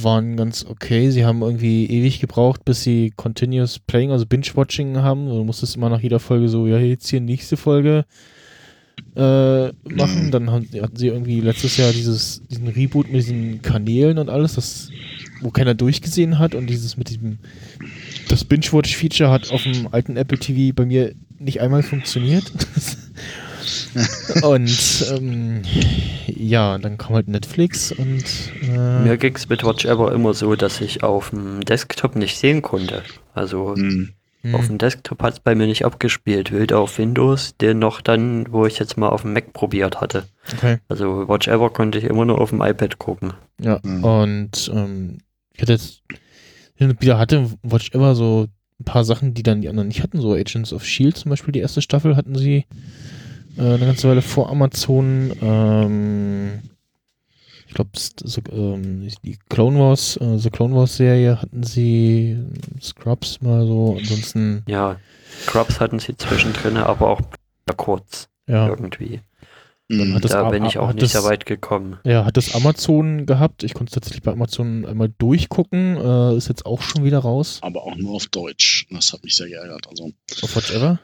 [0.03, 1.11] waren ganz okay.
[1.11, 5.29] Sie haben irgendwie ewig gebraucht, bis sie Continuous Playing, also Binge-Watching haben.
[5.29, 8.05] Du musstest immer nach jeder Folge so, ja, jetzt hier nächste Folge
[9.15, 10.27] äh, machen.
[10.27, 10.31] Mhm.
[10.31, 14.55] Dann haben, hatten sie irgendwie letztes Jahr dieses, diesen Reboot mit diesen Kanälen und alles,
[14.55, 14.91] das,
[15.41, 16.55] wo keiner durchgesehen hat.
[16.55, 17.39] Und dieses mit diesem,
[18.29, 22.51] das Binge-Watch-Feature hat auf dem alten Apple TV bei mir nicht einmal funktioniert.
[24.43, 25.63] und ähm,
[26.27, 28.25] ja, dann kam halt Netflix und
[28.63, 32.39] äh, Mir ging es mit Watch Ever immer so, dass ich auf dem Desktop nicht
[32.39, 33.03] sehen konnte.
[33.35, 34.11] Also hm.
[34.43, 38.01] hm, auf dem Desktop hat es bei mir nicht abgespielt, weder auf Windows, den noch
[38.01, 40.25] dann, wo ich jetzt mal auf dem Mac probiert hatte.
[40.53, 40.79] okay.
[40.89, 43.33] Also Watch Ever konnte ich immer nur auf dem iPad gucken.
[43.61, 44.05] Ja, Mhm.
[44.05, 45.19] und ähm,
[45.55, 46.03] ich hatte jetzt
[46.75, 48.49] hin und wieder hatte Watch Ever so
[48.81, 51.53] ein paar Sachen, die dann die anderen nicht hatten, so Agents of Shield zum Beispiel,
[51.53, 52.65] die erste Staffel hatten sie
[53.57, 55.33] äh, eine ganze Weile vor Amazon.
[55.43, 56.63] Ähm,
[57.67, 62.39] ich glaube, so, ähm, die Clone Wars, äh, The Clone Wars Serie hatten sie,
[62.81, 64.97] Scrubs mal so, ansonsten, Ja,
[65.43, 67.21] Scrubs hatten sie zwischendrin, aber auch
[67.77, 68.69] kurz ja.
[68.69, 69.21] irgendwie.
[69.91, 70.15] Hm.
[70.15, 71.99] hat das da bin ich auch nicht das- sehr weit gekommen.
[72.05, 73.65] Ja, hat das Amazon gehabt.
[73.65, 75.97] Ich konnte es tatsächlich bei Amazon einmal durchgucken.
[75.99, 77.59] Äh, ist jetzt auch schon wieder raus.
[77.61, 78.87] Aber auch nur auf Deutsch.
[78.91, 79.87] Das hat mich sehr geärgert.
[79.91, 80.11] Also,
[80.43, 80.99] Auf Watch Ever?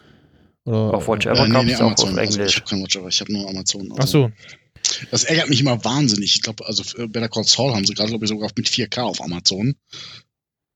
[0.64, 2.56] Oder, Auf Watch äh, äh, gab's auch auf Also, ich Englisch.
[2.56, 3.92] habe kein Watch Ever, ich habe nur Amazon.
[3.92, 4.30] Also, Ach so.
[5.10, 6.34] Das ärgert mich immer wahnsinnig.
[6.36, 9.02] Ich glaube, also äh, Better Call Saul haben sie gerade, glaube ich, sogar mit 4K
[9.02, 9.74] auf Amazon.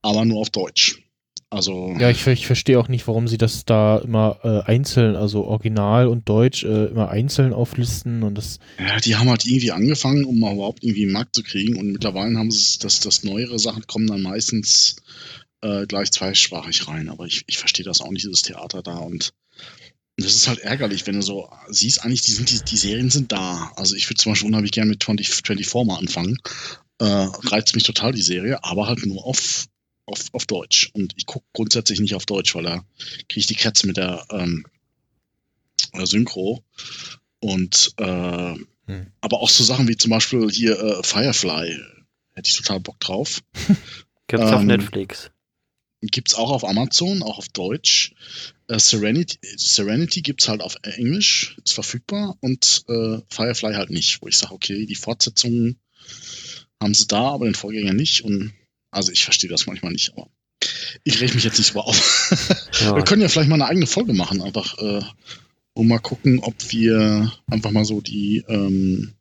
[0.03, 1.01] Aber nur auf Deutsch.
[1.51, 5.45] Also, Ja, ich, ich verstehe auch nicht, warum sie das da immer äh, einzeln, also
[5.45, 8.59] Original und Deutsch, äh, immer einzeln auflisten und das.
[8.79, 11.77] Ja, die haben halt irgendwie angefangen, um mal überhaupt irgendwie einen Markt zu kriegen.
[11.77, 14.97] Und mittlerweile haben sie es, dass das neuere Sachen kommen dann meistens
[15.61, 17.09] äh, gleich zweisprachig rein.
[17.09, 18.97] Aber ich, ich verstehe das auch nicht, dieses Theater da.
[18.97, 19.33] Und
[20.17, 23.33] das ist halt ärgerlich, wenn du so siehst, eigentlich, die, sind, die, die Serien sind
[23.33, 23.73] da.
[23.77, 26.39] Also ich würde zum Beispiel unheimlich gerne mit 20, 24 mal anfangen.
[26.99, 29.67] Äh, reizt mich total die Serie, aber halt nur auf,
[30.07, 30.91] auf, auf Deutsch.
[30.93, 32.85] Und ich gucke grundsätzlich nicht auf Deutsch, weil da
[33.29, 34.65] kriege ich die Krätze mit der ähm,
[35.93, 36.63] äh, Synchro.
[37.41, 38.55] Und äh,
[38.87, 39.07] Hm.
[39.21, 41.81] aber auch so Sachen wie zum Beispiel hier äh, Firefly,
[42.35, 43.41] hätte ich total Bock drauf.
[44.27, 44.67] Gibt's auf Ähm,
[46.05, 46.15] Netflix.
[46.15, 48.15] Gibt's auch auf Amazon, auch auf Deutsch.
[48.69, 54.29] Äh, Serenity, Serenity gibt's halt auf Englisch, ist verfügbar und äh, Firefly halt nicht, wo
[54.29, 55.79] ich sage, okay, die Fortsetzungen
[56.81, 58.25] haben sie da, aber den Vorgänger nicht.
[58.25, 58.53] Und
[58.91, 60.29] also ich verstehe das manchmal nicht, aber
[61.03, 62.31] ich reg mich jetzt nicht so auf.
[62.81, 62.97] Ja.
[62.97, 65.01] Wir können ja vielleicht mal eine eigene Folge machen, einfach äh,
[65.75, 69.15] und mal gucken, ob wir einfach mal so die ähm,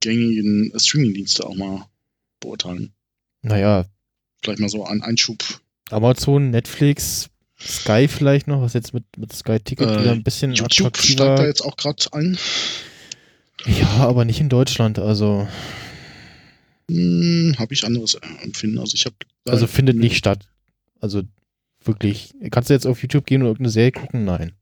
[0.00, 1.86] gängigen Streaming-Dienste auch mal
[2.40, 2.94] beurteilen.
[3.42, 3.84] Naja.
[4.42, 5.44] Vielleicht mal so ein Einschub.
[5.90, 10.52] Amazon, Netflix, Sky vielleicht noch, was jetzt mit, mit Sky Ticket äh, wieder ein bisschen
[10.52, 11.24] YouTube attraktiver.
[11.24, 12.38] steigt da jetzt auch gerade ein.
[13.66, 15.46] Ja, aber nicht in Deutschland, also.
[16.90, 18.78] Hm, habe ich anderes Empfinden.
[18.78, 19.16] Also ich habe.
[19.46, 20.48] Also findet nicht statt.
[21.00, 21.22] Also
[21.84, 22.32] wirklich.
[22.50, 24.24] Kannst du jetzt auf YouTube gehen und irgendeine Serie gucken?
[24.24, 24.52] Nein.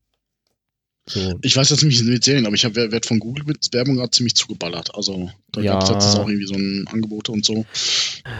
[1.08, 1.38] So.
[1.40, 4.10] Ich weiß jetzt nicht mit Serien, aber ich habe werd von Google mit Werbung gerade
[4.10, 4.94] ziemlich zugeballert.
[4.94, 5.72] Also da ja.
[5.72, 7.64] gab es jetzt auch irgendwie so ein Angebot und so.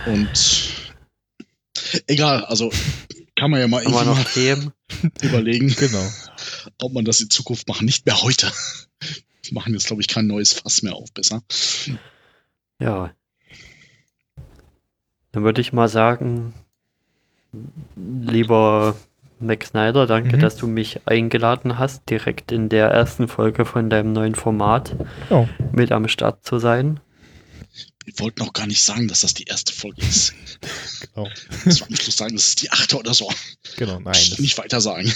[0.07, 0.69] Und
[2.07, 2.71] egal, also
[3.37, 4.73] kann man ja mal, irgendwie noch Themen?
[5.23, 6.05] überlegen, genau.
[6.81, 7.85] ob man das in Zukunft machen.
[7.85, 8.51] Nicht mehr heute.
[9.43, 11.43] Wir machen jetzt, glaube ich, kein neues Fass mehr auf, besser.
[12.81, 13.15] Ja.
[15.33, 16.53] Dann würde ich mal sagen,
[17.97, 18.97] lieber
[19.41, 20.41] Max Snyder, danke, mhm.
[20.41, 24.97] dass du mich eingeladen hast, direkt in der ersten Folge von deinem neuen Format
[25.31, 25.47] oh.
[25.73, 27.01] mit am Start zu sein.
[28.09, 30.35] Wir wollten auch gar nicht sagen, dass das die erste Folge ist.
[31.15, 31.29] Genau.
[31.65, 33.31] Das war am Schluss sagen, das ist die achte oder so.
[33.77, 34.15] Genau, nein.
[34.39, 35.13] Nicht weiter sagen.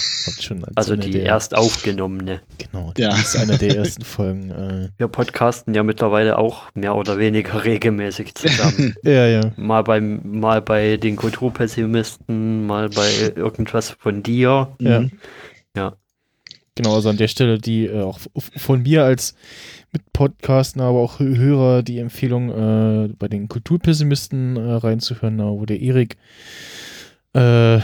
[0.75, 2.41] also die der, erst aufgenommene.
[2.57, 3.09] Genau, ja.
[3.09, 4.51] das ist eine der ersten Folgen.
[4.51, 4.89] Äh.
[4.97, 8.95] Wir podcasten ja mittlerweile auch mehr oder weniger regelmäßig zusammen.
[9.03, 9.51] ja, ja.
[9.57, 14.75] Mal, beim, mal bei den Kulturpessimisten, mal bei irgendwas von dir.
[14.79, 15.01] Ja.
[15.01, 15.11] Mhm.
[15.75, 15.97] Ja.
[16.75, 19.35] Genau, also an der Stelle die äh, auch von mir als
[19.91, 25.79] mit Podcasten, aber auch Hörer die Empfehlung, äh, bei den Kulturpessimisten äh, reinzuhören, wo der
[25.79, 26.17] Erik
[27.33, 27.79] äh,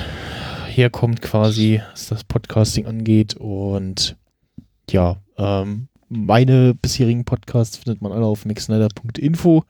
[0.67, 3.35] herkommt quasi, was das Podcasting angeht.
[3.35, 4.15] Und
[4.89, 9.63] ja, ähm, meine bisherigen Podcasts findet man alle auf mixsnyder.info.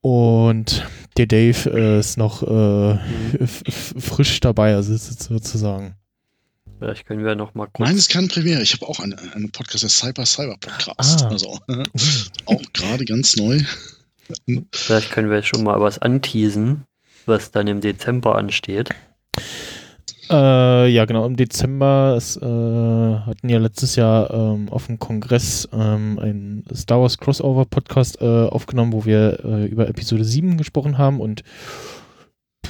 [0.00, 2.98] Und der Dave äh, ist noch äh,
[3.46, 5.97] frisch dabei, also sozusagen.
[6.78, 7.88] Vielleicht können wir noch mal kurz.
[7.88, 8.62] Nein, ist keine Premiere.
[8.62, 11.24] Ich habe auch einen, einen Podcast, der Cyber Cyber Podcast.
[11.24, 11.28] Ah.
[11.28, 11.58] Also
[12.46, 13.60] auch gerade ganz neu.
[14.72, 16.84] Vielleicht können wir schon mal was anteasen,
[17.26, 18.90] was dann im Dezember ansteht.
[20.30, 25.66] Äh, ja, genau, im Dezember es, äh, hatten ja letztes Jahr ähm, auf dem Kongress
[25.72, 30.98] ähm, einen Star Wars Crossover Podcast äh, aufgenommen, wo wir äh, über Episode 7 gesprochen
[30.98, 31.42] haben und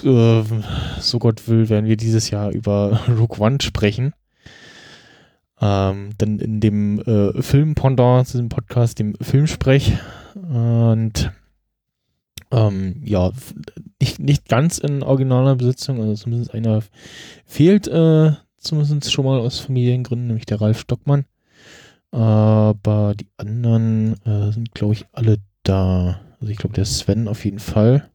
[0.03, 0.43] äh,
[1.01, 4.13] so Gott will, werden wir dieses Jahr über Rogue One sprechen.
[5.61, 9.95] Ähm, dann in dem äh, Film-Pendant zu diesem Podcast, dem Filmsprech.
[10.35, 11.33] Und
[12.51, 13.33] ähm, ja,
[14.01, 16.83] nicht, nicht ganz in originaler Besitzung, also zumindest einer
[17.45, 21.25] fehlt äh, zumindest schon mal aus Familiengründen, nämlich der Ralf Stockmann.
[22.11, 26.21] Aber die anderen äh, sind, glaube ich, alle da.
[26.41, 28.09] Also ich glaube, der Sven auf jeden Fall.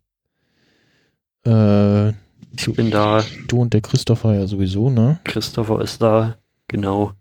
[1.46, 3.26] Äh, ich bin da.
[3.48, 5.20] Du und der Christopher ja sowieso, ne?
[5.24, 7.14] Christopher ist da, genau.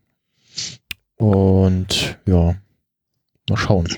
[1.16, 2.56] Und ja,
[3.48, 3.88] mal schauen.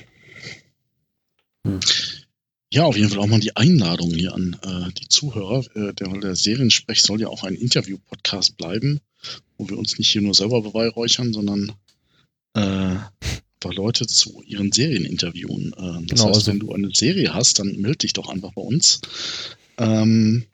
[1.65, 1.79] Hm.
[2.71, 5.63] Ja, auf jeden Fall auch mal die Einladung hier an äh, die Zuhörer.
[5.75, 8.99] Äh, der, der Seriensprech soll ja auch ein Interview-Podcast bleiben,
[9.57, 11.71] wo wir uns nicht hier nur selber beweihräuchern, sondern
[12.53, 12.95] äh,
[13.73, 15.73] Leute zu ihren Serien interviewen.
[15.73, 18.53] Äh, das genau, heißt, also wenn du eine Serie hast, dann melde dich doch einfach
[18.53, 19.01] bei uns.
[19.77, 20.45] Ähm,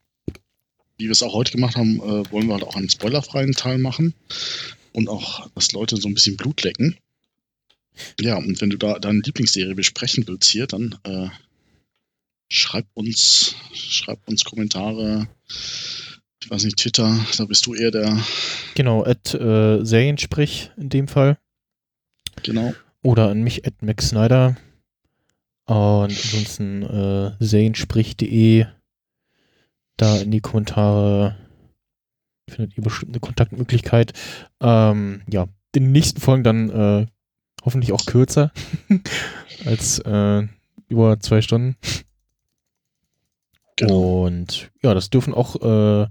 [0.98, 3.80] wie wir es auch heute gemacht haben, äh, wollen wir halt auch einen spoilerfreien Teil
[3.80, 4.14] machen
[4.93, 6.98] und auch, dass Leute so ein bisschen Blut lecken.
[8.19, 11.27] Ja, und wenn du da deine Lieblingsserie besprechen willst hier, dann äh,
[12.50, 15.27] schreib uns, schreib uns Kommentare.
[16.43, 18.24] Ich weiß nicht, Twitter, da bist du eher der.
[18.75, 21.38] Genau, at äh, Seriensprich in dem Fall.
[22.43, 22.74] Genau.
[23.03, 24.58] Oder an mich at Max Snyder.
[25.66, 28.66] Und ansonsten äh, seriensprich.de
[30.01, 31.35] da in die Kommentare
[32.49, 34.13] findet ihr bestimmt eine Kontaktmöglichkeit.
[34.59, 37.05] Ähm, ja, in den nächsten Folgen dann äh,
[37.63, 38.51] hoffentlich auch kürzer
[39.65, 40.47] als äh,
[40.88, 41.77] über zwei Stunden.
[43.77, 44.25] Genau.
[44.25, 46.07] Und ja, das dürfen auch äh,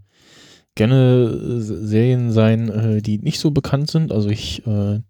[0.76, 4.12] gerne Serien sein, äh, die nicht so bekannt sind.
[4.12, 5.00] Also ich äh,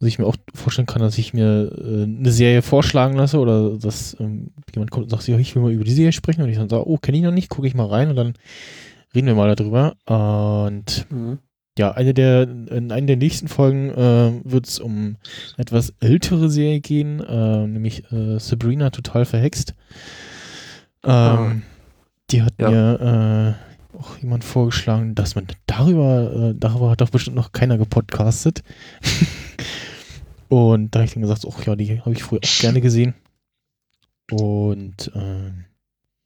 [0.00, 3.76] also ich mir auch vorstellen kann, dass ich mir äh, eine Serie vorschlagen lasse oder
[3.78, 6.56] dass ähm, jemand kommt und sagt, ich will mal über die Serie sprechen und ich
[6.56, 8.34] dann sage, oh, kenne ich noch nicht, gucke ich mal rein und dann
[9.12, 9.96] reden wir mal darüber.
[10.06, 11.38] Und mhm.
[11.76, 15.16] ja, eine der, in einer der nächsten Folgen äh, wird es um
[15.56, 19.74] etwas ältere Serie gehen, äh, nämlich äh, Sabrina total verhext.
[21.02, 21.52] Ähm, ah.
[22.30, 22.70] Die hat ja.
[22.70, 23.56] mir
[23.96, 28.62] äh, auch jemand vorgeschlagen, dass man darüber, äh, darüber hat doch bestimmt noch keiner gepodcastet.
[30.48, 33.14] Und da habe ich dann gesagt, ach ja, die habe ich früher auch gerne gesehen.
[34.30, 35.52] Und äh,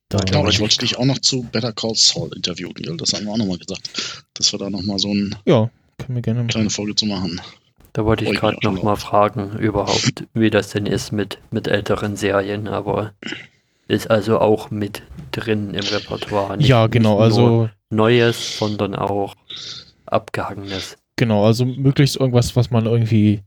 [0.08, 2.96] Da genau, ich wollte dich auch noch zu Better Call Saul interviewen, gell?
[2.96, 4.24] Das haben wir auch nochmal gesagt.
[4.34, 7.40] Dass wir da nochmal so ein, ja, können wir gerne eine kleine Folge zu machen.
[7.92, 12.66] Da wollte ich gerade nochmal fragen, überhaupt, wie das denn ist mit, mit älteren Serien,
[12.66, 13.12] aber
[13.86, 16.56] ist also auch mit drin im Repertoire.
[16.56, 17.68] Nicht, ja, genau, also.
[17.90, 19.34] Neues, sondern auch
[20.06, 20.96] abgehangenes.
[21.16, 23.42] Genau, also möglichst irgendwas, was man irgendwie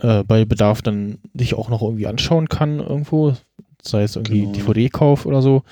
[0.00, 3.34] äh, bei Bedarf dann sich auch noch irgendwie anschauen kann irgendwo,
[3.82, 4.52] sei es irgendwie genau.
[4.52, 5.62] DVD-Kauf oder so.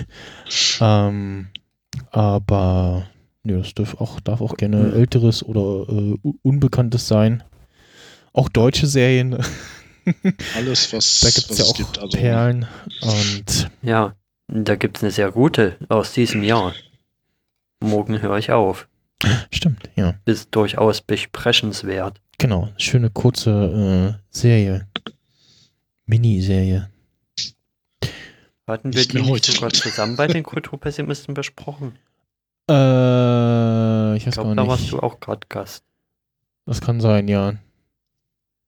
[0.80, 1.48] ähm,
[2.10, 3.06] aber
[3.42, 7.42] nö, das darf auch, darf auch gerne älteres oder äh, unbekanntes sein.
[8.32, 9.36] Auch deutsche Serien.
[10.56, 12.66] Alles, was da gibt's was ja auch gibt, also Perlen
[13.02, 14.14] und ja,
[14.46, 16.74] da gibt es eine sehr gute aus diesem Jahr.
[17.80, 18.88] Morgen höre ich auf.
[19.50, 20.14] Stimmt, ja.
[20.24, 22.20] Ist durchaus besprechenswert.
[22.38, 24.86] Genau, schöne kurze äh, Serie.
[26.06, 26.88] Miniserie.
[28.66, 31.98] Hatten wir die nicht sogar zusammen bei den Kulturpessimisten besprochen?
[32.70, 34.58] Äh, ich weiß ich glaub, gar nicht.
[34.58, 35.84] Da warst du auch gerade Gast.
[36.66, 37.54] Das kann sein, ja.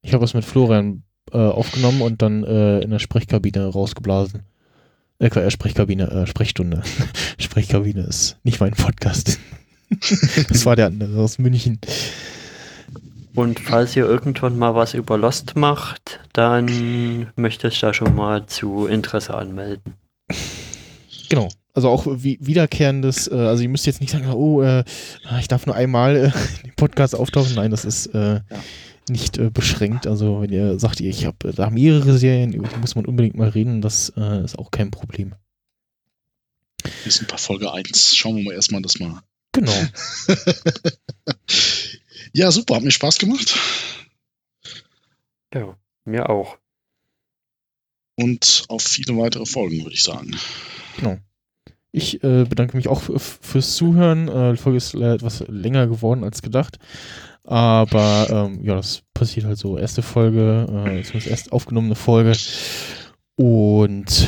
[0.00, 4.44] Ich habe was mit Florian äh, aufgenommen und dann äh, in der Sprechkabine rausgeblasen.
[5.18, 6.82] Äh, äh Sprechkabine, äh, Sprechstunde.
[7.38, 9.38] Sprechkabine ist nicht mein Podcast.
[10.48, 11.78] das war der andere aus München.
[13.34, 18.46] Und falls ihr irgendwann mal was über Lost macht, dann möchte ich da schon mal
[18.46, 19.94] zu Interesse anmelden.
[21.28, 21.48] Genau.
[21.72, 24.84] Also auch wie, wiederkehrendes, äh, also ihr müsst jetzt nicht sagen, oh, äh,
[25.38, 26.32] ich darf nur einmal äh,
[26.64, 27.54] im Podcast auftauchen.
[27.54, 28.42] Nein, das ist äh, ja.
[29.08, 30.08] nicht äh, beschränkt.
[30.08, 33.48] Also wenn ihr sagt, ich habe da mehrere Serien, über die muss man unbedingt mal
[33.48, 35.34] reden, das äh, ist auch kein Problem.
[37.04, 38.16] Wir sind bei Folge 1.
[38.16, 39.20] Schauen wir mal erstmal das mal.
[39.52, 39.72] Genau.
[42.32, 43.58] Ja, super, hat mir Spaß gemacht.
[45.52, 46.58] Ja, mir auch.
[48.16, 50.36] Und auf viele weitere Folgen, würde ich sagen.
[50.96, 51.18] Genau.
[51.92, 54.28] Ich äh, bedanke mich auch fürs Zuhören.
[54.28, 56.78] Äh, die Folge ist etwas länger geworden als gedacht.
[57.44, 59.76] Aber ähm, ja, das passiert halt so.
[59.76, 62.36] Erste Folge, äh, zumindest erst aufgenommene Folge.
[63.34, 64.26] Und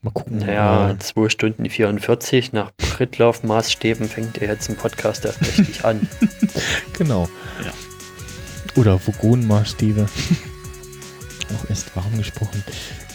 [0.00, 0.38] Mal gucken.
[0.38, 6.08] Naja, 2 Stunden 44 nach Prittlauf-Maßstäben fängt er jetzt ein Podcast erst richtig an.
[6.92, 7.28] genau.
[7.64, 7.72] Ja.
[8.76, 10.06] Oder Vogon-Maßstäbe.
[11.56, 12.62] Auch erst warm gesprochen.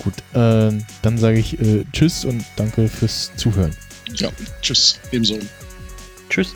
[0.03, 0.71] Gut, äh,
[1.01, 3.75] dann sage ich äh, Tschüss und danke fürs Zuhören.
[4.15, 4.29] Ja,
[4.61, 4.99] Tschüss.
[5.11, 5.39] Ebenso.
[6.29, 6.53] Tschüss.